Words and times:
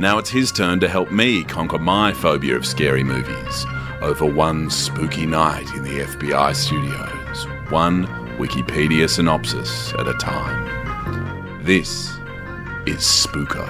Now 0.00 0.16
it's 0.16 0.30
his 0.30 0.50
turn 0.50 0.80
to 0.80 0.88
help 0.88 1.12
me 1.12 1.44
conquer 1.44 1.78
my 1.78 2.14
phobia 2.14 2.56
of 2.56 2.64
scary 2.64 3.04
movies 3.04 3.66
over 4.00 4.24
one 4.24 4.70
spooky 4.70 5.26
night 5.26 5.70
in 5.74 5.82
the 5.82 6.00
FBI 6.00 6.56
studios, 6.56 7.46
one 7.70 8.06
Wikipedia 8.38 9.10
synopsis 9.10 9.92
at 9.92 10.08
a 10.08 10.14
time. 10.14 11.62
This 11.62 12.08
is 12.86 13.00
Spooker. 13.00 13.68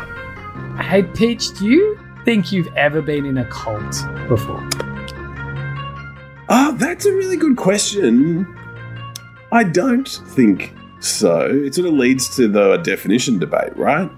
Hey, 0.80 1.02
Peach, 1.02 1.52
do 1.58 1.66
you 1.66 1.98
think 2.24 2.52
you've 2.52 2.72
ever 2.76 3.02
been 3.02 3.26
in 3.26 3.38
a 3.38 3.44
cult 3.46 3.96
before? 4.28 4.62
Ah, 6.48 6.72
that's 6.78 7.06
a 7.06 7.12
really 7.12 7.38
good 7.38 7.56
question. 7.56 8.46
I 9.50 9.64
don't 9.64 10.08
think 10.28 10.76
so. 11.00 11.50
It 11.50 11.74
sort 11.74 11.88
of 11.88 11.94
leads 11.94 12.36
to 12.36 12.46
the 12.46 12.76
definition 12.76 13.40
debate, 13.40 13.76
right? 13.76 14.08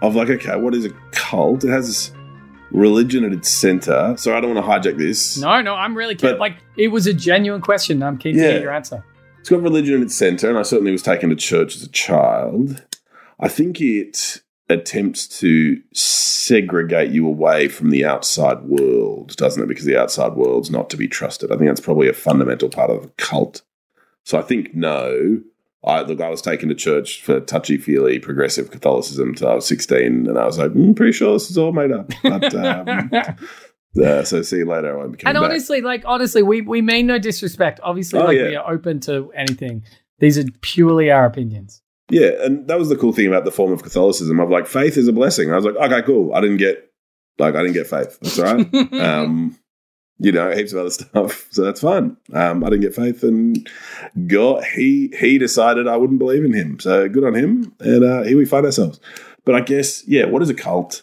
Of 0.00 0.14
like, 0.14 0.30
okay, 0.30 0.56
what 0.56 0.74
is 0.74 0.84
a 0.84 0.90
cult? 1.12 1.64
It 1.64 1.70
has 1.70 2.12
religion 2.70 3.24
at 3.24 3.32
its 3.32 3.48
center. 3.48 4.14
So 4.16 4.36
I 4.36 4.40
don't 4.40 4.54
want 4.54 4.64
to 4.84 4.90
hijack 4.90 4.98
this. 4.98 5.38
No, 5.38 5.60
no, 5.62 5.74
I'm 5.74 5.96
really 5.96 6.14
keen. 6.14 6.30
But- 6.30 6.38
like, 6.40 6.56
it 6.76 6.88
was 6.88 7.06
a 7.06 7.12
genuine 7.14 7.60
question. 7.60 8.02
I'm 8.02 8.18
keen 8.18 8.34
to 8.36 8.40
Yeah. 8.40 8.50
hear 8.52 8.60
your 8.62 8.72
answer. 8.72 9.04
It's 9.40 9.48
got 9.48 9.62
religion 9.62 9.96
at 9.96 10.02
its 10.02 10.14
center, 10.16 10.48
and 10.48 10.58
I 10.58 10.62
certainly 10.62 10.92
was 10.92 11.02
taken 11.02 11.30
to 11.30 11.36
church 11.36 11.76
as 11.76 11.82
a 11.82 11.88
child. 11.88 12.82
I 13.40 13.48
think 13.48 13.80
it 13.80 14.42
attempts 14.68 15.26
to 15.40 15.80
segregate 15.94 17.10
you 17.10 17.26
away 17.26 17.68
from 17.68 17.90
the 17.90 18.04
outside 18.04 18.62
world, 18.64 19.34
doesn't 19.36 19.62
it? 19.62 19.66
Because 19.66 19.84
the 19.86 19.96
outside 19.96 20.34
world's 20.34 20.70
not 20.70 20.90
to 20.90 20.96
be 20.96 21.08
trusted. 21.08 21.50
I 21.50 21.56
think 21.56 21.70
that's 21.70 21.80
probably 21.80 22.08
a 22.08 22.12
fundamental 22.12 22.68
part 22.68 22.90
of 22.90 23.04
a 23.04 23.08
cult. 23.16 23.62
So 24.24 24.38
I 24.38 24.42
think 24.42 24.74
no. 24.74 25.40
I 25.84 26.02
look. 26.02 26.20
I 26.20 26.28
was 26.28 26.42
taken 26.42 26.68
to 26.70 26.74
church 26.74 27.22
for 27.22 27.40
touchy 27.40 27.76
feely 27.76 28.18
progressive 28.18 28.70
Catholicism 28.70 29.34
till 29.34 29.48
I 29.48 29.54
was 29.54 29.66
sixteen, 29.66 30.26
and 30.28 30.38
I 30.38 30.44
was 30.44 30.58
like, 30.58 30.72
mm, 30.72 30.94
pretty 30.96 31.12
sure 31.12 31.32
this 31.34 31.50
is 31.50 31.58
all 31.58 31.72
made 31.72 31.92
up. 31.92 32.10
But 32.22 32.54
um, 32.54 33.10
uh, 34.04 34.22
so 34.24 34.42
see 34.42 34.58
you 34.58 34.64
later. 34.66 34.92
I 34.94 34.96
won't 34.96 35.18
be 35.18 35.24
And 35.26 35.34
back. 35.34 35.42
honestly, 35.42 35.80
like, 35.80 36.02
honestly, 36.04 36.42
we, 36.42 36.60
we 36.62 36.82
mean 36.82 37.06
no 37.06 37.18
disrespect. 37.18 37.80
Obviously, 37.82 38.20
Oh, 38.20 38.24
like, 38.24 38.36
yeah. 38.38 38.48
we 38.48 38.56
are 38.56 38.70
open 38.72 39.00
to 39.00 39.32
anything. 39.34 39.84
These 40.18 40.36
are 40.38 40.44
purely 40.62 41.10
our 41.10 41.24
opinions. 41.26 41.80
Yeah, 42.10 42.30
and 42.44 42.66
that 42.68 42.78
was 42.78 42.88
the 42.88 42.96
cool 42.96 43.12
thing 43.12 43.26
about 43.28 43.44
the 43.44 43.50
form 43.52 43.72
of 43.72 43.82
Catholicism. 43.82 44.40
Of 44.40 44.50
like, 44.50 44.66
faith 44.66 44.96
is 44.96 45.08
a 45.08 45.12
blessing. 45.12 45.52
I 45.52 45.56
was 45.56 45.64
like, 45.64 45.76
okay, 45.76 46.02
cool. 46.02 46.34
I 46.34 46.40
didn't 46.40 46.56
get 46.56 46.90
like 47.38 47.54
I 47.54 47.58
didn't 47.62 47.74
get 47.74 47.86
faith. 47.86 48.18
That's 48.20 48.38
all 48.38 48.44
right. 48.56 48.74
um, 48.94 49.56
you 50.18 50.32
know, 50.32 50.50
heaps 50.50 50.72
of 50.72 50.80
other 50.80 50.90
stuff. 50.90 51.48
So 51.52 51.64
that's 51.64 51.80
fine. 51.80 52.16
Um, 52.32 52.62
I 52.62 52.70
didn't 52.70 52.82
get 52.82 52.94
faith, 52.94 53.22
and 53.22 53.68
God, 54.26 54.64
he 54.76 55.12
he 55.18 55.38
decided 55.38 55.88
I 55.88 55.96
wouldn't 55.96 56.18
believe 56.18 56.44
in 56.44 56.52
him. 56.52 56.78
So 56.78 57.08
good 57.08 57.24
on 57.24 57.34
him. 57.34 57.74
And 57.80 58.04
uh, 58.04 58.22
here 58.22 58.36
we 58.36 58.44
find 58.44 58.66
ourselves. 58.66 59.00
But 59.44 59.54
I 59.54 59.60
guess, 59.60 60.06
yeah, 60.06 60.26
what 60.26 60.42
is 60.42 60.50
a 60.50 60.54
cult? 60.54 61.02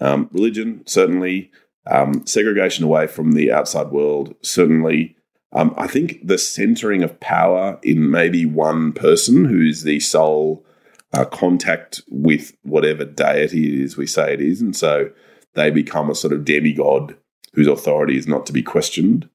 Um, 0.00 0.28
religion, 0.32 0.82
certainly. 0.86 1.50
Um, 1.86 2.26
segregation 2.26 2.84
away 2.84 3.06
from 3.06 3.32
the 3.32 3.52
outside 3.52 3.90
world, 3.92 4.34
certainly. 4.42 5.16
Um, 5.52 5.74
I 5.76 5.86
think 5.86 6.26
the 6.26 6.38
centering 6.38 7.02
of 7.02 7.20
power 7.20 7.78
in 7.82 8.10
maybe 8.10 8.44
one 8.44 8.92
person 8.92 9.44
who's 9.44 9.82
the 9.82 10.00
sole 10.00 10.64
uh, 11.12 11.24
contact 11.24 12.02
with 12.08 12.56
whatever 12.62 13.04
deity 13.04 13.74
it 13.74 13.80
is 13.80 13.96
we 13.96 14.06
say 14.06 14.34
it 14.34 14.40
is. 14.40 14.60
And 14.60 14.74
so 14.74 15.10
they 15.54 15.70
become 15.70 16.10
a 16.10 16.14
sort 16.14 16.32
of 16.32 16.44
demigod 16.44 17.16
whose 17.54 17.66
authority 17.66 18.16
is 18.16 18.26
not 18.26 18.46
to 18.46 18.52
be 18.52 18.62
questioned. 18.62 19.28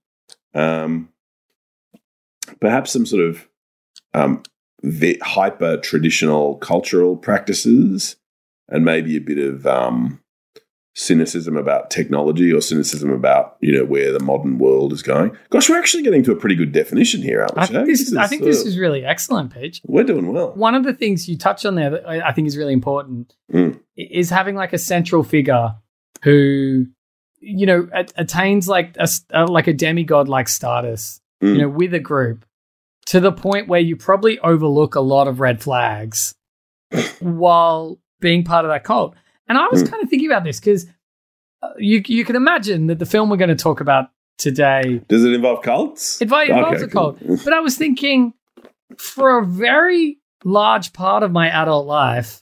Um, 0.53 1.09
perhaps 2.59 2.91
some 2.91 3.05
sort 3.05 3.23
of 3.25 3.47
um, 4.13 4.43
hyper 5.21 5.77
traditional 5.77 6.55
cultural 6.57 7.15
practices 7.17 8.15
and 8.67 8.85
maybe 8.85 9.15
a 9.17 9.21
bit 9.21 9.37
of 9.37 9.65
um, 9.67 10.21
cynicism 10.95 11.55
about 11.55 11.89
technology 11.89 12.51
or 12.51 12.61
cynicism 12.61 13.09
about 13.11 13.55
you 13.61 13.71
know 13.71 13.85
where 13.85 14.11
the 14.11 14.19
modern 14.19 14.57
world 14.57 14.91
is 14.93 15.01
going. 15.01 15.31
Gosh, 15.49 15.69
we're 15.69 15.77
actually 15.79 16.03
getting 16.03 16.23
to 16.23 16.31
a 16.31 16.35
pretty 16.35 16.55
good 16.55 16.71
definition 16.71 17.21
here, 17.21 17.41
aren't 17.41 17.55
we? 17.55 17.61
I 17.61 17.65
think 17.65 17.77
Shag? 17.79 17.85
this 17.87 18.01
is, 18.01 18.17
I 18.17 18.27
think 18.27 18.43
this 18.43 18.63
uh, 18.63 18.67
is 18.67 18.77
really 18.77 19.05
excellent, 19.05 19.53
Peach. 19.53 19.81
we're 19.85 20.03
doing 20.03 20.31
well. 20.33 20.51
One 20.55 20.75
of 20.75 20.83
the 20.83 20.93
things 20.93 21.27
you 21.29 21.37
touched 21.37 21.65
on 21.65 21.75
there 21.75 21.89
that 21.91 22.07
I 22.07 22.29
I 22.29 22.33
think 22.33 22.47
is 22.47 22.57
really 22.57 22.73
important 22.73 23.33
Mm. 23.53 23.79
is 23.97 24.29
having 24.29 24.55
like 24.55 24.73
a 24.73 24.77
central 24.77 25.23
figure 25.23 25.75
who, 26.23 26.85
you 27.41 27.65
know, 27.65 27.87
attains 28.15 28.67
like 28.67 28.95
a, 28.97 29.07
uh, 29.33 29.47
like 29.47 29.67
a 29.67 29.73
demigod 29.73 30.27
like 30.27 30.47
status, 30.49 31.19
Mm. 31.41 31.53
you 31.55 31.61
know, 31.61 31.69
with 31.69 31.93
a 31.93 31.99
group 31.99 32.45
to 33.05 33.19
the 33.21 33.31
point 33.31 33.67
where 33.69 33.79
you 33.79 33.95
probably 33.95 34.37
overlook 34.39 34.95
a 34.95 34.99
lot 34.99 35.27
of 35.29 35.39
red 35.39 35.61
flags 35.63 36.35
while 37.19 37.97
being 38.19 38.43
part 38.43 38.65
of 38.65 38.69
that 38.71 38.83
cult. 38.83 39.15
And 39.47 39.57
I 39.57 39.67
was 39.71 39.83
Mm. 39.83 39.89
kind 39.91 40.03
of 40.03 40.09
thinking 40.09 40.29
about 40.29 40.43
this 40.43 40.59
because 40.59 40.85
uh, 41.61 41.69
you 41.77 42.01
you 42.07 42.23
can 42.25 42.35
imagine 42.35 42.87
that 42.87 42.99
the 42.99 43.05
film 43.05 43.29
we're 43.29 43.37
going 43.37 43.49
to 43.49 43.55
talk 43.55 43.81
about 43.81 44.09
today 44.37 45.01
Does 45.09 45.25
it 45.25 45.33
involve 45.33 45.61
cults? 45.61 46.21
it 46.21 46.25
involves 46.31 46.49
Okay, 46.49 46.83
a 46.83 46.87
cool. 46.87 47.13
cult. 47.13 47.43
But 47.43 47.53
I 47.53 47.59
was 47.59 47.77
thinking, 47.77 48.33
for 48.97 49.39
a 49.39 49.45
very 49.45 50.19
large 50.45 50.93
part 50.93 51.23
of 51.23 51.31
my 51.31 51.49
adult 51.49 51.85
life, 51.85 52.41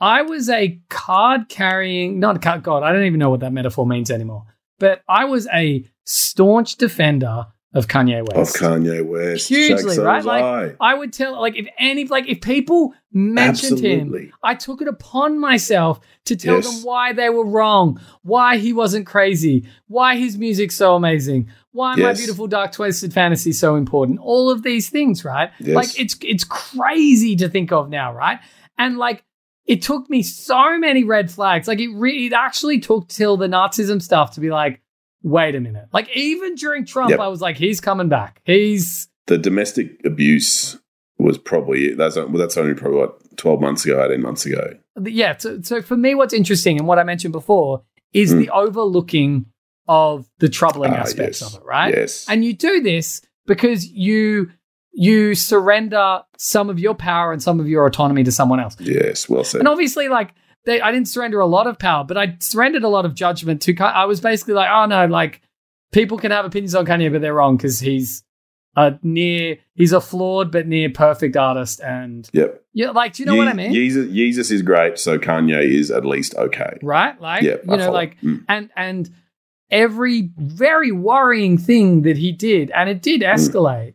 I 0.00 0.22
was 0.22 0.48
a 0.48 0.80
card 0.88 1.48
carrying, 1.48 2.20
not 2.20 2.36
a 2.36 2.38
card, 2.38 2.62
God, 2.62 2.82
I 2.82 2.92
don't 2.92 3.04
even 3.04 3.18
know 3.18 3.30
what 3.30 3.40
that 3.40 3.52
metaphor 3.52 3.86
means 3.86 4.10
anymore. 4.10 4.44
But 4.78 5.02
I 5.08 5.24
was 5.24 5.48
a 5.52 5.84
staunch 6.04 6.76
defender 6.76 7.46
of 7.74 7.86
Kanye 7.86 8.22
West. 8.26 8.56
Of 8.56 8.60
Kanye 8.62 9.04
West. 9.04 9.48
Hugely, 9.48 9.94
so 9.94 10.04
right? 10.04 10.24
Like, 10.24 10.42
I. 10.80 10.92
I 10.92 10.94
would 10.94 11.12
tell, 11.12 11.38
like, 11.40 11.56
if 11.56 11.66
any, 11.78 12.04
like, 12.04 12.26
if 12.28 12.40
people 12.40 12.94
mentioned 13.12 13.80
him, 13.80 14.32
I 14.42 14.54
took 14.54 14.80
it 14.80 14.88
upon 14.88 15.38
myself 15.38 16.00
to 16.26 16.36
tell 16.36 16.56
Yes. 16.56 16.64
them 16.66 16.84
why 16.84 17.12
they 17.12 17.28
were 17.28 17.44
wrong, 17.44 18.00
why 18.22 18.56
he 18.56 18.72
wasn't 18.72 19.06
crazy, 19.06 19.66
why 19.88 20.16
his 20.16 20.38
music's 20.38 20.76
so 20.76 20.94
amazing, 20.94 21.48
why 21.72 21.94
my 21.96 22.14
beautiful 22.14 22.46
dark 22.46 22.72
twisted 22.72 23.12
fantasy 23.12 23.52
so 23.52 23.76
important. 23.76 24.18
All 24.20 24.50
of 24.50 24.62
these 24.62 24.88
things, 24.90 25.24
right? 25.24 25.50
Yes. 25.58 25.74
Like 25.76 26.00
it's 26.00 26.16
it's 26.22 26.44
crazy 26.44 27.36
to 27.36 27.48
think 27.48 27.72
of 27.72 27.88
now, 27.88 28.12
right? 28.14 28.38
And 28.78 28.98
like 28.98 29.24
it 29.68 29.82
took 29.82 30.08
me 30.10 30.22
so 30.22 30.78
many 30.78 31.04
red 31.04 31.30
flags. 31.30 31.68
Like 31.68 31.78
it 31.80 31.88
re- 31.94 32.26
it 32.26 32.32
actually 32.32 32.80
took 32.80 33.06
till 33.08 33.36
the 33.36 33.46
Nazism 33.46 34.02
stuff 34.02 34.32
to 34.32 34.40
be 34.40 34.50
like, 34.50 34.80
wait 35.22 35.54
a 35.54 35.60
minute. 35.60 35.86
Like 35.92 36.08
even 36.16 36.54
during 36.56 36.84
Trump, 36.86 37.10
Yep. 37.10 37.20
I 37.20 37.28
was 37.28 37.40
like, 37.40 37.56
he's 37.56 37.80
coming 37.80 38.08
back. 38.08 38.40
He's 38.44 39.08
The 39.26 39.38
domestic 39.38 40.00
abuse 40.04 40.78
was 41.18 41.36
probably 41.36 41.94
that's 41.94 42.16
well, 42.16 42.28
that's 42.28 42.56
only 42.56 42.74
probably 42.74 42.98
what 42.98 43.36
twelve 43.36 43.60
months 43.60 43.84
ago, 43.84 44.02
eighteen 44.04 44.22
months 44.22 44.46
ago. 44.46 44.70
yeah 45.04 45.36
so, 45.36 45.60
so 45.62 45.82
for 45.82 45.96
me 45.96 46.14
what's 46.14 46.32
interesting 46.32 46.78
and 46.78 46.86
what 46.88 46.98
i 46.98 47.02
mentioned 47.04 47.32
before 47.32 47.82
is 48.12 48.32
Mm. 48.32 48.38
the 48.38 48.50
overlooking 48.50 49.46
of 49.88 50.28
the 50.38 50.48
troubling 50.48 50.92
Ah, 50.92 50.98
aspects 50.98 51.40
yes. 51.40 51.54
of 51.54 51.60
it 51.60 51.66
right 51.66 51.92
Yes. 51.94 52.24
and 52.28 52.44
you 52.44 52.52
do 52.52 52.80
this 52.80 53.20
because 53.46 53.84
you 53.86 54.50
you 55.00 55.34
surrender 55.34 56.22
some 56.36 56.68
of 56.68 56.78
your 56.80 56.94
power 56.94 57.32
and 57.32 57.40
some 57.42 57.60
of 57.60 57.68
your 57.68 57.86
autonomy 57.86 58.24
to 58.24 58.32
someone 58.32 58.58
else 58.58 58.76
yes. 58.80 59.28
Well 59.28 59.44
said. 59.44 59.60
and 59.60 59.68
obviously 59.68 60.08
like 60.08 60.34
they, 60.66 60.80
i 60.80 60.90
didn't 60.90 61.06
surrender 61.08 61.38
a 61.40 61.46
lot 61.46 61.66
of 61.68 61.78
power 61.78 62.02
but 62.04 62.16
i 62.18 62.36
surrendered 62.40 62.82
a 62.82 62.88
lot 62.88 63.04
of 63.06 63.14
judgment 63.14 63.62
to 63.62 63.74
i 63.82 64.04
was 64.04 64.20
basically 64.20 64.54
like 64.54 64.68
oh 64.72 64.86
no 64.86 65.06
like 65.06 65.40
people 65.92 66.18
can 66.18 66.30
have 66.32 66.44
opinions 66.44 66.74
on 66.74 66.84
kanye 66.84 67.12
but 67.12 67.20
they're 67.20 67.34
wrong 67.34 67.56
because 67.56 67.78
he's 67.78 68.24
a 68.76 68.98
near 69.02 69.56
he's 69.74 69.92
a 69.92 70.00
flawed 70.00 70.50
but 70.50 70.66
near 70.66 70.90
perfect 70.90 71.36
artist 71.36 71.80
and 71.80 72.28
Yep. 72.32 72.62
yeah 72.74 72.90
like 72.90 73.12
do 73.14 73.22
you 73.22 73.26
know 73.28 73.36
what 73.36 73.48
i 73.48 73.52
mean 73.52 73.72
Jesus, 73.72 74.10
Jesus 74.12 74.50
is 74.50 74.62
great, 74.62 74.98
so 74.98 75.16
Kanye 75.18 75.62
is 75.62 75.90
at 75.92 76.04
least 76.04 76.34
okay. 76.36 76.76
right? 76.82 77.20
Like, 77.20 77.42
Yeah, 77.42 77.56
you 77.64 77.72
I 77.72 77.76
know, 77.76 77.84
follow. 77.84 77.94
like, 77.94 78.20
Mm. 78.20 78.44
and 78.48 78.70
and 78.76 79.10
every 79.70 80.30
very 80.38 80.92
worrying 80.92 81.58
thing 81.58 82.02
that 82.02 82.16
he 82.16 82.32
did, 82.32 82.70
and 82.72 82.88
it 82.88 83.02
did 83.02 83.20
escalate, 83.22 83.94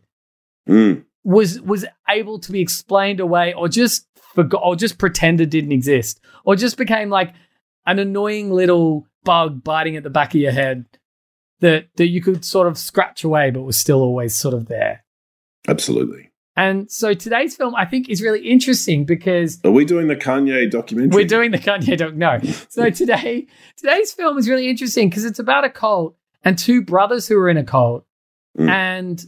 Was 1.24 1.60
was 1.60 1.84
able 2.08 2.38
to 2.40 2.52
be 2.52 2.60
explained 2.60 3.20
away, 3.20 3.54
or 3.54 3.68
just 3.68 4.06
forgot, 4.34 4.62
or 4.64 4.76
just 4.76 4.98
pretended 4.98 5.50
didn't 5.50 5.72
exist, 5.72 6.20
or 6.44 6.56
just 6.56 6.76
became 6.76 7.08
like 7.10 7.32
an 7.86 7.98
annoying 7.98 8.50
little 8.50 9.06
bug 9.24 9.62
biting 9.64 9.96
at 9.96 10.02
the 10.02 10.10
back 10.10 10.34
of 10.34 10.40
your 10.40 10.52
head 10.52 10.86
that 11.60 11.86
that 11.96 12.08
you 12.08 12.20
could 12.20 12.44
sort 12.44 12.66
of 12.66 12.76
scratch 12.78 13.24
away, 13.24 13.50
but 13.50 13.62
was 13.62 13.76
still 13.76 14.00
always 14.02 14.34
sort 14.34 14.54
of 14.54 14.66
there. 14.66 15.04
Absolutely. 15.68 16.30
And 16.56 16.88
so 16.88 17.14
today's 17.14 17.56
film, 17.56 17.74
I 17.74 17.84
think, 17.84 18.08
is 18.08 18.22
really 18.22 18.46
interesting 18.48 19.04
because 19.04 19.58
Are 19.64 19.72
we 19.72 19.84
doing 19.84 20.06
the 20.06 20.14
Kanye 20.14 20.70
documentary? 20.70 21.22
we're 21.22 21.26
doing 21.26 21.50
the 21.50 21.58
Kanye 21.58 21.96
doc. 21.98 22.14
No. 22.14 22.38
So 22.68 22.90
today, 23.02 23.48
today's 23.76 24.12
film 24.12 24.38
is 24.38 24.48
really 24.48 24.68
interesting 24.68 25.08
because 25.08 25.24
it's 25.24 25.40
about 25.40 25.64
a 25.64 25.70
cult 25.70 26.16
and 26.44 26.56
two 26.56 26.80
brothers 26.82 27.26
who 27.26 27.36
are 27.38 27.48
in 27.48 27.56
a 27.56 27.64
cult, 27.64 28.04
Mm. 28.56 28.68
and 28.68 29.24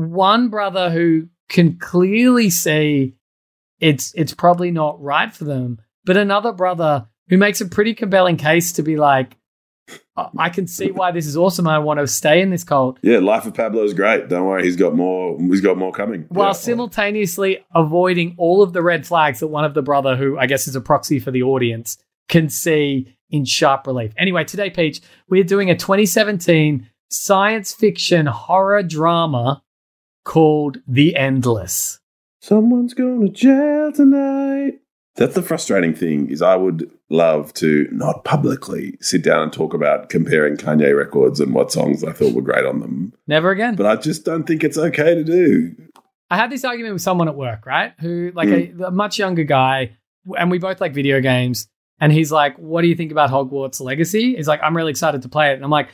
one 0.00 0.48
brother 0.48 0.90
who 0.90 1.28
can 1.48 1.78
clearly 1.78 2.50
see 2.50 3.14
it's 3.80 4.12
it's 4.14 4.34
probably 4.34 4.70
not 4.70 5.00
right 5.02 5.32
for 5.32 5.44
them, 5.44 5.80
but 6.04 6.16
another 6.16 6.52
brother 6.52 7.06
who 7.28 7.36
makes 7.38 7.60
a 7.60 7.66
pretty 7.66 7.94
compelling 7.94 8.36
case 8.36 8.72
to 8.72 8.82
be 8.82 8.96
like, 8.96 9.36
I 10.38 10.50
can 10.50 10.66
see 10.66 10.90
why 10.90 11.12
this 11.12 11.26
is 11.26 11.36
awesome. 11.36 11.66
I 11.66 11.78
want 11.78 11.98
to 11.98 12.06
stay 12.06 12.42
in 12.42 12.50
this 12.50 12.62
cult. 12.62 12.98
Yeah, 13.02 13.18
Life 13.18 13.46
of 13.46 13.54
Pablo 13.54 13.82
is 13.84 13.94
great. 13.94 14.28
Don't 14.28 14.44
worry, 14.46 14.64
he's 14.64 14.76
got 14.76 14.94
more. 14.94 15.38
He's 15.40 15.60
got 15.62 15.78
more 15.78 15.92
coming. 15.92 16.26
while 16.28 16.48
Yeah. 16.48 16.52
simultaneously 16.52 17.64
avoiding 17.74 18.34
all 18.36 18.62
of 18.62 18.72
the 18.72 18.82
red 18.82 19.06
flags 19.06 19.40
that 19.40 19.48
one 19.48 19.64
of 19.64 19.74
the 19.74 19.82
brother, 19.82 20.16
who 20.16 20.38
I 20.38 20.46
guess 20.46 20.68
is 20.68 20.76
a 20.76 20.80
proxy 20.80 21.18
for 21.18 21.30
the 21.30 21.42
audience, 21.42 21.96
can 22.28 22.48
see 22.50 23.16
in 23.30 23.44
sharp 23.44 23.86
relief. 23.86 24.12
Anyway, 24.18 24.44
today, 24.44 24.70
Peach, 24.70 25.00
we're 25.28 25.44
doing 25.44 25.70
a 25.70 25.76
2017 25.76 26.86
science 27.08 27.72
fiction 27.72 28.26
horror 28.26 28.82
drama 28.82 29.62
called 30.24 30.78
The 30.86 31.16
Endless. 31.16 32.00
Someone's 32.40 32.94
going 32.94 33.20
to 33.20 33.32
jail 33.32 33.92
tonight. 33.92 34.80
That's 35.16 35.34
the 35.34 35.42
frustrating 35.42 35.94
thing 35.94 36.30
is 36.30 36.40
I 36.40 36.56
would 36.56 36.90
love 37.10 37.52
to 37.54 37.88
not 37.90 38.24
publicly 38.24 38.96
sit 39.00 39.22
down 39.22 39.42
and 39.42 39.52
talk 39.52 39.74
about 39.74 40.08
comparing 40.08 40.56
Kanye 40.56 40.96
records 40.96 41.40
and 41.40 41.52
what 41.52 41.72
songs 41.72 42.04
I 42.04 42.12
thought 42.12 42.32
were 42.32 42.42
great 42.42 42.64
on 42.64 42.80
them. 42.80 43.12
Never 43.26 43.50
again. 43.50 43.74
But 43.74 43.86
I 43.86 43.96
just 43.96 44.24
don't 44.24 44.44
think 44.44 44.64
it's 44.64 44.78
okay 44.78 45.14
to 45.14 45.24
do. 45.24 45.74
I 46.30 46.36
had 46.36 46.50
this 46.50 46.64
argument 46.64 46.94
with 46.94 47.02
someone 47.02 47.28
at 47.28 47.34
work, 47.34 47.66
right? 47.66 47.92
Who, 48.00 48.32
like 48.34 48.48
a, 48.48 48.68
mm. 48.68 48.86
a 48.86 48.90
much 48.90 49.18
younger 49.18 49.42
guy, 49.42 49.96
and 50.38 50.50
we 50.50 50.58
both 50.58 50.80
like 50.80 50.94
video 50.94 51.20
games. 51.20 51.68
And 52.00 52.12
he's 52.12 52.32
like, 52.32 52.56
What 52.56 52.82
do 52.82 52.88
you 52.88 52.94
think 52.94 53.12
about 53.12 53.30
Hogwarts 53.30 53.80
Legacy? 53.80 54.36
He's 54.36 54.48
like, 54.48 54.60
I'm 54.62 54.76
really 54.76 54.90
excited 54.90 55.22
to 55.22 55.28
play 55.28 55.50
it. 55.50 55.56
And 55.56 55.64
I'm 55.64 55.70
like, 55.70 55.88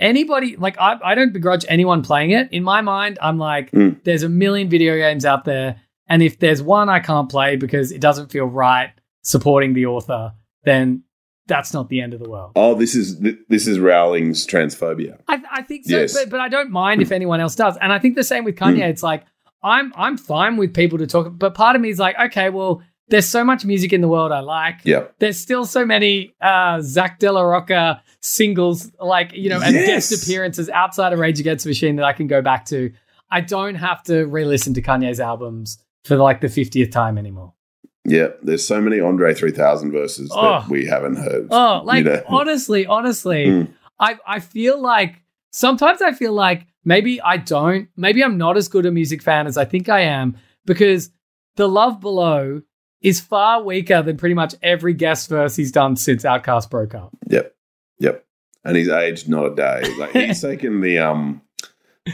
Anybody, 0.00 0.56
like, 0.56 0.76
I, 0.80 0.98
I 1.04 1.14
don't 1.14 1.32
begrudge 1.32 1.64
anyone 1.68 2.02
playing 2.02 2.30
it. 2.30 2.48
In 2.52 2.62
my 2.64 2.80
mind, 2.80 3.18
I'm 3.22 3.38
like, 3.38 3.70
Mm. 3.70 4.02
There's 4.04 4.22
a 4.22 4.28
million 4.28 4.68
video 4.68 4.96
games 4.96 5.24
out 5.24 5.44
there. 5.44 5.76
And 6.08 6.22
if 6.22 6.38
there's 6.40 6.62
one 6.62 6.88
I 6.88 6.98
can't 7.00 7.28
play 7.30 7.56
because 7.56 7.92
it 7.92 8.00
doesn't 8.00 8.32
feel 8.32 8.46
right 8.46 8.90
supporting 9.22 9.74
the 9.74 9.86
author, 9.86 10.32
then 10.64 11.04
that's 11.46 11.72
not 11.74 11.88
the 11.88 12.00
end 12.00 12.14
of 12.14 12.20
the 12.20 12.28
world. 12.28 12.52
Oh, 12.56 12.74
this 12.74 12.94
is 12.94 13.20
this 13.48 13.66
is 13.66 13.78
Rowling's 13.78 14.46
transphobia. 14.46 15.18
I, 15.28 15.42
I 15.50 15.62
think 15.62 15.84
so, 15.84 15.98
Yes. 16.00 16.12
but, 16.14 16.30
but 16.30 16.40
I 16.40 16.48
don't 16.48 16.70
mind 16.70 17.02
if 17.02 17.12
anyone 17.12 17.40
else 17.40 17.54
does. 17.54 17.76
And 17.80 17.92
I 17.92 17.98
think 17.98 18.14
the 18.16 18.24
same 18.24 18.44
with 18.44 18.56
Kanye. 18.56 18.88
It's 18.88 19.02
like 19.02 19.24
I'm 19.62 19.92
I'm 19.96 20.16
fine 20.16 20.56
with 20.56 20.72
people 20.74 20.98
to 20.98 21.06
talk, 21.06 21.32
but 21.36 21.54
part 21.54 21.76
of 21.76 21.82
me 21.82 21.90
is 21.90 21.98
like, 21.98 22.16
okay, 22.18 22.50
well, 22.50 22.82
there's 23.10 23.28
so 23.28 23.44
much 23.44 23.64
music 23.64 23.92
in 23.92 24.00
the 24.00 24.08
world 24.08 24.32
I 24.32 24.40
like. 24.40 24.80
Yep. 24.84 25.14
There's 25.18 25.38
still 25.38 25.64
so 25.64 25.84
many 25.84 26.34
uh, 26.40 26.80
Zack 26.80 27.18
De 27.18 27.30
La 27.30 27.42
Rocha 27.42 28.02
singles, 28.20 28.90
like 29.00 29.32
you 29.34 29.48
know, 29.50 29.60
and 29.60 29.74
Yes. 29.74 30.10
guest 30.10 30.22
appearances 30.24 30.68
outside 30.70 31.12
of 31.12 31.18
Rage 31.18 31.40
Against 31.40 31.64
the 31.64 31.70
Machine 31.70 31.96
that 31.96 32.04
I 32.04 32.12
can 32.12 32.26
go 32.26 32.40
back 32.42 32.64
to. 32.66 32.92
I 33.30 33.40
don't 33.40 33.76
have 33.76 34.02
to 34.04 34.24
re-listen 34.26 34.74
to 34.74 34.82
Kanye's 34.82 35.20
albums 35.20 35.78
for 36.04 36.16
like 36.16 36.40
the 36.40 36.48
fiftieth 36.48 36.90
time 36.90 37.18
anymore. 37.18 37.52
Yeah, 38.04 38.28
there's 38.42 38.66
so 38.66 38.80
many 38.80 38.98
Andre 38.98 39.34
3000 39.34 39.92
verses 39.92 40.30
Oh. 40.34 40.60
that 40.60 40.68
we 40.68 40.86
haven't 40.86 41.16
heard. 41.16 41.48
Oh, 41.50 41.82
like 41.84 42.04
You 42.04 42.10
know? 42.12 42.22
honestly, 42.28 42.86
honestly, 42.86 43.46
Mm. 43.46 43.68
I 43.98 44.18
I 44.26 44.40
feel 44.40 44.80
like 44.80 45.22
sometimes 45.52 46.00
I 46.00 46.12
feel 46.12 46.32
like 46.32 46.66
maybe 46.84 47.20
I 47.20 47.36
don't, 47.36 47.88
maybe 47.96 48.24
I'm 48.24 48.38
not 48.38 48.56
as 48.56 48.68
good 48.68 48.86
a 48.86 48.90
music 48.90 49.22
fan 49.22 49.46
as 49.46 49.58
I 49.58 49.64
think 49.66 49.88
I 49.90 50.00
am 50.00 50.36
because 50.64 51.10
the 51.56 51.68
Love 51.68 52.00
Below 52.00 52.62
is 53.00 53.20
far 53.20 53.62
weaker 53.62 54.02
than 54.02 54.16
pretty 54.16 54.34
much 54.34 54.54
every 54.62 54.94
guest 54.94 55.28
verse 55.28 55.56
he's 55.56 55.72
done 55.72 55.96
since 55.96 56.24
OutKast 56.24 56.70
broke 56.70 56.94
up. 56.94 57.10
Yep. 57.28 57.54
Yep. 57.98 58.24
And 58.64 58.76
he's 58.76 58.88
aged 58.88 59.28
not 59.28 59.46
a 59.46 59.54
day. 59.54 59.82
Like 59.98 60.12
he's 60.12 60.40
taken 60.42 60.80
the 60.80 60.98
um 60.98 61.42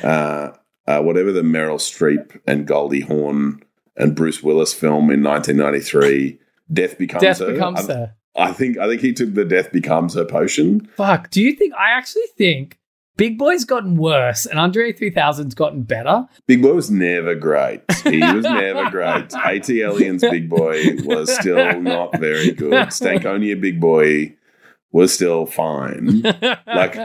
uh 0.02 0.50
uh 0.86 1.00
whatever 1.00 1.32
the 1.32 1.42
Meryl 1.42 1.78
Streep 1.78 2.40
and 2.46 2.66
Goldie 2.66 3.00
Hawn 3.00 3.62
and 3.96 4.14
Bruce 4.14 4.42
Willis 4.42 4.72
film 4.74 5.10
in 5.10 5.22
1993 5.22 6.38
Death 6.72 6.98
Becomes 6.98 7.22
Death 7.22 7.38
Her. 7.38 7.52
becomes 7.52 7.88
I, 7.88 7.94
her. 7.94 8.14
I 8.36 8.52
think 8.52 8.78
I 8.78 8.86
think 8.88 9.00
he 9.00 9.12
took 9.12 9.34
the 9.34 9.44
Death 9.44 9.72
Becomes 9.72 10.14
Her 10.14 10.24
potion. 10.24 10.86
Fuck. 10.96 11.30
Do 11.30 11.42
you 11.42 11.52
think 11.54 11.74
I 11.74 11.90
actually 11.90 12.26
think 12.36 12.78
Big 13.16 13.38
Boi's 13.38 13.64
gotten 13.64 13.96
worse 13.96 14.44
and 14.46 14.58
Andre 14.58 14.92
3000's 14.92 15.54
gotten 15.54 15.82
better? 15.82 16.26
Big 16.46 16.62
Boi 16.62 16.74
was 16.74 16.90
never 16.90 17.34
great. 17.34 17.82
He 18.04 18.20
was 18.20 18.44
never 18.44 18.90
great. 18.90 19.28
ATLiens 19.30 20.20
Big 20.20 20.50
Boi 20.50 20.96
was 21.04 21.34
still 21.34 21.80
not 21.80 22.18
very 22.18 22.52
good. 22.52 22.88
Stankonia 22.88 23.58
Big 23.60 23.80
Boi 23.80 24.36
was 24.92 25.12
still 25.12 25.46
fine. 25.46 26.22
Like, 26.66 26.96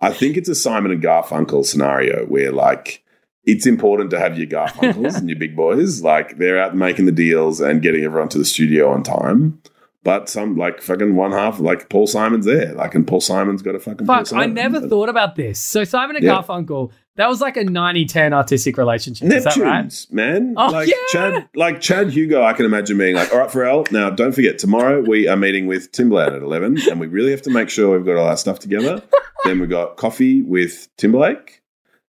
I 0.00 0.12
think 0.12 0.36
it's 0.36 0.48
a 0.48 0.54
Simon 0.54 0.92
and 0.92 1.02
Garfunkel 1.02 1.64
scenario 1.64 2.26
where 2.26 2.52
like 2.52 3.04
it's 3.44 3.66
important 3.66 4.10
to 4.10 4.18
have 4.18 4.38
your 4.38 4.46
Garfunkels 4.46 5.16
and 5.16 5.28
your 5.28 5.38
big 5.38 5.56
boys. 5.56 6.02
Like 6.02 6.38
they're 6.38 6.60
out 6.60 6.76
making 6.76 7.06
the 7.06 7.12
deals 7.12 7.60
and 7.60 7.82
getting 7.82 8.04
everyone 8.04 8.28
to 8.30 8.38
the 8.38 8.44
studio 8.44 8.90
on 8.90 9.02
time. 9.02 9.60
But 10.02 10.30
some 10.30 10.56
like 10.56 10.80
fucking 10.80 11.14
one 11.14 11.32
half, 11.32 11.60
like 11.60 11.90
Paul 11.90 12.06
Simon's 12.06 12.46
there. 12.46 12.72
Like 12.72 12.94
and 12.94 13.06
Paul 13.06 13.20
Simon's 13.20 13.60
got 13.60 13.74
a 13.74 13.78
fucking 13.78 14.06
Fuck, 14.06 14.32
I 14.32 14.46
never 14.46 14.80
thought 14.88 15.10
about 15.10 15.36
this. 15.36 15.60
So 15.60 15.84
Simon 15.84 16.16
and 16.16 16.24
Yeah. 16.24 16.40
Garfunkel, 16.40 16.90
that 17.16 17.28
was 17.28 17.42
like 17.42 17.58
a 17.58 17.64
90-10 17.64 18.32
artistic 18.32 18.78
relationship. 18.78 19.30
Is 19.30 19.44
that 19.44 19.56
right? 19.58 19.84
Neptunes, 19.84 20.10
man. 20.10 20.54
Oh, 20.56 20.68
like 20.68 20.88
yeah. 20.88 20.94
Chad, 21.10 21.48
like 21.54 21.82
Chad 21.82 22.10
Hugo, 22.10 22.42
I 22.42 22.54
can 22.54 22.64
imagine 22.64 22.96
being 22.96 23.14
like, 23.14 23.30
"All 23.30 23.40
right, 23.40 23.50
Pharrell. 23.50 23.92
Now, 23.92 24.08
don't 24.08 24.32
forget 24.32 24.58
tomorrow 24.58 25.02
we 25.06 25.28
are 25.28 25.36
meeting 25.36 25.66
with 25.66 25.92
Timbaland 25.92 26.34
at 26.34 26.42
eleven, 26.42 26.78
and 26.90 26.98
we 26.98 27.06
really 27.06 27.32
have 27.32 27.42
to 27.42 27.50
make 27.50 27.68
sure 27.68 27.94
we've 27.94 28.06
got 28.06 28.16
all 28.16 28.26
our 28.26 28.38
stuff 28.38 28.58
together. 28.58 29.02
then 29.44 29.60
we've 29.60 29.68
got 29.68 29.98
coffee 29.98 30.40
with 30.40 30.88
Timberlake, 30.96 31.60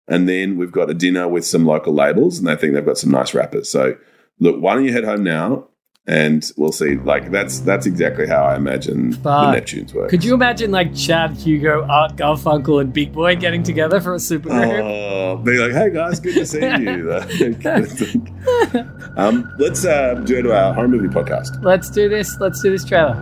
and 0.07 0.29
then 0.29 0.55
we've 0.55 0.71
got 0.71 0.89
a 0.89 0.93
dinner 0.93 1.27
with 1.27 1.45
some 1.45 1.65
local 1.65 1.93
labels, 1.93 2.37
and 2.37 2.47
they 2.47 2.55
think 2.55 2.73
they've 2.73 2.85
got 2.85 2.97
some 2.97 3.11
nice 3.11 3.33
rappers. 3.33 3.69
So, 3.69 3.97
look, 4.39 4.61
why 4.61 4.75
don't 4.75 4.85
you 4.85 4.93
head 4.93 5.03
home 5.03 5.25
now, 5.25 5.67
and 6.07 6.51
we'll 6.57 6.71
see. 6.71 6.95
Like 6.95 7.29
that's 7.31 7.59
that's 7.59 7.85
exactly 7.85 8.25
how 8.27 8.43
I 8.43 8.55
imagine 8.55 9.11
the 9.11 9.17
Neptunes 9.19 9.93
work. 9.93 10.09
Could 10.09 10.23
you 10.23 10.33
imagine 10.33 10.71
like 10.71 10.95
Chad, 10.95 11.33
Hugo, 11.33 11.85
Art 11.87 12.15
Garfunkel, 12.15 12.81
and 12.81 12.91
Big 12.91 13.13
Boi 13.13 13.35
getting 13.35 13.61
together 13.63 14.01
for 14.01 14.13
a 14.13 14.17
supergroup? 14.17 14.81
Oh, 14.81 15.37
be 15.37 15.57
like, 15.57 15.73
hey 15.73 15.91
guys, 15.91 16.19
good 16.19 16.35
to 16.35 16.45
see 16.45 16.59
you. 16.59 17.11
um, 19.17 19.51
let's 19.59 19.85
uh, 19.85 20.15
do 20.25 20.39
it 20.39 20.43
to 20.43 20.53
our 20.53 20.73
horror 20.73 20.87
movie 20.87 21.07
podcast. 21.07 21.63
Let's 21.63 21.89
do 21.89 22.09
this. 22.09 22.37
Let's 22.39 22.61
do 22.61 22.71
this 22.71 22.83
trailer. 22.83 23.15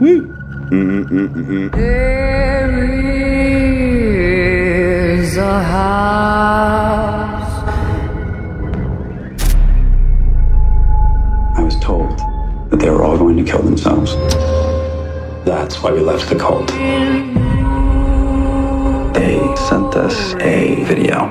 Woo! 0.00 0.34
Mm, 0.70 1.06
mm, 1.06 1.28
mm, 1.28 1.70
mm. 1.70 1.76
is 5.20 5.36
a 5.36 5.62
house. 5.62 7.15
They 12.86 12.92
were 12.92 13.02
all 13.02 13.18
going 13.18 13.36
to 13.36 13.42
kill 13.42 13.62
themselves. 13.62 14.14
That's 15.44 15.82
why 15.82 15.90
we 15.90 15.98
left 15.98 16.28
the 16.28 16.36
cult. 16.36 16.68
They 19.12 19.38
sent 19.56 19.96
us 19.96 20.34
a 20.34 20.84
video. 20.84 21.26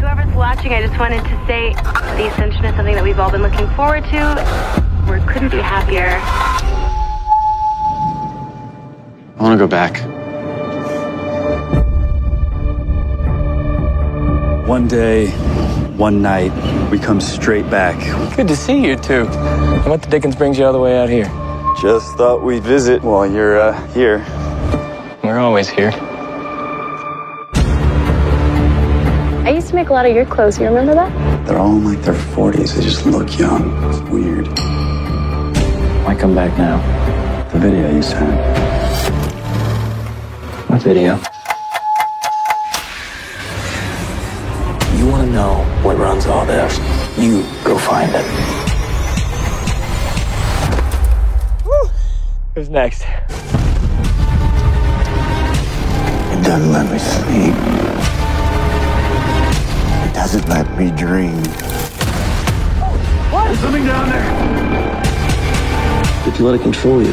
Whoever's 0.00 0.34
watching, 0.36 0.74
I 0.74 0.82
just 0.86 1.00
wanted 1.00 1.24
to 1.24 1.46
say 1.46 1.72
the 1.72 2.28
Ascension 2.30 2.62
is 2.62 2.76
something 2.76 2.94
that 2.94 3.02
we've 3.02 3.18
all 3.18 3.30
been 3.30 3.40
looking 3.40 3.66
forward 3.74 4.04
to. 4.04 4.36
We 5.10 5.18
couldn't 5.26 5.48
be 5.48 5.62
happier. 5.62 6.20
I 9.38 9.42
want 9.42 9.58
to 9.58 9.64
go 9.64 9.66
back. 9.66 9.96
One 14.68 14.86
day, 14.86 15.28
one 16.02 16.20
night, 16.20 16.50
we 16.90 16.98
come 16.98 17.20
straight 17.20 17.70
back. 17.70 17.96
Good 18.34 18.48
to 18.48 18.56
see 18.56 18.84
you 18.84 18.96
two. 18.96 19.24
And 19.28 19.88
what 19.88 20.02
the 20.02 20.10
dickens 20.10 20.34
brings 20.34 20.58
you 20.58 20.64
all 20.64 20.72
the 20.72 20.80
way 20.80 20.98
out 20.98 21.08
here? 21.08 21.26
Just 21.80 22.16
thought 22.16 22.42
we'd 22.42 22.64
visit 22.64 23.04
while 23.04 23.24
you're 23.24 23.60
uh, 23.60 23.86
here. 23.92 24.18
We're 25.22 25.38
always 25.38 25.68
here. 25.68 25.92
I 29.46 29.52
used 29.54 29.68
to 29.68 29.76
make 29.76 29.90
a 29.90 29.92
lot 29.92 30.04
of 30.04 30.12
your 30.12 30.26
clothes. 30.26 30.58
You 30.58 30.66
remember 30.66 30.92
that? 30.92 31.46
They're 31.46 31.58
all 31.58 31.76
in 31.76 31.84
like 31.84 32.02
their 32.02 32.14
40s. 32.14 32.74
They 32.74 32.82
just 32.82 33.06
look 33.06 33.38
young. 33.38 33.62
It's 33.88 34.00
weird. 34.10 34.48
Why 36.04 36.16
come 36.18 36.34
back 36.34 36.58
now? 36.58 36.78
The 37.52 37.60
video 37.60 37.94
you 37.94 38.02
sent. 38.02 38.40
What 40.68 40.82
video? 40.82 41.22
Runs 45.96 46.26
all 46.26 46.46
this? 46.46 46.78
You 47.18 47.42
go 47.64 47.78
find 47.78 48.10
it. 48.14 48.24
Who's 52.54 52.68
next? 52.68 53.02
It 56.32 56.44
doesn't 56.44 56.72
let 56.72 56.90
me 56.90 56.98
sleep. 56.98 57.54
It 60.04 60.14
doesn't 60.14 60.48
let 60.48 60.78
me 60.78 60.90
dream. 60.90 61.42
What? 63.30 63.44
There's 63.46 63.58
Something 63.60 63.86
down 63.86 64.10
there. 64.10 64.28
If 66.28 66.38
you 66.38 66.46
let 66.46 66.60
it 66.60 66.62
control 66.62 67.02
you, 67.02 67.12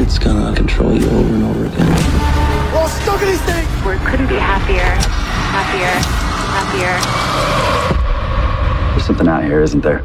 it's 0.00 0.18
gonna 0.18 0.54
control 0.56 0.92
you 0.92 1.08
over 1.10 1.34
and 1.34 1.44
over 1.44 1.66
again. 1.66 2.28
We're 3.84 3.96
couldn't 4.04 4.26
be 4.26 4.34
happier, 4.34 4.84
happier, 5.48 5.94
happier. 6.52 7.67
There's 8.98 9.06
something 9.06 9.28
out 9.28 9.44
here, 9.44 9.62
isn't 9.62 9.80
there? 9.82 10.00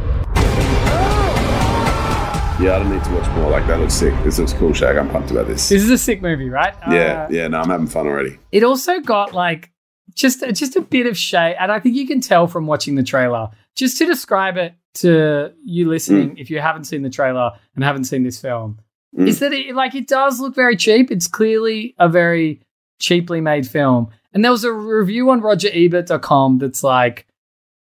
Yeah, 2.61 2.75
I 2.75 2.79
don't 2.79 2.91
need 2.93 3.03
to 3.03 3.11
watch 3.15 3.27
more. 3.35 3.49
Like 3.49 3.65
that 3.65 3.79
looks 3.79 3.95
sick. 3.95 4.13
This 4.23 4.37
looks 4.37 4.53
cool, 4.53 4.71
Shag. 4.71 4.97
I'm 4.97 5.09
pumped 5.09 5.31
about 5.31 5.47
this. 5.47 5.67
This 5.67 5.81
is 5.81 5.89
a 5.89 5.97
sick 5.97 6.21
movie, 6.21 6.47
right? 6.47 6.75
yeah, 6.91 7.23
Uh, 7.23 7.27
yeah. 7.31 7.47
No, 7.47 7.59
I'm 7.61 7.71
having 7.71 7.87
fun 7.87 8.05
already. 8.05 8.37
It 8.51 8.63
also 8.63 8.99
got 8.99 9.33
like 9.33 9.71
just 10.13 10.41
just 10.53 10.75
a 10.75 10.81
bit 10.81 11.07
of 11.07 11.17
shade, 11.17 11.55
and 11.59 11.71
I 11.71 11.79
think 11.79 11.95
you 11.95 12.05
can 12.05 12.21
tell 12.21 12.45
from 12.45 12.67
watching 12.67 12.93
the 12.93 13.01
trailer. 13.01 13.49
Just 13.75 13.97
to 13.97 14.05
describe 14.05 14.57
it 14.57 14.75
to 15.01 15.51
you 15.65 15.89
listening, 15.89 16.37
if 16.37 16.51
you 16.51 16.59
haven't 16.59 16.83
seen 16.83 17.01
the 17.01 17.09
trailer 17.09 17.49
and 17.73 17.83
haven't 17.83 18.03
seen 18.03 18.21
this 18.21 18.39
film, 18.39 18.77
Mm. 19.17 19.27
is 19.27 19.39
that 19.39 19.53
it 19.53 19.73
like 19.73 19.95
it 19.95 20.07
does 20.07 20.39
look 20.39 20.53
very 20.53 20.77
cheap. 20.77 21.09
It's 21.09 21.25
clearly 21.25 21.95
a 21.97 22.07
very 22.07 22.61
cheaply 22.99 23.41
made 23.41 23.65
film. 23.67 24.09
And 24.35 24.43
there 24.45 24.51
was 24.51 24.63
a 24.63 24.71
review 24.71 25.31
on 25.31 25.41
RogerEbert.com 25.41 26.59
that's 26.59 26.83
like, 26.83 27.25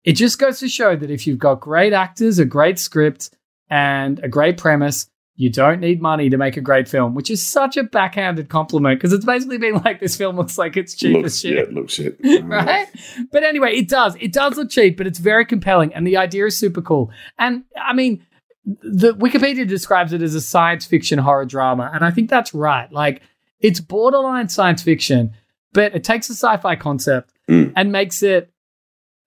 it 0.04 0.12
just 0.14 0.38
goes 0.38 0.58
to 0.60 0.68
show 0.68 0.96
that 0.96 1.10
if 1.10 1.26
you've 1.26 1.38
got 1.38 1.60
great 1.60 1.92
actors, 1.92 2.38
a 2.38 2.44
great 2.44 2.78
script, 2.78 3.30
and 3.70 4.18
a 4.20 4.28
great 4.28 4.58
premise, 4.58 5.08
you 5.36 5.48
don't 5.50 5.80
need 5.80 6.02
money 6.02 6.28
to 6.28 6.36
make 6.36 6.56
a 6.56 6.60
great 6.60 6.86
film, 6.86 7.14
which 7.14 7.30
is 7.30 7.44
such 7.44 7.76
a 7.78 7.82
backhanded 7.82 8.48
compliment 8.50 8.98
because 9.00 9.12
it's 9.14 9.24
basically 9.24 9.56
being 9.58 9.80
like, 9.82 9.98
this 9.98 10.14
film 10.16 10.36
looks 10.36 10.58
like 10.58 10.76
it's 10.76 10.94
cheap 10.94 11.24
as 11.24 11.40
shit. 11.40 11.54
yeah, 11.54 11.62
it 11.62 11.72
looks 11.72 11.94
shit. 11.94 12.18
right? 12.44 12.86
But 13.32 13.42
anyway, 13.42 13.74
it 13.74 13.88
does. 13.88 14.14
It 14.20 14.32
does 14.32 14.56
look 14.56 14.68
cheap, 14.70 14.96
but 14.98 15.06
it's 15.06 15.18
very 15.18 15.46
compelling, 15.46 15.94
and 15.94 16.06
the 16.06 16.16
idea 16.18 16.46
is 16.46 16.56
super 16.56 16.82
cool. 16.82 17.10
And 17.38 17.64
I 17.82 17.92
mean, 17.94 18.24
the 18.82 19.14
Wikipedia 19.14 19.66
describes 19.66 20.12
it 20.12 20.22
as 20.22 20.34
a 20.34 20.40
science 20.40 20.84
fiction 20.84 21.18
horror 21.18 21.46
drama, 21.46 21.90
and 21.94 22.04
I 22.04 22.10
think 22.10 22.28
that's 22.28 22.52
right. 22.52 22.92
Like, 22.92 23.22
it's 23.60 23.80
borderline 23.80 24.48
science 24.48 24.82
fiction, 24.82 25.32
but 25.72 25.94
it 25.94 26.04
takes 26.04 26.28
a 26.28 26.34
sci-fi 26.34 26.76
concept 26.76 27.30
Mm. 27.48 27.72
and 27.74 27.90
makes 27.90 28.22
it 28.22 28.51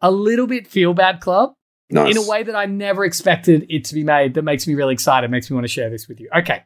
a 0.06 0.12
little 0.12 0.46
bit 0.46 0.68
feel 0.68 0.94
bad 0.94 1.20
club 1.20 1.54
Nice. 1.90 2.16
in 2.16 2.18
a 2.24 2.28
way 2.28 2.44
that 2.44 2.56
I 2.56 2.68
never 2.68 3.04
expected 3.04 3.66
it 3.70 3.86
to 3.86 3.96
be 3.96 4.04
made. 4.04 4.36
That 4.36 4.44
makes 4.44 4.68
me 4.68 4.76
really 4.76 4.94
excited. 4.94 5.32
Makes 5.32 5.50
me 5.50 5.56
want 5.56 5.66
to 5.66 5.74
share 5.74 5.90
this 5.90 6.08
with 6.08 6.20
you. 6.20 6.30
Okay. 6.38 6.64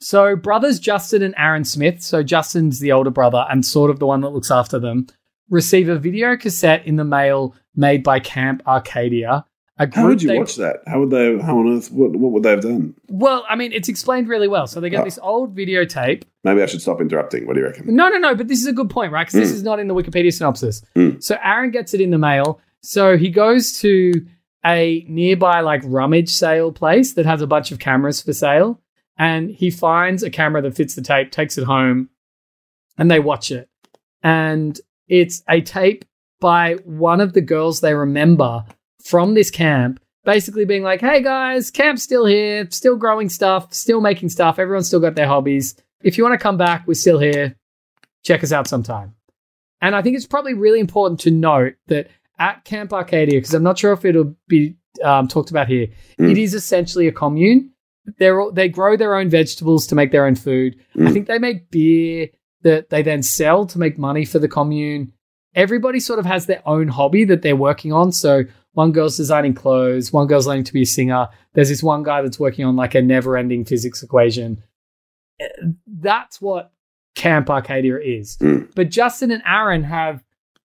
So 0.00 0.34
brothers 0.34 0.78
Justin 0.78 1.22
and 1.22 1.34
Aaron 1.36 1.64
Smith, 1.64 2.02
so 2.02 2.22
Justin's 2.22 2.80
the 2.80 2.92
older 2.92 3.10
brother 3.10 3.44
and 3.50 3.64
sort 3.64 3.90
of 3.90 3.98
the 3.98 4.06
one 4.06 4.22
that 4.22 4.30
looks 4.30 4.50
after 4.50 4.78
them, 4.78 5.06
receive 5.50 5.88
a 5.88 5.98
video 5.98 6.36
cassette 6.36 6.86
in 6.86 6.96
the 6.96 7.04
mail 7.04 7.54
made 7.74 8.02
by 8.02 8.20
Camp 8.20 8.62
Arcadia. 8.66 9.44
How 9.92 10.08
would 10.08 10.22
you 10.22 10.28
they- 10.28 10.38
watch 10.38 10.56
that? 10.56 10.76
How 10.86 11.00
would 11.00 11.10
they? 11.10 11.38
How 11.38 11.56
on 11.58 11.68
earth? 11.76 11.90
What, 11.92 12.16
what 12.16 12.32
would 12.32 12.42
they 12.42 12.50
have 12.50 12.62
done? 12.62 12.94
Well, 13.08 13.44
I 13.48 13.54
mean, 13.56 13.72
it's 13.72 13.88
explained 13.88 14.28
really 14.28 14.48
well. 14.48 14.66
So 14.66 14.80
they 14.80 14.90
get 14.90 15.00
Oh. 15.02 15.04
this 15.04 15.18
old 15.22 15.56
videotape. 15.56 16.24
Maybe 16.44 16.62
I 16.62 16.66
should 16.66 16.82
stop 16.82 17.00
interrupting. 17.00 17.46
What 17.46 17.54
do 17.54 17.60
you 17.60 17.66
reckon? 17.66 17.94
No, 17.94 18.08
no, 18.08 18.18
no. 18.18 18.34
But 18.34 18.48
this 18.48 18.60
is 18.60 18.66
a 18.66 18.72
good 18.72 18.90
point, 18.90 19.12
right? 19.12 19.26
Because 19.26 19.40
this 19.40 19.52
Mm. 19.52 19.54
is 19.54 19.62
not 19.62 19.78
in 19.78 19.86
the 19.88 19.94
Wikipedia 19.94 20.32
synopsis. 20.32 20.82
Mm. 20.96 21.22
So 21.22 21.36
Aaron 21.44 21.70
gets 21.70 21.94
it 21.94 22.00
in 22.00 22.10
the 22.10 22.18
mail. 22.18 22.60
So 22.82 23.16
he 23.16 23.28
goes 23.30 23.78
to 23.80 24.12
a 24.66 25.04
nearby 25.08 25.60
like 25.60 25.82
rummage 25.84 26.30
sale 26.30 26.72
place 26.72 27.14
that 27.14 27.26
has 27.26 27.40
a 27.42 27.46
bunch 27.46 27.70
of 27.70 27.78
cameras 27.78 28.20
for 28.20 28.32
sale, 28.32 28.80
and 29.16 29.50
he 29.50 29.70
finds 29.70 30.22
a 30.22 30.30
camera 30.30 30.60
that 30.62 30.74
fits 30.74 30.94
the 30.94 31.02
tape, 31.02 31.30
takes 31.30 31.56
it 31.56 31.64
home, 31.64 32.08
and 32.96 33.10
they 33.10 33.20
watch 33.20 33.50
it. 33.52 33.68
And 34.22 34.78
it's 35.08 35.42
a 35.48 35.60
tape 35.60 36.04
by 36.40 36.74
one 36.84 37.20
of 37.20 37.32
the 37.32 37.40
girls 37.40 37.80
they 37.80 37.94
remember 37.94 38.64
from 39.08 39.34
this 39.34 39.50
camp, 39.50 40.00
basically 40.24 40.64
being 40.64 40.82
like, 40.82 41.00
"Hey 41.00 41.22
guys, 41.22 41.70
camp's 41.70 42.02
still 42.02 42.26
here, 42.26 42.66
still 42.70 42.96
growing 42.96 43.28
stuff, 43.28 43.72
still 43.72 44.00
making 44.00 44.28
stuff. 44.28 44.58
Everyone's 44.58 44.86
still 44.88 45.00
got 45.00 45.14
their 45.14 45.26
hobbies. 45.26 45.74
If 46.02 46.16
you 46.18 46.24
want 46.24 46.34
to 46.38 46.42
come 46.42 46.56
back, 46.56 46.86
we're 46.86 46.94
still 46.94 47.18
here. 47.18 47.56
Check 48.24 48.42
us 48.44 48.52
out 48.52 48.66
sometime." 48.68 49.14
And 49.80 49.94
I 49.94 50.02
think 50.02 50.16
it's 50.16 50.26
probably 50.26 50.54
really 50.54 50.80
important 50.80 51.20
to 51.20 51.30
note 51.30 51.74
that 51.86 52.08
at 52.38 52.64
Camp 52.64 52.92
Arcadia, 52.92 53.38
because 53.38 53.54
I'm 53.54 53.62
not 53.62 53.78
sure 53.78 53.92
if 53.92 54.04
it'll 54.04 54.34
be 54.48 54.76
um, 55.04 55.28
talked 55.28 55.50
about 55.50 55.68
here, 55.68 55.86
Mm. 56.18 56.30
it 56.32 56.38
is 56.38 56.54
essentially 56.54 57.06
a 57.06 57.12
commune. 57.12 57.70
They're 58.18 58.40
all, 58.40 58.50
they 58.50 58.68
grow 58.68 58.96
their 58.96 59.14
own 59.14 59.28
vegetables 59.28 59.86
to 59.88 59.94
make 59.94 60.10
their 60.10 60.26
own 60.26 60.34
food. 60.34 60.76
I 60.96 60.98
Mm. 60.98 61.12
think 61.12 61.26
they 61.28 61.38
make 61.38 61.70
beer 61.70 62.28
that 62.62 62.90
they 62.90 63.02
then 63.02 63.22
sell 63.22 63.64
to 63.66 63.78
make 63.78 63.96
money 63.98 64.24
for 64.24 64.40
the 64.40 64.48
commune. 64.48 65.12
Everybody 65.54 66.00
sort 66.00 66.18
of 66.18 66.26
has 66.26 66.46
their 66.46 66.62
own 66.66 66.88
hobby 66.88 67.24
that 67.26 67.42
they're 67.42 67.54
working 67.56 67.92
on. 67.92 68.10
So 68.12 68.44
one 68.78 68.92
girl's 68.92 69.16
designing 69.16 69.54
clothes, 69.54 70.12
one 70.12 70.28
girl's 70.28 70.46
learning 70.46 70.62
to 70.62 70.72
be 70.72 70.82
a 70.82 70.86
singer. 70.86 71.26
There's 71.52 71.68
this 71.68 71.82
one 71.82 72.04
guy 72.04 72.22
that's 72.22 72.38
working 72.38 72.64
on 72.64 72.76
like 72.76 72.94
a 72.94 73.02
never-ending 73.02 73.64
physics 73.64 74.04
equation. 74.04 74.62
That's 75.88 76.40
what 76.40 76.70
Camp 77.16 77.50
Arcadia 77.50 77.98
is. 77.98 78.36
Mm. 78.36 78.72
But 78.76 78.90
Justin 78.90 79.32
and 79.32 79.42
Aaron 79.44 79.82
have 79.82 80.22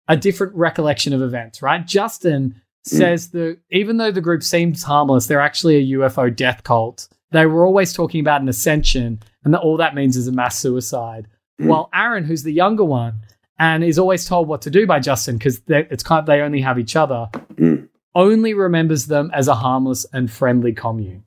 a 0.08 0.16
different 0.16 0.54
recollection 0.54 1.14
of 1.14 1.24
events, 1.24 1.64
right? 1.64 1.88
Justin 1.88 2.62
says 2.86 3.32
that 3.32 3.58
even 3.72 3.98
though 3.98 4.12
the 4.12 4.22
group 4.22 4.44
seems 4.44 4.84
harmless, 4.84 5.26
they're 5.26 5.42
actually 5.42 5.78
a 5.78 5.98
UFO 5.98 6.36
death 6.36 6.62
cult. 6.62 7.08
They 7.32 7.48
were 7.48 7.66
always 7.66 7.94
talking 7.94 8.20
about 8.20 8.42
an 8.42 8.48
ascension, 8.48 9.24
and 9.44 9.56
that 9.56 9.62
all 9.62 9.78
that 9.78 9.96
means 9.96 10.18
is 10.18 10.28
a 10.28 10.32
mass 10.32 10.60
suicide. 10.60 11.28
Mm. 11.60 11.66
While 11.66 11.90
Aaron, 11.92 12.26
who's 12.26 12.44
the 12.44 12.54
younger 12.54 12.84
one, 12.84 13.22
and 13.58 13.84
is 13.84 13.98
always 13.98 14.26
told 14.26 14.48
what 14.48 14.62
to 14.64 14.70
do 14.70 14.86
by 14.86 15.00
Justin 15.00 15.38
because 15.38 15.62
it's 15.68 16.04
kind 16.04 16.20
of, 16.20 16.28
they 16.28 16.42
only 16.42 16.62
have 16.62 16.78
each 16.78 16.96
other, 16.96 17.28
Mm. 17.56 17.83
Only 18.16 18.54
remembers 18.54 19.08
them 19.08 19.32
as 19.34 19.48
a 19.48 19.56
harmless 19.56 20.06
and 20.14 20.32
friendly 20.32 20.74
commune. 20.74 21.24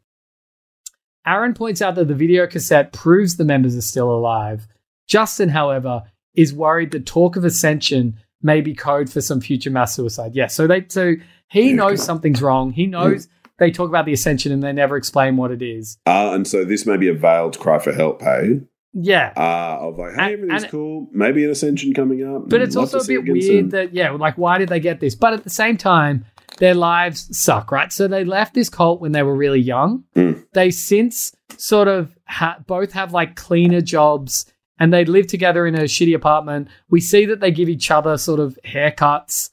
Aaron 1.26 1.54
points 1.54 1.82
out 1.82 1.96
that 1.96 2.06
the 2.08 2.14
video 2.14 2.46
cassette 2.46 2.92
proves 2.92 3.36
the 3.36 3.44
members 3.44 3.76
are 3.76 3.80
still 3.82 4.10
alive. 4.10 4.68
Justin, 5.08 5.48
however, 5.48 6.02
is 6.34 6.54
worried 6.54 6.92
that 6.92 7.06
talk 7.06 7.36
of 7.36 7.44
ascension 7.44 8.16
may 8.42 8.60
be 8.60 8.74
code 8.74 9.10
for 9.10 9.20
some 9.20 9.40
future 9.40 9.70
mass 9.70 9.94
suicide. 9.94 10.34
Yeah, 10.36 10.46
so 10.46 10.66
they 10.66 10.84
so 10.88 11.14
he 11.48 11.72
knows 11.72 12.02
something's 12.04 12.42
wrong. 12.42 12.70
He 12.72 12.86
knows 12.86 13.28
they 13.58 13.70
talk 13.70 13.88
about 13.88 14.04
the 14.06 14.12
ascension 14.12 14.52
and 14.52 14.62
they 14.62 14.72
never 14.72 14.96
explain 14.96 15.36
what 15.36 15.50
it 15.50 15.62
is. 15.62 15.98
Uh, 16.06 16.30
and 16.34 16.46
so 16.46 16.64
this 16.64 16.86
may 16.86 16.96
be 16.96 17.08
a 17.08 17.14
veiled 17.14 17.58
cry 17.58 17.78
for 17.78 17.92
help, 17.92 18.20
hey? 18.22 18.60
Yeah. 18.92 19.32
Uh, 19.36 19.88
of 19.88 19.98
like, 19.98 20.14
hey, 20.14 20.24
And- 20.24 20.32
everything's 20.34 20.62
and- 20.64 20.70
cool. 20.72 21.08
Maybe 21.12 21.44
an 21.44 21.50
ascension 21.50 21.92
coming 21.94 22.22
up. 22.24 22.48
But 22.48 22.62
it's 22.62 22.76
also 22.76 22.98
a 23.00 23.04
bit 23.04 23.24
weird 23.24 23.42
soon. 23.42 23.68
that, 23.70 23.94
yeah, 23.94 24.10
like, 24.10 24.36
why 24.38 24.58
did 24.58 24.68
they 24.68 24.80
get 24.80 25.00
this? 25.00 25.14
But 25.14 25.32
at 25.32 25.44
the 25.44 25.50
same 25.50 25.76
time, 25.76 26.24
their 26.58 26.74
lives 26.74 27.36
suck, 27.36 27.70
right? 27.70 27.92
So 27.92 28.08
they 28.08 28.24
left 28.24 28.54
this 28.54 28.68
cult 28.68 29.00
when 29.00 29.12
they 29.12 29.22
were 29.22 29.36
really 29.36 29.60
young. 29.60 30.04
Mm. 30.14 30.46
They 30.52 30.70
since 30.70 31.34
sort 31.56 31.88
of 31.88 32.16
ha- 32.26 32.58
both 32.66 32.92
have 32.92 33.12
like 33.12 33.36
cleaner 33.36 33.80
jobs 33.80 34.46
and 34.78 34.92
they 34.92 35.04
live 35.04 35.26
together 35.26 35.66
in 35.66 35.74
a 35.74 35.82
shitty 35.82 36.14
apartment. 36.14 36.68
We 36.90 37.00
see 37.00 37.26
that 37.26 37.40
they 37.40 37.50
give 37.50 37.68
each 37.68 37.90
other 37.90 38.16
sort 38.18 38.40
of 38.40 38.58
haircuts. 38.64 39.50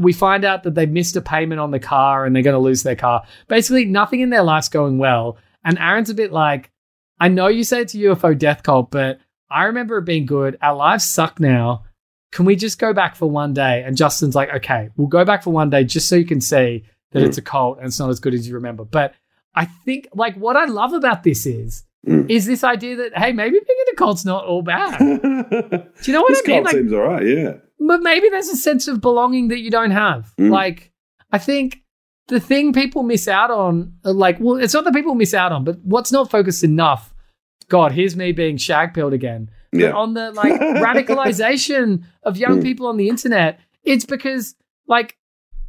We 0.00 0.12
find 0.12 0.44
out 0.44 0.62
that 0.62 0.74
they 0.74 0.86
missed 0.86 1.16
a 1.16 1.20
payment 1.20 1.60
on 1.60 1.70
the 1.70 1.78
car 1.78 2.24
and 2.24 2.34
they're 2.34 2.42
going 2.42 2.54
to 2.54 2.58
lose 2.58 2.82
their 2.82 2.96
car. 2.96 3.24
Basically, 3.48 3.84
nothing 3.84 4.20
in 4.20 4.30
their 4.30 4.42
life's 4.42 4.68
going 4.68 4.98
well. 4.98 5.36
And 5.64 5.78
Aaron's 5.78 6.10
a 6.10 6.14
bit 6.14 6.32
like, 6.32 6.70
I 7.20 7.28
know 7.28 7.48
you 7.48 7.64
say 7.64 7.82
it's 7.82 7.94
a 7.94 7.98
UFO 7.98 8.36
death 8.36 8.62
cult, 8.62 8.90
but 8.90 9.18
I 9.50 9.64
remember 9.64 9.98
it 9.98 10.04
being 10.04 10.26
good. 10.26 10.56
Our 10.62 10.76
lives 10.76 11.04
suck 11.04 11.40
now. 11.40 11.84
Can 12.32 12.44
we 12.44 12.56
just 12.56 12.78
go 12.78 12.92
back 12.92 13.16
for 13.16 13.28
one 13.30 13.54
day? 13.54 13.82
And 13.86 13.96
Justin's 13.96 14.34
like, 14.34 14.50
okay, 14.56 14.90
we'll 14.96 15.08
go 15.08 15.24
back 15.24 15.42
for 15.42 15.50
one 15.50 15.70
day 15.70 15.84
just 15.84 16.08
so 16.08 16.16
you 16.16 16.26
can 16.26 16.40
see 16.40 16.84
that 17.12 17.22
it's 17.22 17.38
a 17.38 17.42
cult 17.42 17.78
and 17.78 17.86
it's 17.86 17.98
not 17.98 18.10
as 18.10 18.20
good 18.20 18.34
as 18.34 18.46
you 18.46 18.54
remember. 18.54 18.84
But 18.84 19.14
I 19.54 19.64
think 19.64 20.08
like 20.14 20.36
what 20.36 20.56
I 20.56 20.66
love 20.66 20.92
about 20.92 21.22
this 21.22 21.46
is 21.46 21.84
Mm. 22.06 22.30
is 22.30 22.46
this 22.46 22.62
idea 22.62 22.94
that 22.94 23.18
hey, 23.18 23.32
maybe 23.32 23.58
being 23.58 23.78
in 23.88 23.92
a 23.92 23.96
cult's 23.96 24.24
not 24.24 24.44
all 24.44 24.62
bad. 24.62 24.98
Do 25.00 25.06
you 26.04 26.12
know 26.12 26.22
what 26.22 26.28
this 26.28 26.42
I 26.46 26.48
mean? 26.48 26.56
cult 26.62 26.64
Like, 26.66 26.74
seems 26.74 26.92
all 26.92 27.00
right, 27.00 27.26
yeah. 27.26 27.54
but 27.80 28.02
maybe 28.02 28.28
there's 28.28 28.46
a 28.48 28.56
sense 28.56 28.86
of 28.86 29.00
belonging 29.00 29.48
that 29.48 29.58
you 29.58 29.68
don't 29.70 29.90
have. 29.90 30.32
Mm. 30.38 30.50
Like, 30.50 30.92
I 31.32 31.38
think 31.38 31.82
the 32.28 32.38
thing 32.38 32.72
people 32.72 33.02
miss 33.02 33.26
out 33.26 33.50
on, 33.50 33.94
uh, 34.04 34.12
like, 34.12 34.38
well, 34.38 34.56
it's 34.58 34.74
not 34.74 34.84
that 34.84 34.94
people 34.94 35.16
miss 35.16 35.34
out 35.34 35.50
on, 35.50 35.64
but 35.64 35.80
what's 35.82 36.12
not 36.12 36.30
focused 36.30 36.62
enough. 36.62 37.12
God, 37.68 37.90
here's 37.90 38.14
me 38.14 38.30
being 38.30 38.58
shag 38.58 38.94
pilled 38.94 39.12
again. 39.12 39.50
But 39.72 39.80
Yeah. 39.80 39.92
on 39.92 40.14
the 40.14 40.32
like 40.32 40.52
radicalization 40.60 42.02
of 42.22 42.36
young 42.36 42.60
Mm. 42.60 42.62
people 42.62 42.86
on 42.86 42.96
the 42.96 43.08
internet, 43.08 43.60
it's 43.84 44.04
because 44.04 44.54
like 44.86 45.16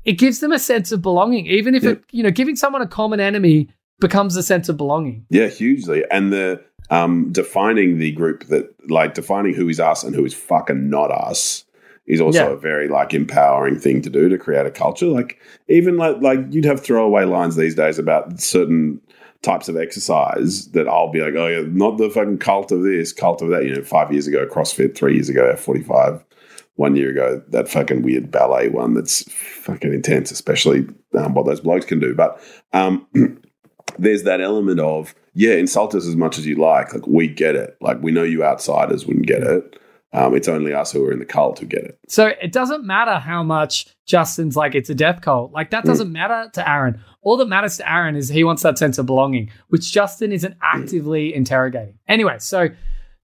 it 0.05 0.13
gives 0.13 0.39
them 0.39 0.51
a 0.51 0.59
sense 0.59 0.91
of 0.91 1.01
belonging, 1.01 1.45
even 1.47 1.75
if 1.75 1.83
Yeah. 1.83 1.91
it, 1.91 2.03
you 2.11 2.23
know, 2.23 2.31
giving 2.31 2.55
someone 2.55 2.81
a 2.81 2.87
common 2.87 3.19
enemy 3.19 3.67
becomes 3.99 4.35
a 4.37 4.43
sense 4.43 4.69
of 4.69 4.77
belonging. 4.77 5.25
Yeah, 5.29 5.47
hugely. 5.47 6.03
And 6.11 6.31
the 6.31 6.61
um, 6.91 7.27
defining 7.31 7.99
the 7.99 8.11
group 8.13 8.45
that, 8.45 8.73
like, 8.89 9.13
defining 9.13 9.53
who 9.53 9.69
is 9.69 9.79
us 9.79 10.03
and 10.03 10.15
who 10.15 10.25
is 10.25 10.33
fucking 10.33 10.89
not 10.89 11.11
us 11.11 11.63
is 12.07 12.19
also 12.19 12.47
Yeah. 12.47 12.53
a 12.53 12.55
very 12.55 12.87
like 12.87 13.13
empowering 13.13 13.77
thing 13.77 14.01
to 14.01 14.09
do 14.09 14.27
to 14.27 14.39
create 14.39 14.65
a 14.65 14.71
culture. 14.71 15.05
Like, 15.05 15.37
even 15.67 15.97
like 15.97 16.19
like 16.21 16.39
you'd 16.49 16.65
have 16.65 16.79
throwaway 16.79 17.25
lines 17.25 17.55
these 17.55 17.75
days 17.75 17.99
about 17.99 18.41
certain 18.41 19.01
types 19.41 19.69
of 19.69 19.77
exercise 19.77 20.69
that 20.71 20.87
I'll 20.87 21.11
be 21.11 21.21
like, 21.21 21.35
oh 21.35 21.47
yeah, 21.47 21.63
not 21.67 21.97
the 21.97 22.09
fucking 22.09 22.39
cult 22.39 22.71
of 22.71 22.83
this, 22.83 23.13
cult 23.13 23.41
of 23.41 23.49
that. 23.49 23.65
You 23.65 23.75
know, 23.75 23.83
five 23.83 24.11
years 24.11 24.27
ago 24.27 24.45
CrossFit, 24.45 24.95
three 24.95 25.15
years 25.15 25.29
ago 25.29 25.49
F 25.51 25.59
forty 25.61 25.83
five. 25.83 26.23
one 26.75 26.95
year 26.95 27.09
ago, 27.09 27.43
that 27.49 27.67
fucking 27.67 28.01
weird 28.03 28.31
ballet 28.31 28.69
one 28.69 28.93
that's 28.93 29.29
fucking 29.33 29.93
intense, 29.93 30.31
especially 30.31 30.87
um, 31.17 31.33
what 31.33 31.45
those 31.45 31.59
blokes 31.59 31.85
can 31.85 31.99
do. 31.99 32.15
But 32.15 32.41
um, 32.71 33.05
there's 33.99 34.23
that 34.23 34.39
element 34.39 34.79
of, 34.79 35.13
yeah, 35.33 35.53
insult 35.55 35.93
us 35.93 36.07
as 36.07 36.15
much 36.15 36.37
as 36.37 36.45
you 36.45 36.55
like. 36.55 36.93
Like, 36.93 37.05
we 37.05 37.27
get 37.27 37.55
it. 37.55 37.75
Like, 37.81 38.01
we 38.01 38.11
know 38.11 38.23
you 38.23 38.45
outsiders 38.45 39.05
wouldn't 39.05 39.27
get 39.27 39.43
it. 39.43 39.78
Um, 40.11 40.35
it's 40.35 40.47
only 40.47 40.73
us 40.73 40.91
who 40.91 41.05
are 41.05 41.11
in 41.11 41.19
the 41.19 41.25
cult 41.25 41.59
who 41.59 41.67
get 41.67 41.83
it. 41.83 41.99
So 42.07 42.27
it 42.41 42.51
doesn't 42.51 42.83
matter 42.83 43.19
how 43.19 43.43
much 43.43 43.87
Justin's 44.07 44.55
like 44.55 44.73
it's 44.73 44.89
a 44.89 44.95
death 44.95 45.21
cult. 45.21 45.51
Like 45.51 45.69
that 45.69 45.83
mm. 45.83 45.87
doesn't 45.87 46.11
matter 46.11 46.49
to 46.53 46.69
Aaron. 46.69 47.01
All 47.21 47.37
that 47.37 47.47
matters 47.47 47.77
to 47.77 47.91
Aaron 47.91 48.15
is 48.15 48.29
he 48.29 48.43
wants 48.43 48.63
that 48.63 48.77
sense 48.79 48.97
of 48.97 49.05
belonging, 49.05 49.51
which 49.67 49.91
Justin 49.91 50.31
isn't 50.31 50.53
mm. 50.55 50.61
actively 50.61 51.33
interrogating. 51.33 51.99
Anyway, 52.07 52.37
so 52.39 52.69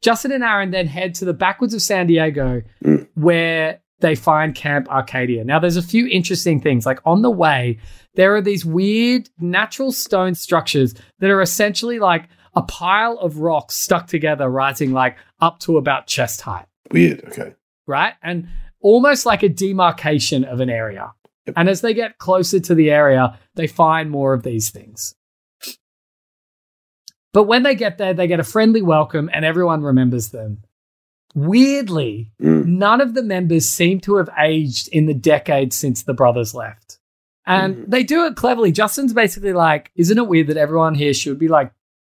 Justin 0.01 0.32
and 0.32 0.44
Aaron 0.44 0.72
then 0.72 0.86
head 0.86 1.15
to 1.15 1.25
the 1.25 1.34
backwoods 1.34 1.74
of 1.74 1.82
San 1.82 2.06
Diego 2.06 2.62
mm. 2.84 3.08
where 3.15 3.82
they 4.01 4.13
find 4.13 4.54
Camp 4.54 4.88
Arcadia. 4.89 5.44
Now 5.44 5.58
there's 5.58 5.77
a 5.77 5.82
few 5.82 6.06
interesting 6.08 6.62
things. 6.62 6.86
Like 6.86 7.00
on 7.04 7.24
the 7.24 7.32
way, 7.32 7.80
there 8.13 8.36
are 8.36 8.42
these 8.42 8.63
weird 8.63 9.27
natural 9.39 9.92
stone 9.92 10.36
structures 10.36 10.94
that 11.20 11.32
are 11.32 11.42
essentially 11.42 11.98
like 11.98 12.30
a 12.54 12.62
pile 12.62 13.18
of 13.18 13.39
rocks 13.39 13.75
stuck 13.75 14.06
together 14.06 14.48
rising 14.48 14.92
like 14.92 15.18
up 15.42 15.60
to 15.60 15.77
about 15.77 16.06
chest 16.06 16.42
height 16.42 16.68
Weird. 16.92 17.24
Okay. 17.25 17.54
right? 17.88 18.13
And 18.24 18.48
almost 18.82 19.25
like 19.25 19.44
a 19.44 19.50
demarcation 19.50 20.44
of 20.44 20.60
an 20.60 20.70
area. 20.70 21.13
And 21.56 21.70
as 21.70 21.82
they 21.82 21.94
get 21.94 22.18
closer 22.18 22.60
to 22.60 22.74
the 22.75 22.89
area, 22.89 23.38
they 23.56 23.68
find 23.68 24.10
more 24.10 24.34
of 24.34 24.42
these 24.44 24.70
things. 24.72 25.15
But 27.34 27.44
when 27.44 27.63
they 27.63 27.75
get 27.75 27.98
there, 27.98 28.13
they 28.13 28.27
get 28.27 28.39
a 28.39 28.44
friendly 28.44 28.82
welcome 28.82 29.30
and 29.34 29.44
everyone 29.46 29.84
remembers 29.84 30.30
them. 30.30 30.60
Weirdly, 31.36 32.32
Mm. 32.42 32.65
none 32.65 33.01
of 33.01 33.13
the 33.13 33.24
members 33.24 33.68
seem 33.68 34.00
to 34.01 34.15
have 34.15 34.30
aged 34.39 34.88
in 34.89 35.06
the 35.06 35.13
decades 35.13 35.75
since 35.75 36.01
the 36.04 36.13
brothers 36.13 36.56
left. 36.56 36.98
And 37.46 37.75
Mhm. 37.75 37.89
they 37.92 38.04
do 38.04 38.25
it 38.25 38.36
cleverly. 38.38 38.72
Justin's 38.72 39.13
basically 39.13 39.54
like, 39.54 39.92
isn't 39.96 40.18
it 40.18 40.27
weird 40.27 40.48
that 40.48 40.58
everyone 40.58 40.96
here 40.96 41.13
should 41.13 41.38
be 41.38 41.50
like 41.50 41.72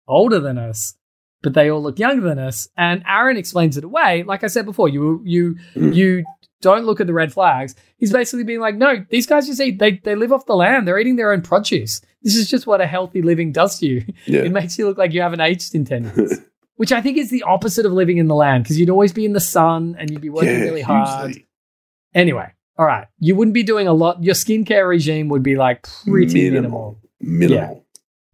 older 0.08 0.40
than 0.40 0.58
us, 0.58 0.96
but 1.44 1.54
they 1.54 1.70
all 1.70 1.82
look 1.82 2.00
younger 2.00 2.28
than 2.28 2.40
us? 2.40 2.68
And 2.78 3.04
Aaron 3.08 3.38
explains 3.38 3.78
it 3.78 3.84
away. 3.84 4.24
Like 4.24 4.44
I 4.44 4.48
said 4.48 4.66
before, 4.66 4.90
you 4.90 5.22
you 5.26 5.56
Mm. 5.76 5.96
you 5.96 6.24
don't 6.62 6.86
look 6.86 7.02
at 7.02 7.08
the 7.08 7.14
red 7.14 7.34
flags. 7.34 7.74
He's 7.98 8.12
basically 8.14 8.44
being 8.44 8.60
like, 8.60 8.76
no, 8.76 9.04
these 9.10 9.26
guys 9.26 9.48
just 9.48 9.60
eat. 9.60 9.80
They 9.80 9.94
they 10.04 10.16
live 10.16 10.32
off 10.32 10.46
the 10.46 10.56
land. 10.56 10.88
They're 10.88 11.00
eating 11.00 11.16
their 11.16 11.32
own 11.32 11.42
produce. 11.42 12.02
This 12.22 12.36
is 12.36 12.50
just 12.50 12.68
what 12.68 12.82
a 12.82 12.86
healthy 12.86 13.22
living 13.24 13.52
does 13.52 13.80
to 13.80 13.88
you. 13.88 14.04
Yeah. 14.28 14.42
It 14.42 14.52
makes 14.52 14.78
you 14.78 14.88
look 14.88 14.98
like 15.00 15.12
you 15.14 15.22
haven't 15.22 15.42
aged 15.42 15.74
in 15.74 15.86
ten 15.86 16.04
years. 16.16 16.40
Which 16.76 16.92
I 16.92 17.02
think 17.02 17.18
is 17.18 17.30
the 17.30 17.44
opposite 17.44 17.86
of 17.86 17.92
living 17.92 18.18
in 18.18 18.28
the 18.28 18.36
land 18.36 18.64
because 18.64 18.80
you'd 18.80 18.90
always 18.90 19.14
be 19.14 19.24
in 19.26 19.34
the 19.34 19.40
sun 19.40 19.96
and 20.00 20.10
you'd 20.10 20.22
be 20.22 20.30
working 20.30 20.50
yeah, 20.50 20.64
really 20.66 20.82
hard. 20.82 21.36
Anyway, 22.14 22.48
all 22.78 22.86
right. 22.86 23.08
You 23.20 23.36
wouldn't 23.36 23.54
be 23.54 23.64
doing 23.64 23.88
a 23.88 23.94
lot. 23.94 24.24
Your 24.24 24.34
skincare 24.36 24.88
regime 24.88 25.30
would 25.30 25.44
be 25.44 25.56
like 25.56 25.88
pretty 26.06 26.50
minimal. 26.50 27.00
Minimal. 27.20 27.50
Minimal. 27.60 27.86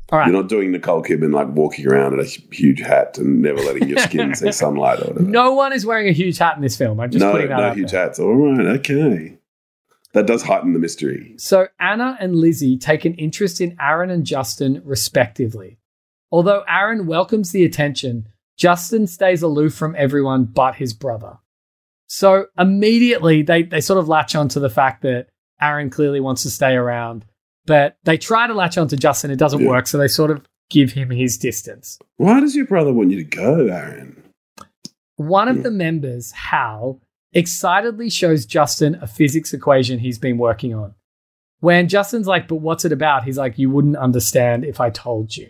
All 0.10 0.20
right. 0.20 0.28
You're 0.28 0.42
not 0.42 0.48
doing 0.48 0.72
Nicole 0.72 1.04
Kidman 1.04 1.34
like 1.34 1.50
walking 1.50 1.86
around 1.86 2.14
in 2.14 2.20
a 2.22 2.24
huge 2.24 2.80
hat 2.80 3.18
and 3.18 3.42
never 3.42 3.60
letting 3.60 3.90
your 3.90 4.00
skin 4.00 4.34
see 4.36 4.52
sunlight 4.54 5.00
or 5.00 5.08
whatever. 5.08 5.22
No 5.22 5.54
one 5.54 5.74
is 5.74 5.86
wearing 5.86 6.08
a 6.08 6.14
huge 6.14 6.38
hat 6.38 6.56
in 6.56 6.62
this 6.62 6.78
film. 6.78 7.00
I'm 7.00 7.12
just 7.12 7.24
no, 7.24 7.34
putting 7.34 7.50
that 7.50 7.58
no 7.58 7.74
huge 7.74 7.92
there. 7.92 8.06
hats. 8.06 8.20
All 8.20 8.34
right, 8.34 8.68
okay. 8.80 9.38
That 10.14 10.26
does 10.26 10.44
heighten 10.44 10.72
the 10.74 10.80
mystery. 10.80 11.36
So 11.38 11.68
Anna 11.80 12.18
and 12.20 12.36
Lizzie 12.36 12.78
take 12.78 13.04
an 13.04 13.16
interest 13.16 13.60
in 13.60 13.76
Aaron 13.80 14.10
and 14.10 14.26
Justin, 14.26 14.82
respectively. 14.86 15.78
Although 16.32 16.64
Aaron 16.70 17.06
welcomes 17.06 17.52
the 17.52 17.66
attention, 17.66 18.30
Justin 18.58 19.08
stays 19.08 19.42
aloof 19.42 19.74
from 19.74 19.96
everyone 19.98 20.46
but 20.46 20.76
his 20.76 20.94
brother. 20.94 21.38
So 22.08 22.48
immediately 22.58 23.42
they, 23.42 23.64
they 23.64 23.82
sort 23.82 24.00
of 24.00 24.08
latch 24.08 24.36
on 24.36 24.48
to 24.50 24.60
the 24.60 24.70
fact 24.70 25.02
that 25.02 25.28
Aaron 25.62 25.90
clearly 25.90 26.20
wants 26.20 26.44
to 26.44 26.50
stay 26.50 26.74
around, 26.74 27.26
but 27.68 27.98
they 28.06 28.18
try 28.18 28.48
to 28.48 28.54
latch 28.56 28.78
on 28.80 28.88
to 28.88 28.98
Justin. 28.98 29.30
It 29.30 29.38
doesn't 29.38 29.62
Yeah. 29.62 29.70
work. 29.70 29.86
So 29.86 30.00
they 30.00 30.08
sort 30.08 30.32
of 30.32 30.42
give 30.72 30.94
him 30.94 31.12
his 31.12 31.38
distance. 31.38 32.00
Why 32.18 32.40
does 32.40 32.56
your 32.56 32.66
brother 32.66 32.92
want 32.92 33.12
you 33.12 33.18
to 33.18 33.24
go, 33.24 33.68
Aaron? 33.68 34.24
One 35.18 35.48
of 35.48 35.58
Yeah. 35.58 35.64
the 35.64 35.72
members, 35.72 36.32
Hal, 36.32 37.00
excitedly 37.34 38.10
shows 38.10 38.46
Justin 38.46 38.96
a 39.02 39.08
physics 39.08 39.54
equation 39.54 40.00
he's 40.00 40.18
been 40.20 40.38
working 40.38 40.74
on. 40.74 40.96
When 41.60 41.88
Justin's 41.88 42.28
like, 42.28 42.48
but 42.48 42.56
what's 42.58 42.86
it 42.86 42.92
about? 42.92 43.24
He's 43.24 43.38
like, 43.38 43.58
you 43.58 43.70
wouldn't 43.70 43.98
understand 43.98 44.64
if 44.64 44.80
I 44.80 44.90
told 44.90 45.36
you. 45.36 45.50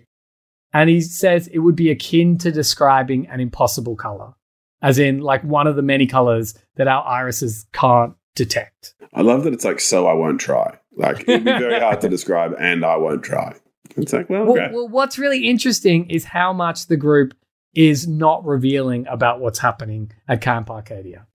And 0.74 0.90
he 0.90 1.02
says 1.02 1.48
it 1.48 1.60
would 1.60 1.76
be 1.76 1.90
akin 1.90 2.38
to 2.40 2.52
describing 2.52 3.28
an 3.28 3.40
impossible 3.40 3.96
color, 3.96 4.34
as 4.82 5.00
in, 5.00 5.20
like, 5.20 5.44
one 5.44 5.66
of 5.68 5.76
the 5.76 5.82
many 5.82 6.06
colors 6.08 6.58
that 6.76 6.88
our 6.88 7.06
irises 7.06 7.66
can't 7.74 8.14
detect. 8.36 8.94
I 9.14 9.22
love 9.22 9.44
that 9.46 9.54
it's 9.54 9.66
like, 9.66 9.80
so 9.80 10.08
I 10.08 10.14
won't 10.14 10.40
try. 10.40 10.78
Like, 10.98 11.22
it'd 11.22 11.46
be 11.46 11.52
very 11.52 11.80
hard 11.80 12.02
to 12.02 12.10
describe, 12.10 12.56
and 12.60 12.84
I 12.84 12.98
won't 12.98 13.24
try. 13.24 13.56
It's 13.96 14.14
like, 14.14 14.30
well, 14.30 14.46
Well, 14.46 14.52
okay. 14.52 14.74
well, 14.74 14.88
what's 14.88 15.18
really 15.18 15.48
interesting 15.48 16.10
is 16.10 16.26
how 16.26 16.52
much 16.54 16.88
the 16.88 16.98
group 16.98 17.34
is 17.74 18.08
not 18.08 18.46
revealing 18.46 19.06
about 19.08 19.40
what's 19.40 19.60
happening 19.60 20.12
at 20.28 20.42
Camp 20.42 20.70
Arcadia. 20.70 21.28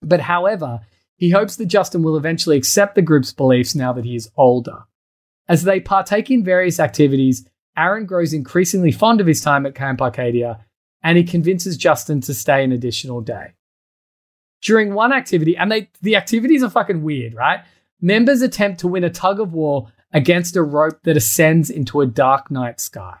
But 0.00 0.20
however, 0.20 0.80
he 1.16 1.30
hopes 1.30 1.56
that 1.56 1.66
Justin 1.66 2.02
will 2.02 2.16
eventually 2.16 2.56
accept 2.56 2.94
the 2.94 3.02
group's 3.02 3.32
beliefs 3.32 3.74
now 3.74 3.92
that 3.92 4.04
he 4.04 4.14
is 4.14 4.30
older. 4.36 4.84
As 5.48 5.64
they 5.64 5.80
partake 5.80 6.30
in 6.30 6.44
various 6.44 6.78
activities, 6.80 7.46
Aaron 7.76 8.06
grows 8.06 8.32
increasingly 8.32 8.92
fond 8.92 9.20
of 9.20 9.26
his 9.26 9.40
time 9.40 9.66
at 9.66 9.74
Camp 9.74 10.00
Arcadia 10.00 10.64
and 11.02 11.18
he 11.18 11.24
convinces 11.24 11.76
Justin 11.76 12.20
to 12.22 12.34
stay 12.34 12.62
an 12.62 12.72
additional 12.72 13.20
day. 13.20 13.54
During 14.62 14.94
one 14.94 15.12
activity, 15.12 15.56
and 15.56 15.72
they 15.72 15.90
the 16.02 16.14
activities 16.14 16.62
are 16.62 16.70
fucking 16.70 17.02
weird, 17.02 17.34
right? 17.34 17.60
Members 18.04 18.42
attempt 18.42 18.80
to 18.80 18.88
win 18.88 19.04
a 19.04 19.10
tug 19.10 19.38
of 19.38 19.52
war 19.52 19.92
against 20.12 20.56
a 20.56 20.62
rope 20.62 20.98
that 21.04 21.16
ascends 21.16 21.70
into 21.70 22.00
a 22.00 22.06
dark 22.06 22.50
night 22.50 22.80
sky. 22.80 23.18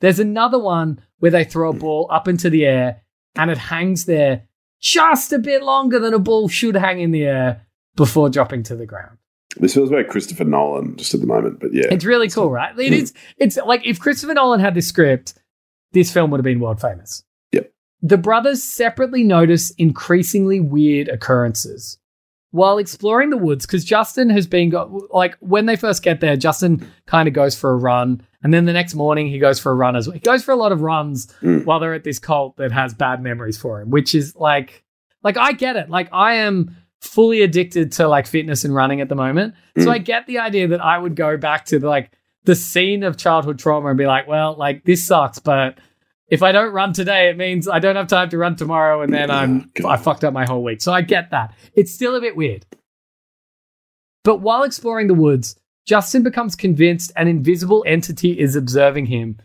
There's 0.00 0.18
another 0.18 0.58
one 0.58 1.02
where 1.18 1.30
they 1.30 1.44
throw 1.44 1.70
a 1.70 1.74
ball 1.74 2.08
up 2.10 2.26
into 2.28 2.48
the 2.48 2.64
air 2.64 3.02
and 3.36 3.50
it 3.50 3.58
hangs 3.58 4.06
there 4.06 4.44
just 4.80 5.32
a 5.32 5.38
bit 5.38 5.62
longer 5.62 5.98
than 5.98 6.14
a 6.14 6.18
ball 6.18 6.48
should 6.48 6.76
hang 6.76 7.00
in 7.00 7.10
the 7.10 7.24
air 7.24 7.66
before 7.94 8.30
dropping 8.30 8.62
to 8.64 8.74
the 8.74 8.86
ground. 8.86 9.18
This 9.58 9.74
feels 9.74 9.90
very 9.90 10.04
Christopher 10.04 10.44
Nolan 10.44 10.96
just 10.96 11.14
at 11.14 11.20
the 11.20 11.26
moment, 11.26 11.60
but 11.60 11.72
yeah. 11.72 11.86
It's 11.90 12.04
really 12.04 12.28
cool, 12.28 12.50
right? 12.50 12.78
It 12.78 12.88
hmm. 12.88 12.94
is. 12.94 13.14
It's 13.38 13.56
like 13.56 13.86
if 13.86 14.00
Christopher 14.00 14.34
Nolan 14.34 14.60
had 14.60 14.74
this 14.74 14.88
script, 14.88 15.34
this 15.92 16.12
film 16.12 16.30
would 16.30 16.38
have 16.38 16.44
been 16.44 16.60
world 16.60 16.80
famous. 16.80 17.24
Yep. 17.52 17.72
The 18.02 18.18
brothers 18.18 18.62
separately 18.62 19.24
notice 19.24 19.70
increasingly 19.78 20.60
weird 20.60 21.08
occurrences 21.08 21.98
while 22.56 22.78
exploring 22.78 23.30
the 23.30 23.36
woods 23.36 23.66
because 23.66 23.84
Justin 23.84 24.30
has 24.30 24.46
been 24.46 24.70
go- 24.70 25.08
like 25.12 25.36
when 25.40 25.66
they 25.66 25.76
first 25.76 26.02
get 26.02 26.20
there, 26.20 26.36
Justin 26.36 26.86
kind 27.06 27.28
of 27.28 27.34
goes 27.34 27.54
for 27.58 27.70
a 27.70 27.76
run, 27.76 28.20
and 28.42 28.52
then 28.52 28.64
the 28.64 28.72
next 28.72 28.94
morning 28.94 29.28
he 29.28 29.38
goes 29.38 29.58
for 29.60 29.70
a 29.72 29.74
run 29.74 29.94
as 29.96 30.06
well. 30.08 30.14
He 30.14 30.20
goes 30.20 30.42
for 30.42 30.52
a 30.52 30.56
lot 30.56 30.72
of 30.72 30.80
runs 30.80 31.26
Mm. 31.42 31.64
while 31.64 31.78
they're 31.80 31.94
at 31.94 32.04
this 32.04 32.18
cult 32.18 32.56
that 32.56 32.72
has 32.72 32.94
bad 32.94 33.22
memories 33.22 33.58
for 33.58 33.80
him, 33.80 33.90
which 33.90 34.14
is 34.14 34.34
like, 34.36 34.82
like 35.22 35.36
I 35.36 35.52
get 35.52 35.76
it. 35.76 35.90
Like 35.90 36.08
I 36.12 36.34
am 36.36 36.74
fully 37.00 37.42
addicted 37.42 37.92
to 37.92 38.08
like 38.08 38.26
fitness 38.26 38.64
and 38.64 38.74
running 38.74 39.00
at 39.00 39.08
the 39.08 39.14
moment, 39.14 39.54
so 39.78 39.84
Mm. 39.86 39.90
I 39.92 39.98
get 39.98 40.26
the 40.26 40.38
idea 40.38 40.68
that 40.68 40.80
I 40.84 40.98
would 40.98 41.14
go 41.14 41.36
back 41.36 41.66
to 41.66 41.78
like 41.78 42.10
the 42.44 42.54
scene 42.54 43.02
of 43.02 43.16
childhood 43.16 43.58
trauma 43.58 43.88
and 43.88 43.98
be 43.98 44.06
like, 44.06 44.26
well, 44.26 44.54
like 44.56 44.84
this 44.84 45.06
sucks, 45.06 45.38
but 45.38 45.78
if 46.28 46.42
I 46.42 46.52
don't 46.52 46.72
run 46.72 46.92
today, 46.92 47.28
it 47.28 47.36
means 47.36 47.68
I 47.68 47.78
don't 47.78 47.96
have 47.96 48.08
time 48.08 48.30
to 48.30 48.38
run 48.38 48.56
tomorrow, 48.56 49.02
and 49.02 49.12
then 49.12 49.30
I'm 49.30 49.70
God. 49.74 49.92
I 49.92 49.96
fucked 49.96 50.24
up 50.24 50.32
my 50.32 50.44
whole 50.44 50.62
week. 50.62 50.80
So 50.80 50.92
I 50.92 51.02
get 51.02 51.30
that. 51.30 51.54
It's 51.74 51.92
still 51.92 52.16
a 52.16 52.20
bit 52.20 52.36
weird. 52.36 52.66
But 54.24 54.40
while 54.40 54.64
exploring 54.64 55.06
the 55.06 55.14
woods, 55.14 55.56
Justin 55.86 56.24
becomes 56.24 56.56
convinced 56.56 57.12
an 57.14 57.28
invisible 57.28 57.84
entity 57.86 58.38
is 58.38 58.56
observing 58.56 59.06
him, 59.06 59.38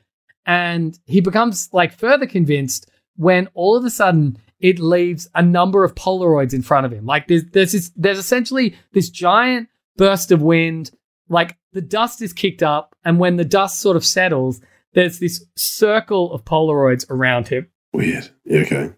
and 0.46 0.98
he 1.06 1.22
becomes 1.22 1.70
like 1.72 1.94
further 1.94 2.26
convinced 2.26 2.90
when 3.16 3.48
all 3.54 3.78
of 3.78 3.86
a 3.86 3.92
sudden 3.92 4.38
it 4.60 4.80
leaves 4.80 5.30
a 5.36 5.42
number 5.42 5.84
of 5.84 5.94
Polaroids 5.94 6.54
in 6.54 6.64
front 6.64 6.86
of 6.88 6.92
him. 6.92 7.06
Like 7.06 7.28
there's 7.28 7.44
there's 7.52 7.74
this, 7.74 7.92
there's 7.96 8.18
essentially 8.18 8.76
this 8.94 9.10
giant 9.10 9.70
burst 9.98 10.32
of 10.32 10.42
wind. 10.42 10.90
Like 11.30 11.58
the 11.74 11.82
dust 11.82 12.24
is 12.24 12.34
kicked 12.34 12.64
up, 12.64 12.96
and 13.06 13.20
when 13.20 13.38
the 13.38 13.46
dust 13.46 13.80
sort 13.80 13.98
of 13.98 14.06
settles, 14.06 14.62
there's 14.94 15.20
this 15.20 15.46
circle 15.56 16.34
of 16.34 16.44
Polaroids 16.46 17.10
around 17.10 17.48
him. 17.48 17.68
Weird. 17.94 18.30
Yeah, 18.46 18.60
okay. 18.62 18.94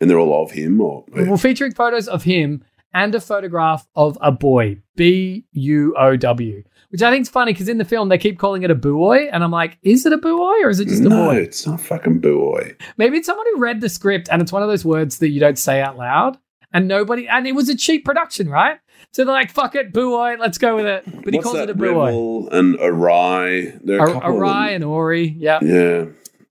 And 0.00 0.08
they're 0.08 0.18
all 0.18 0.44
of 0.44 0.52
him, 0.52 0.80
or 0.80 1.04
Well, 1.08 1.36
featuring 1.36 1.74
photos 1.74 2.06
of 2.08 2.22
him 2.22 2.64
and 2.94 3.14
a 3.14 3.20
photograph 3.20 3.86
of 3.94 4.16
a 4.20 4.32
boy, 4.32 4.80
B 4.96 5.44
U 5.52 5.94
O 5.98 6.16
W, 6.16 6.62
which 6.90 7.02
I 7.02 7.10
think 7.10 7.22
is 7.22 7.28
funny 7.28 7.52
because 7.52 7.68
in 7.68 7.78
the 7.78 7.84
film 7.84 8.08
they 8.08 8.18
keep 8.18 8.38
calling 8.38 8.62
it 8.62 8.70
a 8.70 8.74
buoy, 8.74 9.28
and 9.28 9.42
I'm 9.44 9.50
like, 9.50 9.76
is 9.82 10.06
it 10.06 10.12
a 10.12 10.18
buoy 10.18 10.62
or 10.62 10.70
is 10.70 10.80
it 10.80 10.88
just 10.88 11.02
a 11.02 11.08
no, 11.08 11.26
boy? 11.26 11.36
it's 11.36 11.66
not 11.66 11.80
fucking 11.80 12.20
boy. 12.20 12.76
Maybe 12.96 13.18
it's 13.18 13.26
someone 13.26 13.46
who 13.52 13.60
read 13.60 13.80
the 13.80 13.88
script 13.88 14.28
and 14.30 14.40
it's 14.40 14.52
one 14.52 14.62
of 14.62 14.68
those 14.68 14.84
words 14.84 15.18
that 15.18 15.28
you 15.28 15.40
don't 15.40 15.58
say 15.58 15.80
out 15.80 15.96
loud, 15.96 16.38
and 16.72 16.86
nobody, 16.86 17.28
and 17.28 17.46
it 17.46 17.54
was 17.54 17.68
a 17.68 17.76
cheap 17.76 18.04
production, 18.04 18.48
right? 18.48 18.78
So 19.12 19.24
they're 19.24 19.34
like, 19.34 19.50
fuck 19.50 19.74
it, 19.74 19.92
buoy, 19.92 20.36
let's 20.36 20.58
go 20.58 20.76
with 20.76 20.86
it. 20.86 21.02
But 21.24 21.32
he 21.32 21.38
What's 21.38 21.44
calls 21.44 21.56
that? 21.56 21.70
it 21.70 21.70
a 21.70 21.74
buoy. 21.74 22.48
And 22.52 22.76
Arai. 22.78 23.80
There 23.82 24.00
are 24.00 24.06
a 24.08 24.10
A, 24.10 24.12
couple 24.20 24.30
Arai 24.40 24.74
and 24.74 24.84
Ori, 24.84 25.34
yeah. 25.38 25.58
Yeah. 25.62 26.04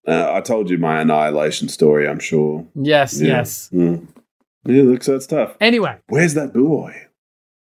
Uh, 0.07 0.33
I 0.33 0.41
told 0.41 0.69
you 0.69 0.77
my 0.77 1.01
annihilation 1.01 1.69
story, 1.69 2.07
I'm 2.07 2.19
sure. 2.19 2.65
Yes, 2.75 3.19
Yeah. 3.21 3.27
yes. 3.27 3.69
Mm. 3.73 4.07
Yeah, 4.65 4.83
look, 4.83 5.03
so 5.03 5.15
it's 5.15 5.27
tough. 5.27 5.55
Anyway, 5.61 5.97
Where's 6.07 6.33
that 6.33 6.53
boy? 6.53 6.93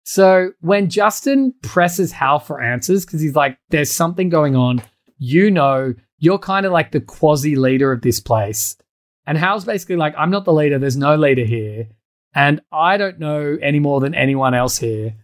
so 0.03 0.51
when 0.61 0.89
Justin 0.89 1.53
presses 1.63 2.11
Hal 2.13 2.39
for 2.39 2.61
answers, 2.61 3.05
because 3.05 3.19
he's 3.19 3.35
like, 3.35 3.57
there's 3.69 3.91
something 3.91 4.29
going 4.29 4.55
on, 4.55 4.81
you 5.17 5.51
know, 5.51 5.93
you're 6.19 6.39
kind 6.39 6.65
of 6.65 6.71
like 6.71 6.91
the 6.91 7.01
quasi 7.01 7.55
leader 7.55 7.91
of 7.91 8.01
this 8.01 8.19
place. 8.19 8.77
And 9.25 9.37
Hal's 9.37 9.65
basically 9.65 9.97
like, 9.97 10.13
I'm 10.17 10.29
not 10.29 10.45
the 10.45 10.53
leader, 10.53 10.79
there's 10.79 10.95
no 10.97 11.15
leader 11.17 11.43
here. 11.43 11.89
And 12.37 12.61
I 12.71 12.97
don't 12.97 13.17
know 13.17 13.57
any 13.63 13.79
more 13.79 13.99
than 13.99 14.13
anyone 14.13 14.53
else 14.53 14.77
here. 14.77 15.15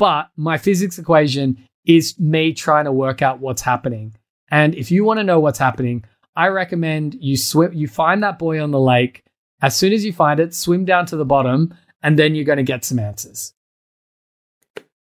But 0.00 0.30
my 0.36 0.58
physics 0.58 0.98
equation 0.98 1.64
is 1.86 2.18
me 2.18 2.52
trying 2.52 2.86
to 2.86 2.92
work 2.92 3.22
out 3.22 3.38
what's 3.38 3.62
happening. 3.62 4.16
And 4.50 4.74
if 4.74 4.90
you 4.90 5.04
want 5.04 5.20
to 5.20 5.24
know 5.24 5.38
what's 5.38 5.60
happening, 5.60 6.04
I 6.34 6.48
recommend 6.48 7.16
you 7.20 7.36
swim, 7.36 7.72
you 7.72 7.86
find 7.86 8.20
that 8.24 8.36
boy 8.36 8.60
on 8.60 8.72
the 8.72 8.80
lake. 8.80 9.22
As 9.62 9.76
soon 9.76 9.92
as 9.92 10.04
you 10.04 10.12
find 10.12 10.40
it, 10.40 10.56
swim 10.56 10.84
down 10.84 11.06
to 11.06 11.16
the 11.16 11.24
bottom, 11.24 11.72
and 12.02 12.18
then 12.18 12.34
you're 12.34 12.44
going 12.44 12.58
to 12.58 12.64
get 12.64 12.84
some 12.84 12.98
answers. 12.98 13.54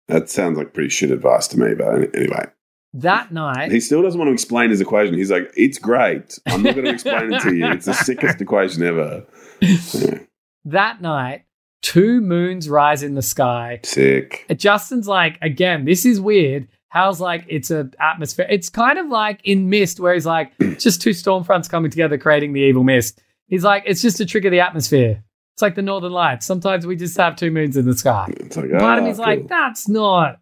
That 0.07 0.29
sounds 0.29 0.59
like 0.59 0.71
pretty 0.71 0.89
shit 0.89 1.09
advice 1.09 1.47
to 1.47 1.59
me, 1.59 1.73
but 1.73 2.15
anyway. 2.15 2.45
That 2.93 3.31
night, 3.31 3.71
He 3.71 3.79
still 3.79 4.03
doesn't 4.03 4.19
want 4.19 4.29
to 4.29 4.33
explain 4.33 4.69
his 4.69 4.81
equation. 4.81 5.15
He's 5.15 5.31
like, 5.31 5.51
it's 5.55 5.79
great. 5.79 6.37
I'm 6.45 6.61
not 6.61 6.75
going 6.75 6.85
to 6.85 6.93
explain 6.93 7.33
it 7.33 7.41
to 7.41 7.55
you. 7.55 7.65
It's 7.71 7.85
the 7.85 7.93
sickest 7.93 8.39
equation 8.39 8.83
ever. 8.83 9.25
Yeah, 9.61 10.17
that 10.65 11.01
night, 11.01 11.43
two 11.81 12.21
moons 12.21 12.69
rise 12.69 13.03
in 13.03 13.15
the 13.15 13.21
sky. 13.21 13.79
sick. 13.83 14.45
Justin's 14.57 15.07
like, 15.07 15.37
again, 15.41 15.85
this 15.85 16.05
is 16.05 16.19
weird. 16.19 16.67
Hal's 16.89 17.21
like, 17.21 17.45
it's 17.47 17.71
a 17.71 17.89
atmosphere. 17.99 18.45
It's 18.49 18.69
kind 18.69 18.99
of 18.99 19.07
like 19.07 19.39
in 19.45 19.69
Mist, 19.69 19.99
where 19.99 20.13
he's 20.13 20.25
like, 20.25 20.51
just 20.77 21.01
two 21.01 21.13
storm 21.13 21.43
fronts 21.43 21.67
coming 21.67 21.89
together, 21.89 22.17
creating 22.17 22.53
the 22.53 22.59
evil 22.61 22.83
mist. 22.83 23.21
He's 23.47 23.63
like, 23.63 23.83
it's 23.85 24.01
just 24.01 24.19
a 24.19 24.25
trick 24.25 24.45
of 24.45 24.51
the 24.51 24.59
atmosphere. 24.59 25.23
It's 25.55 25.61
like 25.61 25.75
the 25.75 25.81
Northern 25.81 26.11
Lights. 26.11 26.45
Sometimes 26.45 26.85
we 26.85 26.95
just 26.95 27.17
have 27.17 27.35
two 27.35 27.51
moons 27.51 27.77
in 27.77 27.85
the 27.85 27.95
sky. 27.95 28.27
It's 28.37 28.57
like, 28.57 28.71
Part 28.71 28.97
of 28.99 29.03
ah, 29.03 29.07
me's 29.07 29.19
like, 29.19 29.47
that's 29.47 29.87
not 29.87 30.39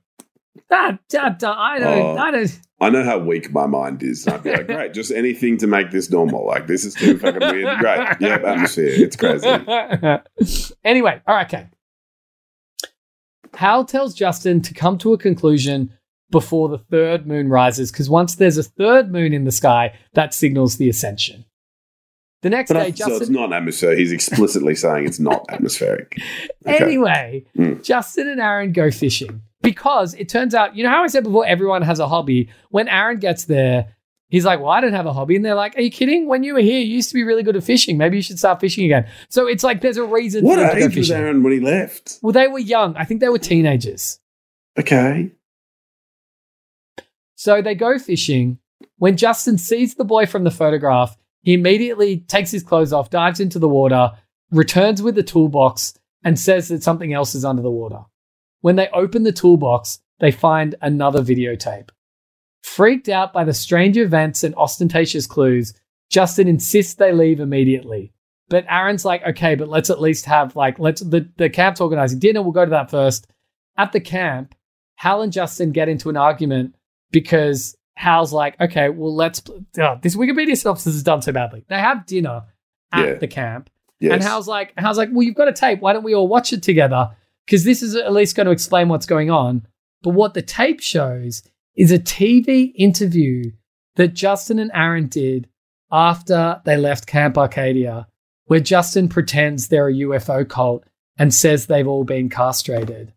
that. 0.69 0.99
that 1.09 1.43
I 1.43 1.79
don't. 1.79 2.01
Oh. 2.01 2.17
I 2.17 2.31
don't. 2.31 2.59
I 2.81 2.89
know 2.89 3.03
how 3.03 3.17
weak 3.17 3.51
my 3.51 3.67
mind 3.67 4.01
is. 4.03 4.27
I'd 4.27 4.43
be 4.43 4.51
like, 4.51 4.67
great, 4.67 4.93
just 4.93 5.11
anything 5.11 5.57
to 5.57 5.67
make 5.67 5.91
this 5.91 6.09
normal. 6.09 6.45
Like, 6.47 6.67
this 6.67 6.85
is 6.85 6.93
too 6.93 7.17
fucking 7.17 7.41
weird. 7.41 7.79
Great. 7.79 8.07
Yep, 8.21 8.43
atmosphere. 8.43 8.89
It's 8.89 9.15
crazy. 9.15 9.47
anyway, 10.83 11.21
all 11.27 11.35
right, 11.35 11.45
okay. 11.53 11.67
Hal 13.53 13.83
tells 13.85 14.13
Justin 14.13 14.61
to 14.61 14.73
come 14.73 14.97
to 14.99 15.13
a 15.13 15.17
conclusion 15.17 15.91
before 16.31 16.69
the 16.69 16.77
third 16.77 17.25
moon 17.27 17.49
rises, 17.49 17.91
because 17.91 18.09
once 18.09 18.35
there's 18.35 18.57
a 18.57 18.63
third 18.63 19.11
moon 19.11 19.33
in 19.33 19.43
the 19.45 19.51
sky, 19.51 19.97
that 20.13 20.33
signals 20.33 20.77
the 20.77 20.87
ascension. 20.87 21.45
The 22.41 22.49
next 22.51 22.69
But 22.71 22.75
day, 22.95 23.03
I, 23.03 23.09
so 23.09 23.15
it's 23.17 23.29
not 23.29 23.51
atmosphere. 23.51 23.97
He's 23.97 24.13
explicitly 24.13 24.75
saying 24.75 25.05
it's 25.05 25.19
not 25.19 25.45
atmospheric. 25.49 26.17
Okay. 26.67 26.83
Anyway, 26.83 27.45
Mm. 27.57 27.83
Justin 27.83 28.27
and 28.27 28.39
Aaron 28.39 28.71
go 28.73 28.91
fishing 28.91 29.41
because 29.61 30.13
it 30.13 30.29
turns 30.29 30.55
out, 30.55 30.75
you 30.75 30.83
know 30.83 30.89
how 30.89 31.03
I 31.03 31.07
said 31.07 31.23
before, 31.23 31.45
everyone 31.45 31.81
has 31.81 31.99
a 31.99 32.07
hobby. 32.07 32.49
When 32.69 32.87
Aaron 32.87 33.19
gets 33.19 33.45
there, 33.45 33.95
he's 34.29 34.45
like, 34.45 34.59
Well, 34.59 34.69
I 34.69 34.81
don't 34.81 34.93
have 34.93 35.05
a 35.05 35.13
hobby. 35.13 35.35
And 35.35 35.43
they're 35.43 35.55
like, 35.55 35.77
Are 35.77 35.81
you 35.81 35.91
kidding? 35.91 36.27
When 36.27 36.43
you 36.43 36.53
were 36.53 36.61
here, 36.61 36.79
you 36.79 36.95
used 36.95 37.09
to 37.09 37.15
be 37.15 37.23
really 37.23 37.43
good 37.43 37.55
at 37.55 37.63
fishing. 37.63 37.97
Maybe 37.97 38.17
you 38.17 38.23
should 38.23 38.39
start 38.39 38.59
fishing 38.59 38.85
again. 38.85 39.07
So 39.29 39.47
it's 39.47 39.63
like 39.63 39.81
there's 39.81 39.97
a 39.97 40.05
reason 40.05 40.45
What 40.45 40.55
for 40.55 40.61
them 40.61 40.73
to 40.73 40.79
go 40.79 40.85
age 40.85 40.97
was. 40.97 41.11
Aaron 41.11 41.43
when 41.43 41.53
he 41.53 41.59
left? 41.59 42.19
Well, 42.21 42.33
they 42.33 42.47
were 42.47 42.59
young. 42.59 42.95
I 42.95 43.05
think 43.05 43.19
they 43.19 43.29
were 43.29 43.39
teenagers. 43.39 44.19
Okay. 44.77 45.31
So 47.35 47.61
they 47.61 47.75
go 47.75 47.97
fishing. 47.99 48.59
When 48.97 49.17
Justin 49.17 49.57
sees 49.57 49.95
the 49.95 50.05
boy 50.05 50.25
from 50.25 50.43
the 50.43 50.51
photograph, 50.51 51.17
he 51.41 51.53
immediately 51.53 52.17
takes 52.17 52.51
his 52.51 52.63
clothes 52.63 52.91
off, 52.93 53.09
dives 53.09 53.39
into 53.39 53.59
the 53.59 53.69
water, 53.69 54.11
returns 54.51 55.01
with 55.01 55.15
the 55.15 55.23
toolbox, 55.23 55.97
and 56.23 56.37
says 56.37 56.67
that 56.67 56.83
something 56.83 57.13
else 57.13 57.35
is 57.35 57.45
under 57.45 57.61
the 57.61 57.71
water. 57.71 58.01
When 58.61 58.75
they 58.75 58.89
open 58.89 59.23
the 59.23 59.31
toolbox, 59.31 59.99
they 60.19 60.31
find 60.31 60.75
another 60.81 61.21
videotape. 61.21 61.89
Freaked 62.63 63.07
out 63.09 63.31
by 63.33 63.43
the 63.43 63.53
strange 63.53 63.97
events 63.97 64.43
and 64.43 64.53
ostentatious 64.55 65.25
clues, 65.27 65.73
Justin 66.09 66.47
insists 66.47 66.95
they 66.95 67.13
leave 67.13 67.39
immediately. 67.39 68.11
But 68.49 68.65
Aaron's 68.67 69.05
like, 69.05 69.23
okay, 69.25 69.55
but 69.55 69.69
let's 69.69 69.89
at 69.89 70.01
least 70.01 70.25
have 70.25 70.55
like 70.55 70.79
let's 70.79 71.01
the, 71.01 71.29
the 71.37 71.49
camp's 71.49 71.79
organizing 71.79 72.19
dinner, 72.19 72.41
we'll 72.41 72.51
go 72.51 72.65
to 72.65 72.71
that 72.71 72.89
first. 72.91 73.27
At 73.77 73.91
the 73.93 73.99
camp, 74.01 74.55
Hal 74.95 75.21
and 75.21 75.31
Justin 75.31 75.71
get 75.71 75.87
into 75.87 76.09
an 76.09 76.17
argument 76.17 76.75
because 77.11 77.77
Hal's 77.95 78.33
like, 78.33 78.59
okay, 78.59 78.89
well, 78.89 79.15
let's. 79.15 79.41
Uh, 79.79 79.95
this 80.01 80.15
Wikipedia 80.15 80.57
synopsis 80.57 80.95
is 80.95 81.03
done 81.03 81.21
so 81.21 81.31
badly. 81.31 81.63
They 81.69 81.77
have 81.79 82.05
dinner 82.05 82.43
at 82.91 83.07
Yeah. 83.07 83.13
the 83.15 83.27
camp, 83.27 83.69
Yes. 83.99 84.13
and 84.13 84.23
Hal's 84.23 84.47
like, 84.47 84.73
Hal's 84.77 84.97
like, 84.97 85.09
well, 85.13 85.23
you've 85.23 85.35
got 85.35 85.47
a 85.47 85.53
tape. 85.53 85.79
Why 85.79 85.93
don't 85.93 86.03
we 86.03 86.15
all 86.15 86.27
watch 86.27 86.51
it 86.51 86.63
together? 86.63 87.11
Because 87.45 87.63
this 87.63 87.81
is 87.81 87.95
at 87.95 88.13
least 88.13 88.35
going 88.35 88.45
to 88.45 88.51
explain 88.51 88.89
what's 88.89 89.05
going 89.05 89.31
on. 89.31 89.65
But 90.01 90.11
what 90.11 90.33
the 90.33 90.41
tape 90.41 90.79
shows 90.81 91.43
is 91.75 91.91
a 91.91 91.99
TV 91.99 92.71
interview 92.75 93.51
that 93.95 94.13
Justin 94.13 94.59
and 94.59 94.71
Aaron 94.73 95.07
did 95.07 95.47
after 95.91 96.61
they 96.65 96.77
left 96.77 97.07
Camp 97.07 97.37
Arcadia, 97.37 98.07
where 98.45 98.59
Justin 98.59 99.09
pretends 99.09 99.67
they're 99.67 99.87
a 99.89 99.93
UFO 99.93 100.47
cult 100.47 100.83
and 101.17 101.33
says 101.33 101.65
they've 101.65 101.87
all 101.87 102.03
been 102.03 102.29
castrated. 102.29 103.13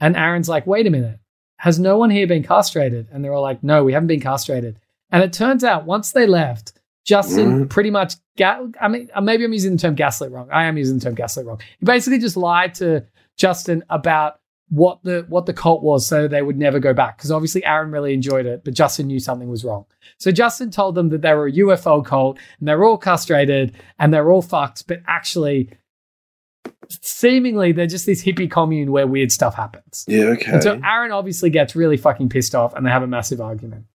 And 0.00 0.16
Aaron's 0.16 0.48
like, 0.48 0.66
wait 0.66 0.86
a 0.86 0.90
minute, 0.90 1.18
has 1.58 1.78
no 1.78 1.96
one 1.98 2.10
here 2.10 2.26
been 2.26 2.42
castrated? 2.42 3.08
And 3.12 3.24
they're 3.24 3.32
all 3.34 3.42
like, 3.42 3.62
no, 3.62 3.84
we 3.84 3.92
haven't 3.92 4.06
been 4.06 4.20
castrated. 4.20 4.78
And 5.10 5.22
it 5.22 5.32
turns 5.32 5.64
out 5.64 5.84
once 5.86 6.12
they 6.12 6.26
left, 6.26 6.72
Justin 7.04 7.64
Mhm. 7.64 7.70
pretty 7.70 7.90
much, 7.90 8.14
ga- 8.36 8.66
I 8.80 8.88
mean, 8.88 9.08
uh, 9.14 9.20
maybe 9.20 9.44
I'm 9.44 9.52
using 9.52 9.72
the 9.72 9.78
term 9.78 9.94
gaslit 9.94 10.30
wrong. 10.30 10.48
I 10.52 10.64
am 10.66 10.76
using 10.78 10.98
the 10.98 11.04
term 11.04 11.14
gaslit 11.14 11.46
wrong. 11.46 11.60
He 11.80 11.84
basically 11.86 12.18
just 12.18 12.36
lied 12.36 12.74
to 12.76 13.04
Justin 13.40 13.82
about 13.88 14.38
what 14.68 15.02
the 15.02 15.24
what 15.28 15.46
the 15.46 15.54
cult 15.54 15.82
was, 15.82 16.06
so 16.06 16.28
they 16.28 16.42
would 16.42 16.58
never 16.58 16.78
go 16.78 16.92
back. 16.92 17.16
Because 17.16 17.32
obviously 17.32 17.64
Aaron 17.64 17.90
really 17.90 18.12
enjoyed 18.12 18.46
it, 18.46 18.64
but 18.64 18.74
Justin 18.74 19.06
knew 19.06 19.18
something 19.18 19.48
was 19.48 19.64
wrong. 19.64 19.86
So 20.18 20.30
Justin 20.30 20.70
told 20.70 20.94
them 20.94 21.08
that 21.08 21.22
they 21.22 21.32
were 21.32 21.46
a 21.46 21.52
UFO 21.52 22.04
cult 22.04 22.38
and 22.58 22.68
they're 22.68 22.84
all 22.84 22.98
castrated 22.98 23.74
and 23.98 24.12
they're 24.12 24.30
all 24.30 24.42
fucked, 24.42 24.86
but 24.86 25.00
actually, 25.08 25.70
seemingly 27.00 27.72
they're 27.72 27.86
just 27.86 28.06
this 28.06 28.22
hippie 28.22 28.50
commune 28.50 28.92
where 28.92 29.06
weird 29.06 29.32
stuff 29.32 29.54
happens. 29.54 30.04
yeah, 30.06 30.24
okay. 30.24 30.52
And 30.52 30.62
so 30.62 30.80
Aaron 30.84 31.10
obviously 31.10 31.48
gets 31.48 31.74
really 31.74 31.96
fucking 31.96 32.28
pissed 32.28 32.54
off 32.54 32.74
and 32.74 32.84
they 32.84 32.90
have 32.90 33.02
a 33.02 33.08
massive 33.08 33.40
argument. 33.40 33.86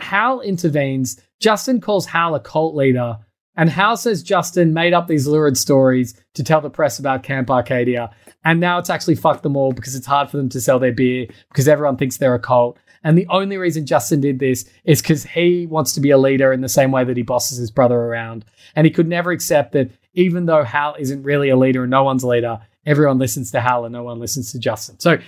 Hal 0.00 0.40
intervenes. 0.40 1.20
Justin 1.38 1.80
calls 1.80 2.06
Hal 2.06 2.34
a 2.34 2.40
cult 2.40 2.74
leader. 2.74 3.18
And 3.56 3.68
Hal 3.68 3.96
says 3.96 4.22
Justin 4.22 4.72
made 4.72 4.94
up 4.94 5.06
these 5.06 5.26
lurid 5.26 5.58
stories 5.58 6.18
to 6.34 6.42
tell 6.42 6.60
the 6.60 6.70
press 6.70 6.98
about 6.98 7.22
Camp 7.22 7.50
Arcadia. 7.50 8.10
And 8.44 8.60
now 8.60 8.78
it's 8.78 8.90
actually 8.90 9.16
fucked 9.16 9.42
them 9.42 9.56
all 9.56 9.72
because 9.72 9.94
it's 9.94 10.06
hard 10.06 10.30
for 10.30 10.38
them 10.38 10.48
to 10.50 10.60
sell 10.60 10.78
their 10.78 10.92
beer 10.92 11.26
because 11.50 11.68
everyone 11.68 11.96
thinks 11.96 12.16
they're 12.16 12.34
a 12.34 12.40
cult. 12.40 12.78
And 13.04 13.18
the 13.18 13.26
only 13.28 13.58
reason 13.58 13.84
Justin 13.84 14.20
did 14.20 14.38
this 14.38 14.64
is 14.84 15.02
because 15.02 15.24
he 15.24 15.66
wants 15.66 15.92
to 15.94 16.00
be 16.00 16.10
a 16.10 16.18
leader 16.18 16.52
in 16.52 16.60
the 16.60 16.68
same 16.68 16.92
way 16.92 17.04
that 17.04 17.16
he 17.16 17.22
bosses 17.22 17.58
his 17.58 17.70
brother 17.70 17.98
around. 17.98 18.44
And 18.74 18.86
he 18.86 18.90
could 18.92 19.08
never 19.08 19.32
accept 19.32 19.72
that 19.72 19.90
even 20.14 20.46
though 20.46 20.62
Hal 20.62 20.94
isn't 20.98 21.22
really 21.22 21.48
a 21.48 21.56
leader 21.56 21.82
and 21.82 21.90
no 21.90 22.04
one's 22.04 22.22
a 22.22 22.28
leader, 22.28 22.60
everyone 22.86 23.18
listens 23.18 23.50
to 23.50 23.60
Hal 23.60 23.84
and 23.84 23.92
no 23.92 24.02
one 24.02 24.20
listens 24.20 24.52
to 24.52 24.58
Justin. 24.58 25.00
So 25.00 25.18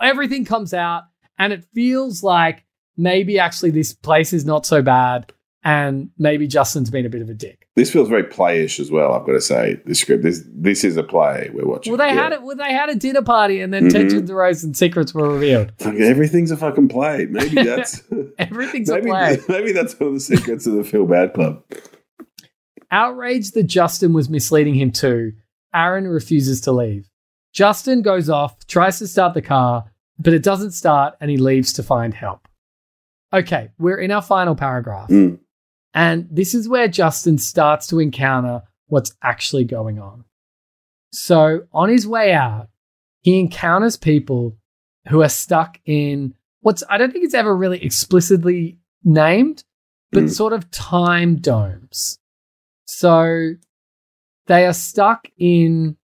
everything 0.00 0.44
comes 0.44 0.72
out 0.72 1.04
and 1.38 1.52
it 1.52 1.64
feels 1.74 2.22
like 2.22 2.64
maybe 2.96 3.38
actually 3.38 3.70
this 3.70 3.92
place 3.92 4.32
is 4.32 4.44
not 4.44 4.64
so 4.64 4.80
bad 4.80 5.32
and 5.66 6.10
maybe 6.16 6.46
Justin's 6.46 6.90
been 6.90 7.04
a 7.04 7.08
bit 7.08 7.22
of 7.22 7.28
a 7.28 7.34
dick. 7.34 7.66
this 7.74 7.90
feels 7.92 8.08
very 8.08 8.22
playish 8.22 8.78
as 8.78 8.88
well. 8.90 9.12
I've 9.12 9.26
got 9.26 9.32
to 9.32 9.40
say, 9.40 9.80
this 9.84 9.98
script. 10.00 10.22
This 10.22 10.42
this 10.54 10.84
is 10.84 10.96
a 10.96 11.02
play 11.02 11.50
we're 11.52 11.66
watching. 11.66 11.90
Well, 11.92 11.98
they 11.98 12.14
Yeah. 12.14 12.22
had 12.22 12.32
it. 12.32 12.42
Well, 12.42 12.54
they 12.56 12.72
had 12.72 12.88
a 12.88 12.94
dinner 12.94 13.20
party, 13.22 13.60
and 13.60 13.74
then 13.74 13.86
Mhm. 13.88 13.92
tensions 13.92 14.30
arose 14.30 14.62
and 14.64 14.76
secrets 14.76 15.12
were 15.12 15.28
revealed. 15.34 15.72
Like 15.84 15.96
everything's 15.96 16.52
a 16.52 16.56
fucking 16.56 16.88
play. 16.88 17.26
Maybe 17.28 17.54
that's 17.70 18.02
Everything's 18.38 18.88
maybe, 18.90 19.10
a 19.10 19.12
play. 19.12 19.38
maybe 19.48 19.72
that's 19.72 19.98
one 19.98 20.08
of 20.10 20.14
the 20.14 20.20
secrets 20.20 20.66
of 20.68 20.74
the 20.74 20.84
Feel 20.84 21.04
Bad 21.04 21.34
Club. 21.34 21.62
Outraged 22.92 23.54
that 23.54 23.64
Justin 23.64 24.12
was 24.12 24.28
misleading 24.30 24.74
him 24.76 24.92
too, 24.92 25.32
Aaron 25.74 26.06
refuses 26.06 26.60
to 26.62 26.72
leave. 26.72 27.08
Justin 27.52 28.02
goes 28.02 28.30
off, 28.30 28.64
tries 28.68 28.98
to 29.00 29.08
start 29.08 29.34
the 29.34 29.42
car, 29.42 29.86
but 30.18 30.32
it 30.32 30.42
doesn't 30.44 30.70
start, 30.70 31.14
and 31.20 31.28
he 31.30 31.36
leaves 31.36 31.72
to 31.74 31.82
find 31.82 32.14
help. 32.14 32.46
Okay, 33.34 33.70
we're 33.78 33.98
in 33.98 34.12
our 34.12 34.22
final 34.22 34.54
paragraph. 34.54 35.08
Mm. 35.10 35.40
And 35.96 36.28
this 36.30 36.54
is 36.54 36.68
where 36.68 36.88
Justin 36.88 37.38
starts 37.38 37.86
to 37.86 37.98
encounter 38.00 38.62
what's 38.88 39.14
actually 39.22 39.64
going 39.64 39.98
on. 39.98 40.24
So, 41.10 41.62
on 41.72 41.88
his 41.88 42.06
way 42.06 42.34
out, 42.34 42.68
he 43.22 43.40
encounters 43.40 43.96
people 43.96 44.58
who 45.08 45.22
are 45.22 45.30
stuck 45.30 45.80
in 45.86 46.34
what's, 46.60 46.82
I 46.90 46.98
don't 46.98 47.12
think 47.12 47.24
it's 47.24 47.32
ever 47.32 47.56
really 47.56 47.82
explicitly 47.82 48.78
named, 49.04 49.64
but 50.12 50.24
Mm. 50.24 50.30
sort 50.30 50.52
of 50.52 50.70
time 50.70 51.36
domes. 51.36 52.18
So, 52.84 53.54
they 54.48 54.66
are 54.66 54.74
stuck 54.74 55.28
in 55.38 55.96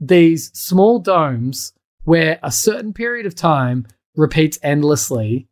these 0.00 0.50
small 0.58 0.98
domes 0.98 1.72
where 2.02 2.40
a 2.42 2.50
certain 2.50 2.92
period 2.92 3.26
of 3.26 3.36
time 3.36 3.86
repeats 4.16 4.58
endlessly. 4.60 5.46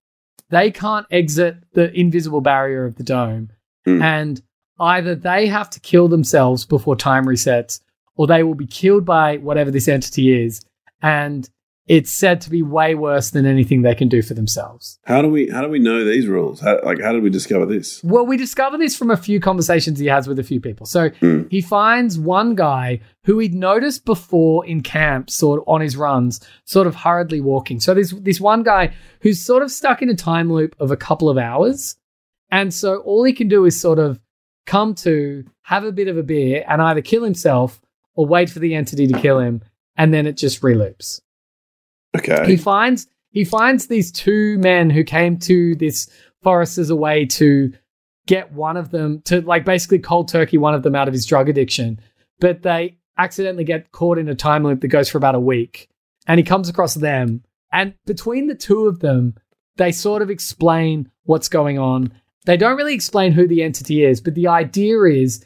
They 0.50 0.72
can't 0.72 1.06
exit 1.12 1.58
the 1.74 1.92
invisible 1.96 2.40
barrier 2.40 2.84
of 2.84 2.96
the 2.96 3.04
dome 3.04 3.50
Hmm. 3.96 4.02
and 4.02 4.42
either 4.80 5.14
they 5.14 5.46
have 5.46 5.70
to 5.70 5.80
kill 5.80 6.08
themselves 6.08 6.64
before 6.64 6.94
time 6.96 7.24
resets 7.26 7.80
or 8.16 8.26
they 8.26 8.42
will 8.42 8.54
be 8.54 8.66
killed 8.66 9.04
by 9.04 9.36
whatever 9.38 9.70
this 9.70 9.88
entity 9.88 10.44
is. 10.44 10.60
And 11.02 11.48
it's 11.88 12.10
said 12.10 12.40
to 12.42 12.50
be 12.50 12.60
way 12.62 12.94
worse 12.94 13.30
than 13.30 13.46
anything 13.46 13.80
they 13.80 13.94
can 13.94 14.08
do 14.08 14.20
for 14.20 14.34
themselves. 14.34 14.98
How 15.06 15.22
do 15.22 15.28
we 15.28 15.48
how 15.48 15.62
do 15.62 15.68
we 15.70 15.78
know 15.78 16.04
these 16.04 16.26
rules? 16.26 16.60
How, 16.60 16.78
like 16.84 17.00
how 17.00 17.12
did 17.12 17.22
we 17.22 17.30
discover 17.30 17.64
this? 17.64 18.04
Well, 18.04 18.26
we 18.26 18.36
discover 18.36 18.76
this 18.76 18.94
from 18.94 19.10
a 19.10 19.16
few 19.16 19.40
conversations 19.40 19.98
he 19.98 20.06
has 20.06 20.28
with 20.28 20.38
a 20.38 20.42
few 20.44 20.60
people. 20.60 20.84
So 20.86 21.08
Hmm. 21.20 21.44
he 21.50 21.60
finds 21.62 22.18
one 22.18 22.54
guy 22.54 23.00
who 23.24 23.38
he'd 23.38 23.54
noticed 23.54 24.04
before 24.04 24.66
in 24.66 24.82
camp, 24.82 25.30
sort 25.30 25.60
of 25.60 25.64
on 25.68 25.80
his 25.80 25.96
runs, 25.96 26.40
sort 26.66 26.86
of 26.86 26.94
hurriedly 26.94 27.40
walking. 27.40 27.80
So 27.80 27.94
there's 27.94 28.10
this 28.10 28.40
one 28.40 28.62
guy 28.64 28.92
who's 29.22 29.40
sort 29.40 29.62
of 29.62 29.70
stuck 29.70 30.02
in 30.02 30.10
a 30.10 30.14
time 30.14 30.52
loop 30.52 30.76
of 30.78 30.90
a 30.90 30.96
couple 30.96 31.30
of 31.30 31.38
hours. 31.38 31.96
And 32.50 32.72
so 32.72 32.98
all 32.98 33.24
he 33.24 33.32
can 33.32 33.48
do 33.48 33.64
is 33.64 33.80
sort 33.80 33.98
of 33.98 34.20
come 34.66 34.94
to, 34.94 35.44
have 35.62 35.84
a 35.84 35.92
bit 35.92 36.08
of 36.08 36.16
a 36.16 36.22
beer, 36.22 36.64
and 36.68 36.80
either 36.80 37.02
kill 37.02 37.24
himself 37.24 37.80
or 38.14 38.26
wait 38.26 38.50
for 38.50 38.58
the 38.58 38.74
entity 38.74 39.06
to 39.06 39.20
kill 39.20 39.38
him, 39.38 39.62
and 39.96 40.12
then 40.12 40.26
it 40.26 40.36
just 40.36 40.62
reloops. 40.62 41.20
Okay. 42.16 42.46
He 42.46 42.56
finds 42.56 43.06
he 43.30 43.44
finds 43.44 43.86
these 43.86 44.10
two 44.10 44.58
men 44.58 44.90
who 44.90 45.04
came 45.04 45.38
to 45.40 45.74
this 45.74 46.08
forest 46.42 46.78
as 46.78 46.90
a 46.90 46.96
way 46.96 47.26
to 47.26 47.72
get 48.26 48.52
one 48.52 48.76
of 48.76 48.90
them 48.90 49.20
to 49.22 49.40
like 49.42 49.64
basically 49.64 49.98
cold 49.98 50.28
turkey 50.28 50.58
one 50.58 50.74
of 50.74 50.82
them 50.82 50.94
out 50.94 51.08
of 51.08 51.14
his 51.14 51.26
drug 51.26 51.48
addiction, 51.48 52.00
but 52.40 52.62
they 52.62 52.98
accidentally 53.18 53.64
get 53.64 53.90
caught 53.92 54.18
in 54.18 54.28
a 54.28 54.34
time 54.34 54.64
loop 54.64 54.80
that 54.80 54.88
goes 54.88 55.08
for 55.08 55.18
about 55.18 55.34
a 55.34 55.40
week, 55.40 55.88
and 56.26 56.38
he 56.38 56.44
comes 56.44 56.68
across 56.68 56.94
them, 56.94 57.42
and 57.72 57.94
between 58.06 58.46
the 58.46 58.54
two 58.54 58.86
of 58.86 59.00
them, 59.00 59.34
they 59.76 59.92
sort 59.92 60.22
of 60.22 60.30
explain 60.30 61.10
what's 61.24 61.48
going 61.48 61.78
on. 61.78 62.12
They 62.48 62.56
don't 62.56 62.78
really 62.78 62.94
explain 62.94 63.32
who 63.32 63.46
the 63.46 63.62
entity 63.62 64.02
is, 64.04 64.22
but 64.22 64.34
the 64.34 64.48
idea 64.48 65.02
is 65.02 65.44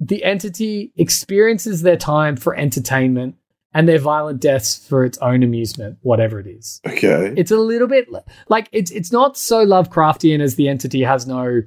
the 0.00 0.24
entity 0.24 0.90
experiences 0.96 1.82
their 1.82 1.98
time 1.98 2.36
for 2.36 2.56
entertainment 2.56 3.34
and 3.74 3.86
their 3.86 3.98
violent 3.98 4.40
deaths 4.40 4.86
for 4.88 5.04
its 5.04 5.18
own 5.18 5.42
amusement, 5.42 5.98
whatever 6.00 6.40
it 6.40 6.46
is. 6.46 6.80
okay. 6.86 7.34
It's 7.36 7.50
a 7.50 7.56
little 7.58 7.88
bit 7.88 8.08
like 8.48 8.68
it's 8.72 8.90
it's 8.90 9.12
not 9.12 9.36
so 9.36 9.66
Lovecraftian 9.66 10.40
as 10.40 10.54
the 10.54 10.68
entity 10.68 11.02
has 11.02 11.26
no 11.26 11.60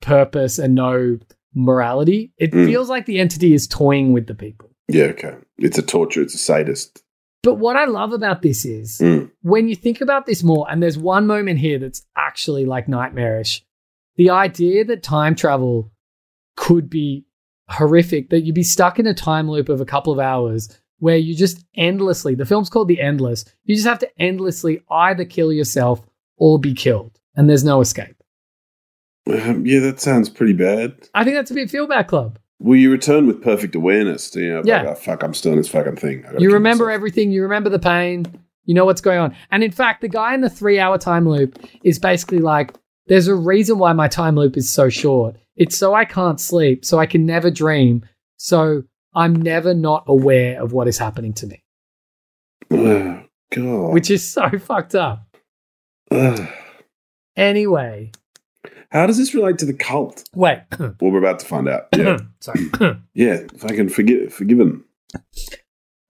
purpose 0.00 0.58
and 0.60 0.76
no 0.76 1.18
morality. 1.54 2.32
It 2.38 2.52
Mm. 2.52 2.66
feels 2.66 2.88
like 2.88 3.06
the 3.06 3.18
entity 3.18 3.52
is 3.52 3.66
toying 3.66 4.12
with 4.12 4.26
the 4.28 4.34
people. 4.34 4.70
yeah. 4.88 5.06
Okay. 5.06 5.34
It's 5.58 5.76
a 5.76 5.82
torture. 5.82 6.22
It's 6.22 6.34
a 6.36 6.38
sadist. 6.38 7.02
But 7.42 7.54
what 7.54 7.76
I 7.76 7.86
love 7.86 8.12
about 8.12 8.42
this 8.42 8.64
is 8.64 8.98
Mm. 9.02 9.30
when 9.42 9.66
you 9.68 9.74
think 9.74 10.00
about 10.00 10.24
this 10.26 10.42
more, 10.44 10.66
and 10.70 10.80
there's 10.82 10.96
one 10.98 11.26
moment 11.26 11.58
here 11.58 11.78
that's 11.80 12.02
actually 12.16 12.64
like 12.64 12.86
nightmarish. 12.88 13.64
The 14.18 14.30
idea 14.30 14.84
that 14.84 15.02
time 15.02 15.34
travel 15.34 15.90
could 16.56 16.90
be 16.90 17.24
horrific, 17.68 18.30
that 18.30 18.40
you'd 18.40 18.54
be 18.54 18.62
stuck 18.64 18.98
in 18.98 19.06
a 19.06 19.14
time 19.14 19.48
loop 19.48 19.68
of 19.68 19.80
a 19.80 19.84
couple 19.86 20.12
of 20.12 20.18
hours 20.18 20.68
where 20.98 21.16
you 21.16 21.34
just 21.36 21.64
endlessly, 21.76 22.34
the 22.34 22.44
film's 22.44 22.68
called 22.68 22.88
The 22.88 23.00
Endless, 23.00 23.44
you 23.64 23.76
just 23.76 23.86
have 23.86 24.00
to 24.00 24.10
endlessly 24.20 24.82
either 24.90 25.24
kill 25.24 25.52
yourself 25.52 26.04
or 26.36 26.58
be 26.58 26.74
killed, 26.74 27.18
and 27.36 27.48
there's 27.48 27.64
no 27.64 27.80
escape. 27.80 28.16
Um, 29.30 29.64
yeah, 29.66 29.80
that 29.80 30.00
sounds 30.00 30.28
pretty 30.28 30.54
bad. 30.54 31.08
I 31.14 31.22
think 31.22 31.36
that's 31.36 31.50
a 31.50 31.54
bit 31.54 31.70
feel 31.70 31.86
bad 31.86 32.08
club. 32.08 32.38
Will 32.60 32.76
you 32.76 32.90
return 32.90 33.26
with 33.28 33.42
perfect 33.42 33.74
awareness? 33.76 34.34
You 34.34 34.54
know, 34.54 34.62
Yeah. 34.64 34.78
like, 34.82 34.86
oh, 34.88 34.94
fuck, 34.96 35.22
I'm 35.22 35.34
still 35.34 35.52
in 35.52 35.58
this 35.58 35.68
fucking 35.68 35.96
thing. 35.96 36.24
You 36.38 36.52
remember 36.52 36.86
myself. 36.86 36.94
everything, 36.94 37.30
you 37.30 37.42
remember 37.42 37.70
the 37.70 37.78
pain, 37.78 38.24
you 38.64 38.74
know 38.74 38.84
what's 38.84 39.00
going 39.00 39.18
on. 39.20 39.36
And 39.52 39.62
in 39.62 39.70
fact, 39.70 40.00
the 40.00 40.08
guy 40.08 40.34
in 40.34 40.40
the 40.40 40.50
three 40.50 40.80
hour 40.80 40.98
time 40.98 41.28
loop 41.28 41.58
is 41.84 41.98
basically 42.00 42.38
like, 42.38 42.72
there's 43.08 43.28
a 43.28 43.34
reason 43.34 43.78
why 43.78 43.92
my 43.92 44.08
time 44.08 44.36
loop 44.36 44.56
is 44.56 44.70
so 44.70 44.88
short. 44.88 45.36
It's 45.56 45.76
so 45.76 45.94
I 45.94 46.04
can't 46.04 46.40
sleep, 46.40 46.84
so 46.84 46.98
I 46.98 47.06
can 47.06 47.26
never 47.26 47.50
dream, 47.50 48.04
so 48.36 48.84
I'm 49.14 49.34
never 49.34 49.74
not 49.74 50.04
aware 50.06 50.62
of 50.62 50.72
what 50.72 50.86
is 50.88 50.98
happening 50.98 51.32
to 51.34 51.46
me, 51.46 51.64
Oh, 52.70 53.24
God. 53.52 53.92
which 53.92 54.10
is 54.10 54.26
so 54.26 54.48
fucked 54.58 54.94
up. 54.94 55.26
Ugh. 56.10 56.48
Anyway, 57.36 58.10
How 58.90 59.06
does 59.06 59.16
this 59.16 59.32
relate 59.32 59.58
to 59.58 59.64
the 59.66 59.72
cult? 59.72 60.24
wait. 60.34 60.58
Well, 60.78 60.94
we're 61.00 61.18
about 61.18 61.38
to 61.38 61.46
find 61.46 61.68
out. 61.68 61.84
Yeah, 61.96 62.18
Sorry. 62.40 62.68
yeah. 63.14 63.42
If 63.54 63.64
I 63.64 63.76
can 63.76 63.88
forgive, 63.88 64.32
forgive 64.34 64.58
him. 64.58 64.84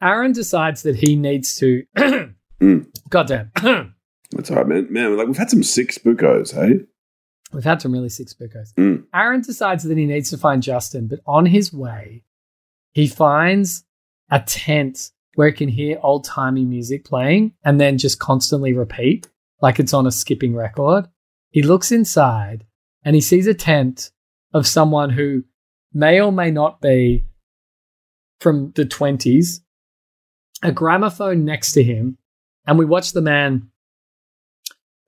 Aaron 0.03 0.33
decides 0.33 0.83
that 0.85 0.97
he 0.97 1.17
needs 1.17 1.57
to. 1.57 1.85
Mm. 2.63 2.87
Goddamn. 3.11 3.51
That's 4.31 4.51
all 4.51 4.57
right, 4.57 4.67
man. 4.67 4.87
Man, 4.91 5.17
like 5.17 5.27
we've 5.27 5.37
had 5.37 5.51
some 5.51 5.63
sick 5.63 5.91
spookos, 5.91 6.55
hey? 6.55 6.85
We've 7.53 7.65
had 7.65 7.81
some 7.81 7.93
really 7.93 8.11
sick 8.11 8.29
spookos. 8.29 8.75
Mm. 8.75 9.05
Aaron 9.15 9.41
decides 9.41 9.85
that 9.85 9.97
he 9.97 10.05
needs 10.05 10.31
to 10.31 10.39
find 10.39 10.63
Justin, 10.63 11.07
but 11.09 11.21
on 11.27 11.47
his 11.47 11.73
way, 11.73 12.25
he 12.93 13.07
finds 13.07 13.85
a 14.31 14.41
tent 14.41 15.11
where 15.35 15.49
he 15.49 15.55
can 15.55 15.69
hear 15.69 15.99
old 16.03 16.25
timey 16.25 16.65
music 16.65 17.05
playing 17.05 17.53
and 17.65 17.81
then 17.81 17.97
just 17.97 18.19
constantly 18.19 18.73
repeat, 18.73 19.29
like 19.63 19.79
it's 19.79 19.95
on 19.95 20.07
a 20.07 20.13
skipping 20.13 20.55
record. 20.55 21.09
He 21.51 21.63
looks 21.63 21.91
inside 21.91 22.67
and 23.05 23.15
he 23.15 23.21
sees 23.21 23.47
a 23.47 23.55
tent 23.55 24.11
of 24.53 24.67
someone 24.67 25.11
who 25.11 25.45
may 25.93 26.21
or 26.21 26.33
may 26.33 26.51
not 26.51 26.81
be 26.81 27.25
from 28.41 28.73
the 28.75 28.85
20s, 28.85 29.61
a 30.63 30.73
gramophone 30.73 31.45
next 31.45 31.73
to 31.73 31.83
him, 31.83 32.19
and 32.67 32.79
we 32.79 32.85
watch 32.85 33.13
the 33.13 33.23
man 33.23 33.71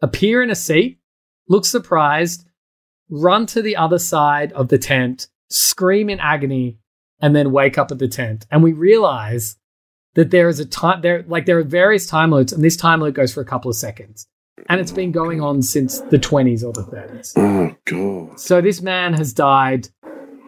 appear 0.00 0.42
in 0.42 0.50
a 0.50 0.54
seat, 0.54 1.00
look 1.48 1.64
surprised, 1.64 2.46
run 3.08 3.46
to 3.46 3.62
the 3.62 3.76
other 3.76 3.98
side 3.98 4.52
of 4.52 4.68
the 4.68 4.78
tent, 4.78 5.28
scream 5.48 6.08
in 6.08 6.20
agony, 6.20 6.78
and 7.20 7.36
then 7.36 7.52
wake 7.52 7.76
up 7.76 7.90
at 7.90 7.98
the 7.98 8.08
tent. 8.08 8.46
And 8.50 8.62
we 8.62 8.72
realize 8.72 9.56
that 10.14 10.30
there 10.30 10.48
is 10.48 10.58
a 10.58 10.64
time 10.64 11.02
there 11.02 11.24
like 11.28 11.46
there 11.46 11.58
are 11.58 11.64
various 11.64 12.06
time 12.06 12.30
loops, 12.30 12.52
and 12.52 12.64
this 12.64 12.76
time 12.76 13.00
loop 13.00 13.14
goes 13.14 13.32
for 13.32 13.40
a 13.40 13.44
couple 13.44 13.68
of 13.68 13.76
seconds. 13.76 14.26
And 14.68 14.80
it's 14.80 14.92
been 14.92 15.10
going 15.10 15.40
on 15.40 15.62
since 15.62 16.00
the 16.00 16.18
20s 16.18 16.62
or 16.62 16.72
the 16.72 16.82
30s. 16.82 17.32
Oh 17.36 17.74
God. 17.86 18.38
So 18.38 18.60
this 18.60 18.82
man 18.82 19.14
has 19.14 19.32
died 19.32 19.88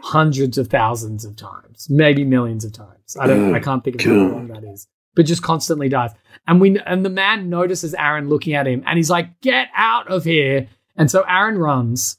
hundreds 0.02 0.58
of 0.58 0.68
thousands 0.68 1.24
of 1.24 1.36
times, 1.36 1.88
maybe 1.88 2.24
millions 2.24 2.64
of 2.64 2.72
times. 2.72 3.16
I 3.18 3.26
don't 3.26 3.54
I 3.54 3.58
mm. 3.58 3.64
can't 3.64 3.82
think 3.84 3.96
of 3.96 4.06
how 4.06 4.12
long 4.12 4.48
that 4.48 4.64
is. 4.64 4.86
But 5.14 5.26
just 5.26 5.42
constantly 5.42 5.88
dies. 5.88 6.12
And 6.46 6.60
we 6.60 6.78
and 6.80 7.04
the 7.04 7.10
man 7.10 7.50
notices 7.50 7.94
Aaron 7.94 8.28
looking 8.28 8.54
at 8.54 8.66
him 8.66 8.82
and 8.86 8.96
he's 8.96 9.10
like, 9.10 9.40
"Get 9.40 9.68
out 9.76 10.08
of 10.08 10.24
here." 10.24 10.68
And 10.96 11.10
so 11.10 11.24
Aaron 11.28 11.58
runs. 11.58 12.18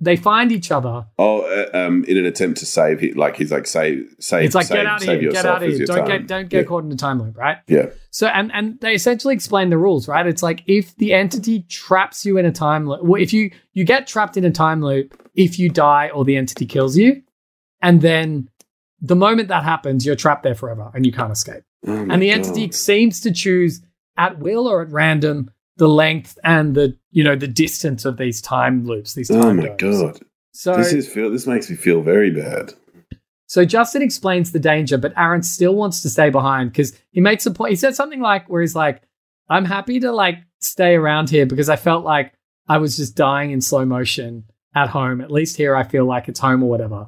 They 0.00 0.16
find 0.16 0.50
each 0.50 0.72
other. 0.72 1.06
Oh, 1.20 1.42
uh, 1.42 1.70
um, 1.72 2.04
in 2.08 2.16
an 2.16 2.26
attempt 2.26 2.58
to 2.58 2.66
save, 2.66 2.98
he, 2.98 3.12
like 3.12 3.36
he's 3.36 3.52
like 3.52 3.64
save, 3.64 4.12
save. 4.18 4.46
It's 4.46 4.54
like 4.56 4.66
save, 4.66 4.78
get 4.78 4.86
out 4.86 5.02
of 5.02 5.08
here, 5.08 5.30
get 5.30 5.46
out 5.46 5.62
of 5.62 5.68
here. 5.68 5.86
Don't 5.86 5.98
time. 5.98 6.06
get 6.08 6.26
don't 6.26 6.48
get 6.48 6.58
yeah. 6.58 6.64
caught 6.64 6.84
in 6.84 6.90
a 6.90 6.96
time 6.96 7.22
loop, 7.22 7.36
right? 7.36 7.58
Yeah. 7.68 7.90
So 8.10 8.26
and 8.26 8.50
and 8.52 8.80
they 8.80 8.94
essentially 8.94 9.34
explain 9.34 9.70
the 9.70 9.78
rules, 9.78 10.08
right? 10.08 10.26
It's 10.26 10.42
like 10.42 10.64
if 10.66 10.96
the 10.96 11.14
entity 11.14 11.62
traps 11.68 12.26
you 12.26 12.38
in 12.38 12.44
a 12.44 12.50
time 12.50 12.88
loop, 12.88 13.04
well, 13.04 13.22
if 13.22 13.32
you 13.32 13.52
you 13.72 13.84
get 13.84 14.08
trapped 14.08 14.36
in 14.36 14.44
a 14.44 14.50
time 14.50 14.82
loop, 14.82 15.14
if 15.36 15.60
you 15.60 15.68
die 15.68 16.10
or 16.12 16.24
the 16.24 16.36
entity 16.36 16.66
kills 16.66 16.96
you, 16.96 17.22
and 17.80 18.00
then 18.00 18.48
the 19.00 19.16
moment 19.16 19.46
that 19.48 19.62
happens, 19.62 20.04
you're 20.04 20.16
trapped 20.16 20.42
there 20.42 20.56
forever 20.56 20.90
and 20.92 21.06
you 21.06 21.12
can't 21.12 21.30
escape. 21.30 21.62
Oh 21.88 22.06
and 22.10 22.22
the 22.22 22.28
God. 22.30 22.38
entity 22.38 22.70
seems 22.72 23.20
to 23.22 23.32
choose 23.32 23.80
at 24.16 24.38
will 24.38 24.66
or 24.68 24.82
at 24.82 24.90
random 24.90 25.50
the 25.76 25.88
length 25.88 26.38
and 26.44 26.74
the 26.74 26.96
you 27.10 27.22
know 27.22 27.36
the 27.36 27.46
distance 27.48 28.04
of 28.04 28.16
these 28.16 28.40
time 28.42 28.86
loops, 28.86 29.14
these 29.14 29.28
time 29.28 29.38
Oh 29.38 29.42
time 29.42 29.56
my 29.56 29.68
domes. 29.76 30.02
God. 30.02 30.20
So 30.52 30.76
This 30.76 30.92
is 30.92 31.08
feel. 31.08 31.30
This 31.30 31.46
makes 31.46 31.70
me 31.70 31.76
feel 31.76 32.02
very 32.02 32.30
bad. 32.30 32.72
so 33.46 33.64
Justin 33.64 34.02
explains 34.02 34.50
the 34.52 34.58
danger, 34.58 34.98
but 34.98 35.12
Aaron 35.16 35.42
still 35.42 35.74
wants 35.74 36.02
to 36.02 36.10
stay 36.10 36.30
behind 36.30 36.72
because 36.72 36.98
he 37.12 37.20
makes 37.20 37.46
a 37.46 37.50
point. 37.52 37.70
He 37.70 37.76
said 37.76 37.94
something 37.94 38.20
like, 38.20 38.48
where 38.50 38.60
he's 38.60 38.74
like, 38.74 39.02
I'm 39.48 39.64
happy 39.64 40.00
to 40.00 40.10
like 40.12 40.38
stay 40.60 40.96
around 40.96 41.30
here 41.30 41.46
because 41.46 41.68
I 41.68 41.76
felt 41.76 42.04
like 42.04 42.32
I 42.68 42.78
was 42.78 42.96
just 42.96 43.14
dying 43.14 43.52
in 43.52 43.60
slow 43.60 43.84
motion 43.84 44.44
at 44.74 44.88
home. 44.88 45.20
At 45.20 45.30
least 45.30 45.56
here 45.56 45.76
I 45.76 45.84
feel 45.84 46.04
like 46.04 46.28
it's 46.28 46.40
home 46.40 46.62
or 46.64 46.68
whatever. 46.68 47.06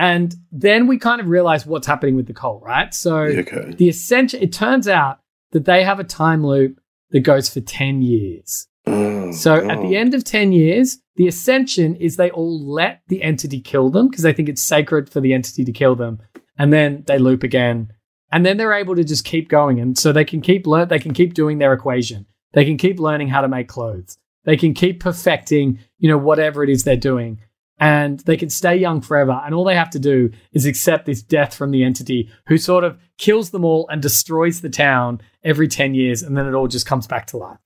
And 0.00 0.34
then 0.50 0.86
we 0.86 0.96
kind 0.96 1.20
of 1.20 1.28
realize 1.28 1.66
what's 1.66 1.86
happening 1.86 2.16
with 2.16 2.26
the 2.26 2.32
cult, 2.32 2.62
right? 2.62 2.92
So 2.94 3.16
Okay. 3.18 3.74
the 3.76 3.90
essential 3.90 4.42
it 4.42 4.50
turns 4.50 4.88
out 4.88 5.18
that 5.52 5.66
they 5.66 5.84
have 5.84 6.00
a 6.00 6.04
time 6.04 6.42
loop 6.44 6.80
that 7.10 7.20
goes 7.20 7.50
for 7.50 7.60
10 7.60 8.00
years. 8.00 8.66
Oh, 8.86 9.30
So 9.32 9.56
at 9.68 9.82
the 9.82 9.96
end 9.96 10.14
of 10.14 10.24
10 10.24 10.52
years, 10.52 10.98
the 11.16 11.28
ascension 11.28 11.96
is 11.96 12.16
they 12.16 12.30
all 12.30 12.58
let 12.64 13.02
the 13.08 13.22
entity 13.22 13.60
kill 13.60 13.90
them 13.90 14.08
because 14.08 14.22
they 14.22 14.32
think 14.32 14.48
it's 14.48 14.62
sacred 14.62 15.10
for 15.10 15.20
the 15.20 15.34
entity 15.34 15.64
to 15.66 15.72
kill 15.72 15.94
them. 15.96 16.20
And 16.58 16.72
then 16.72 17.04
they 17.06 17.18
loop 17.18 17.42
again. 17.42 17.92
And 18.32 18.46
then 18.46 18.56
they're 18.56 18.72
able 18.72 18.96
to 18.96 19.04
just 19.04 19.26
keep 19.26 19.50
going. 19.50 19.80
And 19.80 19.98
so 19.98 20.12
they 20.12 20.24
can 20.24 20.40
keep 20.40 20.66
learn 20.66 20.88
they 20.88 20.98
can 20.98 21.12
keep 21.12 21.34
doing 21.34 21.58
their 21.58 21.74
equation. 21.74 22.24
They 22.54 22.64
can 22.64 22.78
keep 22.78 22.98
learning 22.98 23.28
how 23.28 23.42
to 23.42 23.48
make 23.48 23.68
clothes. 23.68 24.16
They 24.44 24.56
can 24.56 24.72
keep 24.72 25.00
perfecting, 25.00 25.78
you 25.98 26.08
know, 26.08 26.16
whatever 26.16 26.64
it 26.64 26.70
is 26.70 26.84
they're 26.84 26.96
doing. 26.96 27.40
And 27.80 28.20
they 28.20 28.36
can 28.36 28.50
stay 28.50 28.76
young 28.76 29.00
forever. 29.00 29.40
And 29.44 29.54
all 29.54 29.64
they 29.64 29.74
have 29.74 29.90
to 29.90 29.98
do 29.98 30.30
is 30.52 30.66
accept 30.66 31.06
this 31.06 31.22
death 31.22 31.54
from 31.54 31.70
the 31.70 31.82
entity 31.82 32.30
who 32.46 32.58
sort 32.58 32.84
of 32.84 32.98
kills 33.16 33.50
them 33.50 33.64
all 33.64 33.88
and 33.88 34.02
destroys 34.02 34.60
the 34.60 34.68
town 34.68 35.22
every 35.42 35.66
10 35.66 35.94
years. 35.94 36.22
And 36.22 36.36
then 36.36 36.46
it 36.46 36.52
all 36.52 36.68
just 36.68 36.86
comes 36.86 37.06
back 37.06 37.26
to 37.28 37.38
life. 37.38 37.58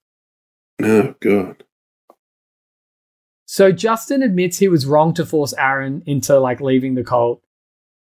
Oh 0.80 1.14
God. 1.20 1.64
So 3.46 3.72
Justin 3.72 4.22
admits 4.22 4.58
he 4.58 4.68
was 4.68 4.86
wrong 4.86 5.14
to 5.14 5.26
force 5.26 5.52
Aaron 5.58 6.02
into 6.06 6.38
like 6.38 6.60
leaving 6.60 6.94
the 6.94 7.04
cult. 7.04 7.42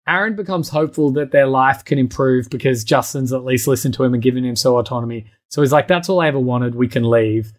Aaron 0.08 0.34
becomes 0.34 0.70
hopeful 0.70 1.10
that 1.12 1.30
their 1.30 1.46
life 1.46 1.84
can 1.84 1.98
improve 1.98 2.48
because 2.50 2.82
Justin's 2.82 3.32
at 3.32 3.44
least 3.44 3.68
listened 3.68 3.94
to 3.94 4.04
him 4.04 4.14
and 4.14 4.22
given 4.22 4.44
him 4.44 4.56
so 4.56 4.78
autonomy. 4.78 5.26
So 5.50 5.60
he's 5.60 5.72
like, 5.72 5.86
that's 5.86 6.08
all 6.08 6.20
I 6.20 6.28
ever 6.28 6.38
wanted. 6.38 6.74
We 6.74 6.88
can 6.88 7.08
leave. 7.08 7.52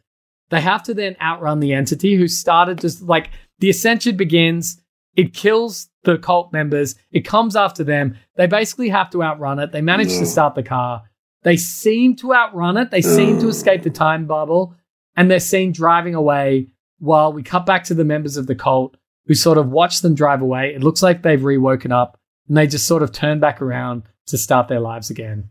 They 0.50 0.62
have 0.62 0.84
to 0.84 0.94
then 0.94 1.16
outrun 1.22 1.60
the 1.60 1.74
entity 1.74 2.16
who 2.16 2.28
started 2.28 2.80
just 2.80 3.04
like 3.04 3.30
the 3.62 3.70
ascension 3.70 4.18
begins. 4.18 4.82
It 5.16 5.34
kills 5.34 5.90
the 6.04 6.18
cult 6.18 6.52
members. 6.52 6.96
It 7.12 7.22
comes 7.22 7.56
after 7.56 7.84
them. 7.84 8.18
They 8.36 8.48
basically 8.48 8.90
have 8.90 9.10
to 9.12 9.24
outrun 9.24 9.60
it. 9.60 9.72
They 9.72 9.82
manage 9.82 10.10
to 10.10 10.24
mm. 10.24 10.28
start 10.28 10.56
the 10.56 10.64
car. 10.64 11.04
They 11.44 11.58
seem 11.58 12.16
to 12.18 12.34
outrun 12.34 12.78
it. 12.78 12.92
They 12.92 13.02
seem 13.02 13.40
to 13.40 13.46
mm. 13.46 13.50
escape 13.50 13.84
the 13.84 13.90
time 13.90 14.26
bubble. 14.26 14.76
And 15.16 15.30
they're 15.30 15.40
seen 15.40 15.72
driving 15.72 16.16
away 16.16 16.68
while 17.00 17.34
we 17.34 17.44
cut 17.44 17.66
back 17.66 17.84
to 17.86 17.94
the 17.94 18.06
members 18.06 18.38
of 18.38 18.48
the 18.48 18.56
cult 18.56 18.98
who 19.28 19.36
sort 19.36 19.58
of 19.58 19.70
watch 19.70 20.02
them 20.02 20.16
drive 20.16 20.42
away. 20.42 20.74
It 20.74 20.84
looks 20.84 21.04
like 21.04 21.22
they've 21.22 21.44
rewoken 21.44 21.92
up 21.92 22.20
and 22.48 22.58
they 22.58 22.68
just 22.68 22.88
sort 22.88 23.04
of 23.04 23.12
turn 23.12 23.40
back 23.40 23.62
around 23.62 24.04
to 24.28 24.38
start 24.38 24.68
their 24.68 24.80
lives 24.80 25.10
again. 25.10 25.50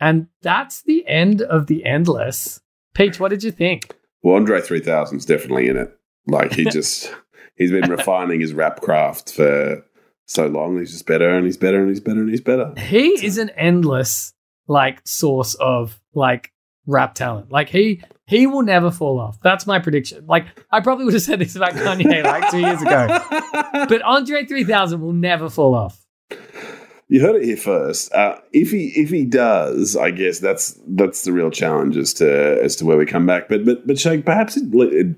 And 0.00 0.28
that's 0.42 0.82
the 0.82 1.06
end 1.06 1.42
of 1.42 1.66
the 1.66 1.84
endless. 1.84 2.60
Peach, 2.94 3.18
what 3.18 3.30
did 3.30 3.42
you 3.42 3.50
think? 3.50 3.96
Well, 4.22 4.36
Andre 4.36 4.60
3000's 4.60 5.24
definitely 5.24 5.68
in 5.68 5.76
it. 5.76 5.97
Like 6.28 6.52
he 6.52 6.64
just 6.64 7.12
he's 7.56 7.70
been 7.70 7.90
refining 7.90 8.40
his 8.40 8.52
rap 8.52 8.80
craft 8.80 9.32
for 9.32 9.84
so 10.26 10.46
long. 10.46 10.78
He's 10.78 10.92
just 10.92 11.06
better 11.06 11.34
and 11.34 11.44
he's 11.44 11.56
better 11.56 11.80
and 11.80 11.88
he's 11.88 12.00
better 12.00 12.20
and 12.20 12.30
he's 12.30 12.40
better. 12.40 12.74
He 12.78 13.24
is 13.24 13.38
an 13.38 13.50
endless 13.50 14.34
like 14.68 15.00
source 15.06 15.54
of 15.54 15.98
like 16.14 16.52
rap 16.86 17.14
talent. 17.14 17.50
Like 17.50 17.68
he 17.70 18.02
he 18.26 18.46
will 18.46 18.62
never 18.62 18.90
fall 18.90 19.18
off. 19.18 19.40
That's 19.40 19.66
my 19.66 19.78
prediction. 19.78 20.26
Like 20.26 20.46
I 20.70 20.80
probably 20.80 21.06
would 21.06 21.14
have 21.14 21.22
said 21.22 21.38
this 21.38 21.56
about 21.56 21.72
Kanye 21.72 22.22
like 22.24 22.50
two 22.50 22.60
years 22.60 22.82
ago. 22.82 23.06
But 23.88 24.02
Andre 24.02 24.44
3000 24.44 25.00
will 25.00 25.12
never 25.12 25.48
fall 25.48 25.74
off. 25.74 26.04
You 27.08 27.20
heard 27.20 27.36
it 27.36 27.44
here 27.44 27.56
first. 27.56 28.12
Uh, 28.12 28.38
if 28.52 28.70
he 28.70 28.88
if 28.88 29.08
he 29.08 29.24
does, 29.24 29.96
I 29.96 30.10
guess 30.10 30.40
that's 30.40 30.78
that's 30.86 31.22
the 31.22 31.32
real 31.32 31.50
challenge 31.50 31.96
as 31.96 32.12
to 32.14 32.62
as 32.62 32.76
to 32.76 32.84
where 32.84 32.98
we 32.98 33.06
come 33.06 33.24
back. 33.24 33.48
But 33.48 33.64
but 33.64 33.86
but 33.86 33.98
Shake, 33.98 34.26
perhaps 34.26 34.58
it 34.58 34.64
it, 34.74 35.16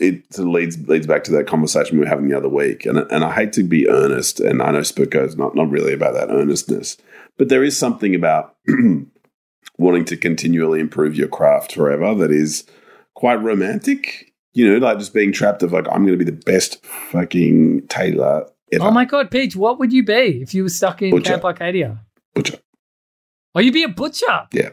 it 0.00 0.32
sort 0.32 0.48
of 0.48 0.54
leads 0.54 0.88
leads 0.88 1.06
back 1.06 1.24
to 1.24 1.30
that 1.32 1.46
conversation 1.46 1.98
we 1.98 2.04
were 2.04 2.10
having 2.10 2.28
the 2.28 2.36
other 2.36 2.48
week. 2.48 2.86
And 2.86 2.98
and 2.98 3.24
I 3.24 3.32
hate 3.32 3.52
to 3.54 3.62
be 3.62 3.88
earnest, 3.88 4.40
and 4.40 4.62
I 4.62 4.70
know 4.72 4.80
Spooko 4.80 5.24
is 5.26 5.36
not 5.36 5.54
not 5.54 5.70
really 5.70 5.92
about 5.92 6.14
that 6.14 6.30
earnestness, 6.30 6.96
but 7.36 7.48
there 7.48 7.62
is 7.62 7.78
something 7.78 8.14
about 8.14 8.56
wanting 9.78 10.04
to 10.06 10.16
continually 10.16 10.80
improve 10.80 11.14
your 11.14 11.28
craft 11.28 11.74
forever 11.74 12.14
that 12.14 12.30
is 12.30 12.64
quite 13.14 13.36
romantic. 13.42 14.32
You 14.52 14.68
know, 14.68 14.84
like 14.84 14.98
just 14.98 15.14
being 15.14 15.32
trapped 15.32 15.62
of 15.62 15.72
like 15.72 15.86
I'm 15.86 16.04
going 16.04 16.18
to 16.18 16.24
be 16.24 16.30
the 16.30 16.32
best 16.32 16.84
fucking 16.84 17.86
tailor 17.88 18.46
ever. 18.72 18.84
Oh 18.84 18.90
my 18.90 19.04
god, 19.04 19.30
Peach, 19.30 19.54
what 19.54 19.78
would 19.78 19.92
you 19.92 20.02
be 20.02 20.42
if 20.42 20.54
you 20.54 20.64
were 20.64 20.70
stuck 20.70 21.02
in 21.02 21.10
Butcher. 21.10 21.32
Camp 21.32 21.44
Arcadia? 21.44 22.00
Butcher. 22.34 22.58
Oh, 23.54 23.60
you'd 23.60 23.74
be 23.74 23.82
a 23.82 23.88
butcher. 23.88 24.48
Yeah. 24.52 24.70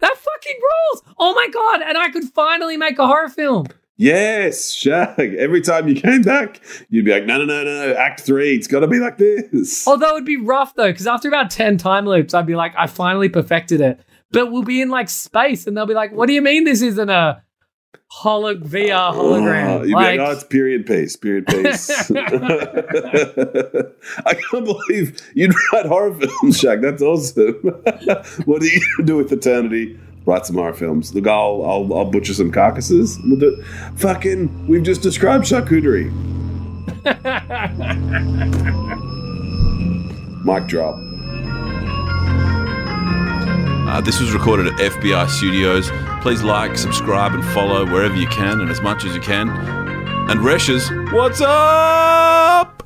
That 0.00 0.16
fucking 0.16 0.60
rules. 0.60 1.14
Oh 1.18 1.34
my 1.34 1.48
god, 1.52 1.82
and 1.82 1.98
I 1.98 2.10
could 2.10 2.24
finally 2.24 2.76
make 2.76 2.98
a 2.98 3.06
horror 3.06 3.28
film. 3.28 3.66
Yes, 4.02 4.72
Shag. 4.72 5.34
Every 5.34 5.60
time 5.60 5.86
you 5.86 5.94
came 5.94 6.22
back, 6.22 6.60
you'd 6.90 7.04
be 7.04 7.12
like, 7.12 7.24
no, 7.24 7.38
no, 7.38 7.44
no, 7.44 7.62
no, 7.62 7.86
no. 7.86 7.94
Act 7.94 8.22
three, 8.22 8.56
it's 8.56 8.66
got 8.66 8.80
to 8.80 8.88
be 8.88 8.98
like 8.98 9.16
this. 9.16 9.86
Oh, 9.86 9.92
Although 9.92 10.16
it'd 10.16 10.24
be 10.24 10.38
rough 10.38 10.74
though, 10.74 10.90
because 10.90 11.06
after 11.06 11.28
about 11.28 11.52
10 11.52 11.78
time 11.78 12.04
loops, 12.04 12.34
I'd 12.34 12.44
be 12.44 12.56
like, 12.56 12.74
I 12.76 12.88
finally 12.88 13.28
perfected 13.28 13.80
it. 13.80 14.00
But 14.32 14.50
we'll 14.50 14.64
be 14.64 14.80
in 14.80 14.88
like 14.88 15.08
space 15.08 15.68
and 15.68 15.76
they'll 15.76 15.86
be 15.86 15.94
like, 15.94 16.10
what 16.10 16.26
do 16.26 16.32
you 16.32 16.42
mean 16.42 16.64
this 16.64 16.82
isn't 16.82 17.10
a 17.10 17.44
holo- 18.08 18.56
VR 18.56 19.12
oh, 19.14 19.18
hologram? 19.18 19.68
Oh, 19.68 19.84
you'd 19.84 19.94
like, 19.94 20.14
be 20.14 20.18
like, 20.18 20.28
oh, 20.28 20.32
it's 20.32 20.42
period 20.42 20.84
piece, 20.84 21.14
period 21.14 21.46
piece. 21.46 21.88
I 22.10 24.34
can't 24.34 24.64
believe 24.64 25.16
you'd 25.36 25.54
write 25.72 25.86
horror 25.86 26.12
films, 26.12 26.58
Shag. 26.58 26.82
That's 26.82 27.02
awesome. 27.02 27.54
what 28.46 28.62
do 28.62 28.66
you 28.66 28.80
do 29.04 29.18
with 29.18 29.30
eternity? 29.30 29.96
Write 30.24 30.46
some 30.46 30.56
horror 30.56 30.74
films. 30.74 31.14
Look, 31.14 31.26
I'll, 31.26 31.64
I'll, 31.64 31.94
I'll 31.94 32.10
butcher 32.10 32.34
some 32.34 32.52
carcasses. 32.52 33.18
We'll 33.24 33.38
do. 33.38 33.62
Fucking, 33.96 34.68
we've 34.68 34.82
just 34.82 35.02
described 35.02 35.44
charcuterie. 35.44 36.10
Mic 40.44 40.66
drop. 40.66 40.96
Uh, 43.88 44.00
this 44.00 44.20
was 44.20 44.32
recorded 44.32 44.66
at 44.68 44.78
FBI 44.78 45.28
Studios. 45.28 45.90
Please 46.22 46.42
like, 46.42 46.78
subscribe, 46.78 47.34
and 47.34 47.44
follow 47.46 47.84
wherever 47.84 48.16
you 48.16 48.26
can 48.28 48.60
and 48.60 48.70
as 48.70 48.80
much 48.80 49.04
as 49.04 49.14
you 49.14 49.20
can. 49.20 49.48
And 49.50 50.40
Reshes, 50.40 50.88
what's 51.12 51.40
up? 51.40 52.81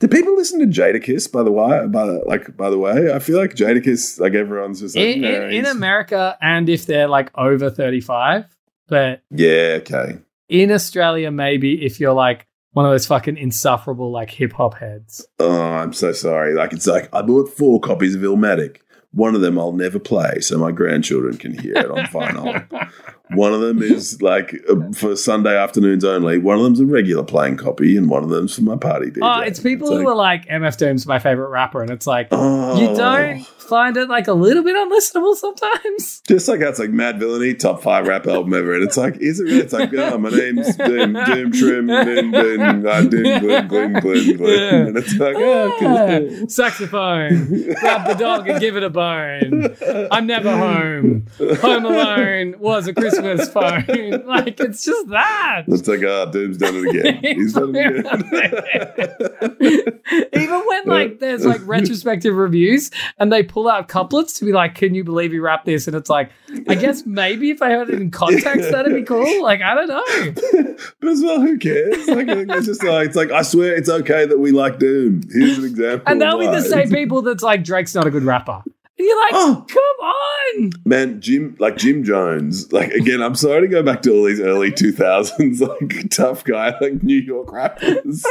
Do 0.00 0.08
people 0.08 0.34
listen 0.34 0.60
to 0.60 0.66
Jadakiss? 0.66 1.30
By 1.30 1.42
the 1.42 1.52
way, 1.52 1.86
by 1.86 2.06
the, 2.06 2.22
like 2.26 2.56
by 2.56 2.70
the 2.70 2.78
way, 2.78 3.12
I 3.12 3.18
feel 3.18 3.36
like 3.36 3.54
Jadakiss, 3.54 4.18
like 4.18 4.32
everyone's 4.32 4.80
just 4.80 4.96
like, 4.96 5.16
in, 5.16 5.20
"No, 5.20 5.46
in, 5.46 5.52
in 5.52 5.66
America, 5.66 6.38
and 6.40 6.70
if 6.70 6.86
they're 6.86 7.06
like 7.06 7.30
over 7.36 7.68
35, 7.68 8.46
but 8.88 9.22
yeah, 9.30 9.78
okay. 9.80 10.18
in 10.48 10.72
Australia, 10.72 11.30
maybe 11.30 11.84
if 11.84 12.00
you're 12.00 12.14
like 12.14 12.46
one 12.72 12.86
of 12.86 12.92
those 12.92 13.06
fucking 13.06 13.36
insufferable 13.36 14.10
like 14.10 14.30
hip 14.30 14.54
hop 14.54 14.78
heads. 14.78 15.26
Oh, 15.38 15.60
I'm 15.60 15.92
so 15.92 16.12
sorry. 16.12 16.54
Like 16.54 16.72
it's 16.72 16.86
like 16.86 17.08
I 17.14 17.20
bought 17.20 17.50
four 17.50 17.78
copies 17.78 18.14
of 18.14 18.22
Illmatic. 18.22 18.78
One 19.12 19.34
of 19.34 19.42
them 19.42 19.58
I'll 19.58 19.72
never 19.72 19.98
play, 19.98 20.40
so 20.40 20.56
my 20.56 20.72
grandchildren 20.72 21.36
can 21.36 21.58
hear 21.58 21.76
it 21.76 21.90
on 21.90 22.06
vinyl. 22.06 22.88
One 23.34 23.52
of 23.54 23.60
them 23.60 23.82
is 23.82 24.20
like 24.22 24.54
uh, 24.68 24.92
for 24.92 25.16
Sunday 25.16 25.56
afternoons 25.56 26.04
only. 26.04 26.38
One 26.38 26.58
of 26.58 26.64
them's 26.64 26.80
a 26.80 26.86
regular 26.86 27.22
playing 27.22 27.56
copy, 27.56 27.96
and 27.96 28.08
one 28.10 28.22
of 28.24 28.30
them's 28.30 28.54
for 28.56 28.62
my 28.62 28.76
party 28.76 29.10
DJ. 29.10 29.18
Oh, 29.22 29.40
it's 29.40 29.60
people 29.60 29.88
who 29.88 29.98
like, 29.98 30.06
are 30.06 30.14
like 30.14 30.46
MF 30.46 30.76
Doom's 30.76 31.06
my 31.06 31.18
favorite 31.18 31.48
rapper, 31.48 31.82
and 31.82 31.90
it's 31.90 32.06
like 32.06 32.28
Oh. 32.30 32.80
you 32.80 32.96
don't 32.96 33.46
find 33.46 33.96
it 33.96 34.08
like 34.08 34.26
a 34.26 34.32
little 34.32 34.64
bit 34.64 34.74
unlistenable 34.74 35.36
sometimes. 35.36 36.20
Just 36.28 36.48
like 36.48 36.58
that's 36.60 36.78
like 36.80 36.90
Madvillainy, 36.90 37.56
top 37.58 37.82
five 37.82 38.06
rap 38.06 38.26
album 38.26 38.52
ever. 38.52 38.74
And 38.74 38.82
it's 38.82 38.96
like, 38.96 39.16
is 39.18 39.38
it 39.38 39.44
really? 39.44 39.60
It's 39.60 39.72
like, 39.72 39.94
oh, 39.94 40.18
my 40.18 40.30
name's 40.30 40.76
Doom, 40.76 41.12
Doom 41.12 41.52
Trim, 41.52 41.86
Doom, 41.86 42.32
Doom, 42.32 42.86
uh, 42.86 43.02
Doom, 43.02 43.68
Glim, 43.68 43.68
Glim, 43.68 44.36
Glim. 44.36 44.86
And 44.88 44.96
it's 44.96 45.14
like, 45.14 45.36
oh, 45.38 45.76
cool. 45.78 46.48
Saxophone, 46.48 47.74
grab 47.74 48.08
the 48.08 48.14
dog 48.18 48.48
and 48.48 48.58
give 48.58 48.76
it 48.76 48.82
a 48.82 48.90
bone. 48.90 49.76
I'm 50.10 50.26
never 50.26 50.50
home. 50.56 51.26
Home 51.38 51.84
Alone 51.84 52.56
was 52.58 52.88
a 52.88 52.94
Christmas 52.94 53.19
phone. 53.52 53.84
Like 54.30 54.60
it's 54.60 54.84
just 54.84 55.08
that. 55.08 55.64
It's 55.66 55.88
like, 55.88 56.02
oh, 56.02 56.22
uh, 56.22 56.26
Doom's 56.26 56.56
done 56.58 56.76
it 56.76 56.96
again. 56.96 57.20
He's 57.36 57.52
done 57.54 57.74
it 57.74 58.06
again. 58.06 60.00
Even 60.32 60.60
when 60.66 60.86
like 60.86 61.18
there's 61.18 61.44
like 61.44 61.60
retrospective 61.64 62.34
reviews 62.34 62.90
and 63.18 63.32
they 63.32 63.42
pull 63.42 63.68
out 63.68 63.88
couplets 63.88 64.34
to 64.38 64.44
be 64.44 64.52
like, 64.52 64.74
"Can 64.74 64.94
you 64.94 65.02
believe 65.04 65.32
you 65.32 65.42
rap 65.42 65.64
this?" 65.64 65.86
and 65.86 65.96
it's 65.96 66.08
like, 66.08 66.30
I 66.68 66.74
guess 66.74 67.04
maybe 67.06 67.50
if 67.50 67.60
I 67.62 67.70
heard 67.70 67.90
it 67.90 68.00
in 68.00 68.10
context, 68.10 68.70
that'd 68.70 68.94
be 68.94 69.02
cool. 69.02 69.42
Like 69.42 69.62
I 69.62 69.74
don't 69.74 69.88
know. 69.88 70.74
but 71.00 71.10
as 71.10 71.22
well, 71.22 71.40
who 71.40 71.58
cares? 71.58 72.06
Like, 72.08 72.28
it's 72.28 72.66
just 72.66 72.84
like, 72.84 73.08
it's 73.08 73.16
like, 73.16 73.30
I 73.30 73.42
swear 73.42 73.74
it's 73.74 73.88
okay 73.88 74.26
that 74.26 74.38
we 74.38 74.52
like 74.52 74.78
Doom. 74.78 75.22
Here's 75.32 75.58
an 75.58 75.64
example. 75.64 76.04
And 76.06 76.20
they'll 76.20 76.38
be 76.38 76.46
the 76.46 76.62
same 76.62 76.90
people 76.90 77.22
that's 77.22 77.42
like 77.42 77.64
Drake's 77.64 77.94
not 77.94 78.06
a 78.06 78.10
good 78.10 78.24
rapper. 78.24 78.62
You're 79.04 79.20
like, 79.20 79.32
Oh. 79.32 79.64
come 79.68 80.06
on. 80.06 80.70
Man, 80.84 81.20
Jim, 81.20 81.56
like 81.58 81.76
Jim 81.76 82.02
Jones, 82.04 82.72
like 82.72 82.90
again, 82.92 83.22
I'm 83.22 83.34
sorry 83.34 83.60
to 83.62 83.68
go 83.68 83.82
back 83.82 84.02
to 84.02 84.12
all 84.12 84.24
these 84.24 84.40
early 84.40 84.70
2000s, 84.72 85.60
like 85.60 86.10
tough 86.10 86.44
guy, 86.44 86.74
like 86.80 87.02
New 87.02 87.16
York 87.20 87.52
rappers, 87.52 88.24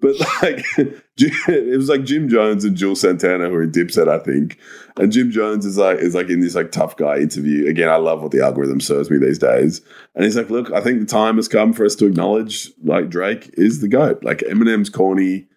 but 0.00 0.14
like 0.42 0.64
it 1.16 1.76
was 1.76 1.88
like 1.88 2.04
Jim 2.04 2.28
Jones 2.28 2.64
and 2.64 2.76
Juelz 2.76 2.98
Santana 2.98 3.48
who 3.48 3.54
are 3.56 3.62
in 3.64 3.72
Dipset, 3.72 4.08
I 4.08 4.18
think, 4.20 4.58
and 4.96 5.10
Jim 5.12 5.30
Jones 5.30 5.66
is 5.66 5.76
like 5.78 5.98
is 5.98 6.14
like 6.14 6.28
in 6.30 6.40
this 6.40 6.54
like 6.54 6.70
tough 6.70 6.96
guy 6.96 7.18
interview. 7.18 7.68
Again, 7.68 7.88
I 7.88 7.96
love 7.96 8.22
what 8.22 8.30
the 8.30 8.42
algorithm 8.44 8.80
serves 8.80 9.10
me 9.10 9.18
these 9.18 9.38
days, 9.38 9.80
and 10.14 10.24
he's 10.24 10.36
like, 10.36 10.50
look, 10.50 10.70
I 10.72 10.80
think 10.80 11.00
the 11.00 11.06
time 11.06 11.36
has 11.36 11.48
come 11.48 11.72
for 11.72 11.84
us 11.84 11.96
to 11.96 12.06
acknowledge 12.06 12.70
like 12.84 13.08
Drake 13.10 13.50
is 13.54 13.80
the 13.80 13.88
goat. 13.88 14.22
Like 14.22 14.38
Eminem's 14.40 14.90
corny, 14.90 15.48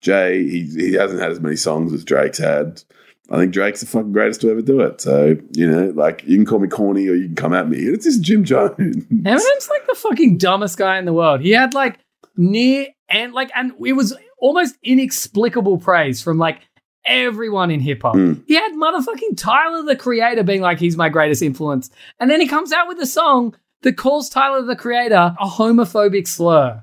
Jay, 0.00 0.42
he 0.48 0.62
he 0.64 0.94
hasn't 0.94 1.20
had 1.20 1.30
as 1.30 1.40
many 1.40 1.56
songs 1.56 1.92
as 1.92 2.04
Drake's 2.04 2.38
had. 2.38 2.82
I 3.30 3.38
think 3.38 3.52
Drake's 3.52 3.80
the 3.80 3.86
fucking 3.86 4.12
greatest 4.12 4.40
to 4.42 4.50
ever 4.50 4.62
do 4.62 4.80
it. 4.80 5.00
So, 5.00 5.36
you 5.52 5.70
know, 5.70 5.92
like 5.94 6.22
you 6.24 6.36
can 6.36 6.44
call 6.44 6.58
me 6.58 6.68
corny 6.68 7.08
or 7.08 7.14
you 7.14 7.26
can 7.26 7.34
come 7.34 7.54
at 7.54 7.68
me. 7.68 7.78
It's 7.78 8.04
just 8.04 8.20
Jim 8.22 8.44
Jones. 8.44 8.76
Eminem's 8.78 9.68
like 9.70 9.86
the 9.86 9.94
fucking 9.96 10.38
dumbest 10.38 10.76
guy 10.76 10.98
in 10.98 11.04
the 11.04 11.12
world. 11.12 11.40
He 11.40 11.52
had 11.52 11.72
like 11.72 11.98
near 12.36 12.88
and 13.08 13.32
like, 13.32 13.50
and 13.54 13.72
it 13.84 13.92
was 13.92 14.14
almost 14.38 14.76
inexplicable 14.82 15.78
praise 15.78 16.20
from 16.20 16.38
like 16.38 16.60
everyone 17.06 17.70
in 17.70 17.80
hip 17.80 18.02
hop. 18.02 18.16
Mm. 18.16 18.42
He 18.46 18.54
had 18.54 18.72
motherfucking 18.72 19.36
Tyler 19.36 19.82
the 19.82 19.96
Creator 19.96 20.42
being 20.42 20.60
like, 20.60 20.78
he's 20.78 20.96
my 20.96 21.08
greatest 21.08 21.42
influence. 21.42 21.90
And 22.20 22.30
then 22.30 22.40
he 22.40 22.48
comes 22.48 22.72
out 22.72 22.88
with 22.88 22.98
a 22.98 23.06
song 23.06 23.56
that 23.82 23.96
calls 23.96 24.28
Tyler 24.28 24.62
the 24.62 24.76
Creator 24.76 25.36
a 25.40 25.46
homophobic 25.46 26.26
slur. 26.26 26.82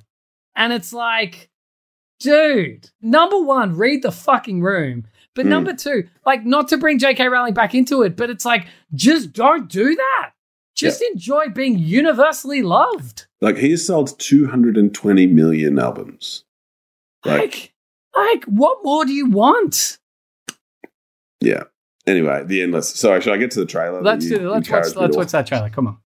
And 0.55 0.73
it's 0.73 0.93
like, 0.93 1.49
dude, 2.19 2.89
number 3.01 3.41
one, 3.41 3.75
read 3.75 4.01
the 4.01 4.11
fucking 4.11 4.61
room. 4.61 5.05
But 5.35 5.45
Mm. 5.45 5.49
number 5.49 5.73
two, 5.73 6.07
like, 6.25 6.45
not 6.45 6.67
to 6.69 6.77
bring 6.77 6.99
J.K. 6.99 7.27
Rowling 7.27 7.53
back 7.53 7.73
into 7.75 8.01
it, 8.03 8.15
but 8.15 8.29
it's 8.29 8.45
like, 8.45 8.65
just 8.95 9.31
don't 9.33 9.69
do 9.69 9.95
that. 9.95 10.31
Just 10.75 11.01
enjoy 11.01 11.47
being 11.49 11.77
universally 11.77 12.61
loved. 12.61 13.27
Like 13.41 13.57
he 13.57 13.71
has 13.71 13.85
sold 13.85 14.17
220 14.19 15.27
million 15.27 15.77
albums. 15.77 16.45
Like, 17.25 17.41
Like, 17.41 17.73
Like, 18.15 18.45
what 18.45 18.79
more 18.83 19.05
do 19.05 19.11
you 19.13 19.29
want? 19.29 19.99
Yeah. 21.41 21.63
Anyway, 22.07 22.43
the 22.45 22.61
endless. 22.61 22.89
Sorry, 22.89 23.21
should 23.21 23.33
I 23.33 23.37
get 23.37 23.51
to 23.51 23.59
the 23.59 23.65
trailer? 23.65 24.01
Let's 24.01 24.25
do. 24.25 24.49
Let's 24.49 24.69
watch. 24.69 24.95
Let's 24.95 25.15
watch 25.17 25.31
that 25.31 25.45
trailer. 25.47 25.69
Come 25.69 25.87
on. 25.87 25.97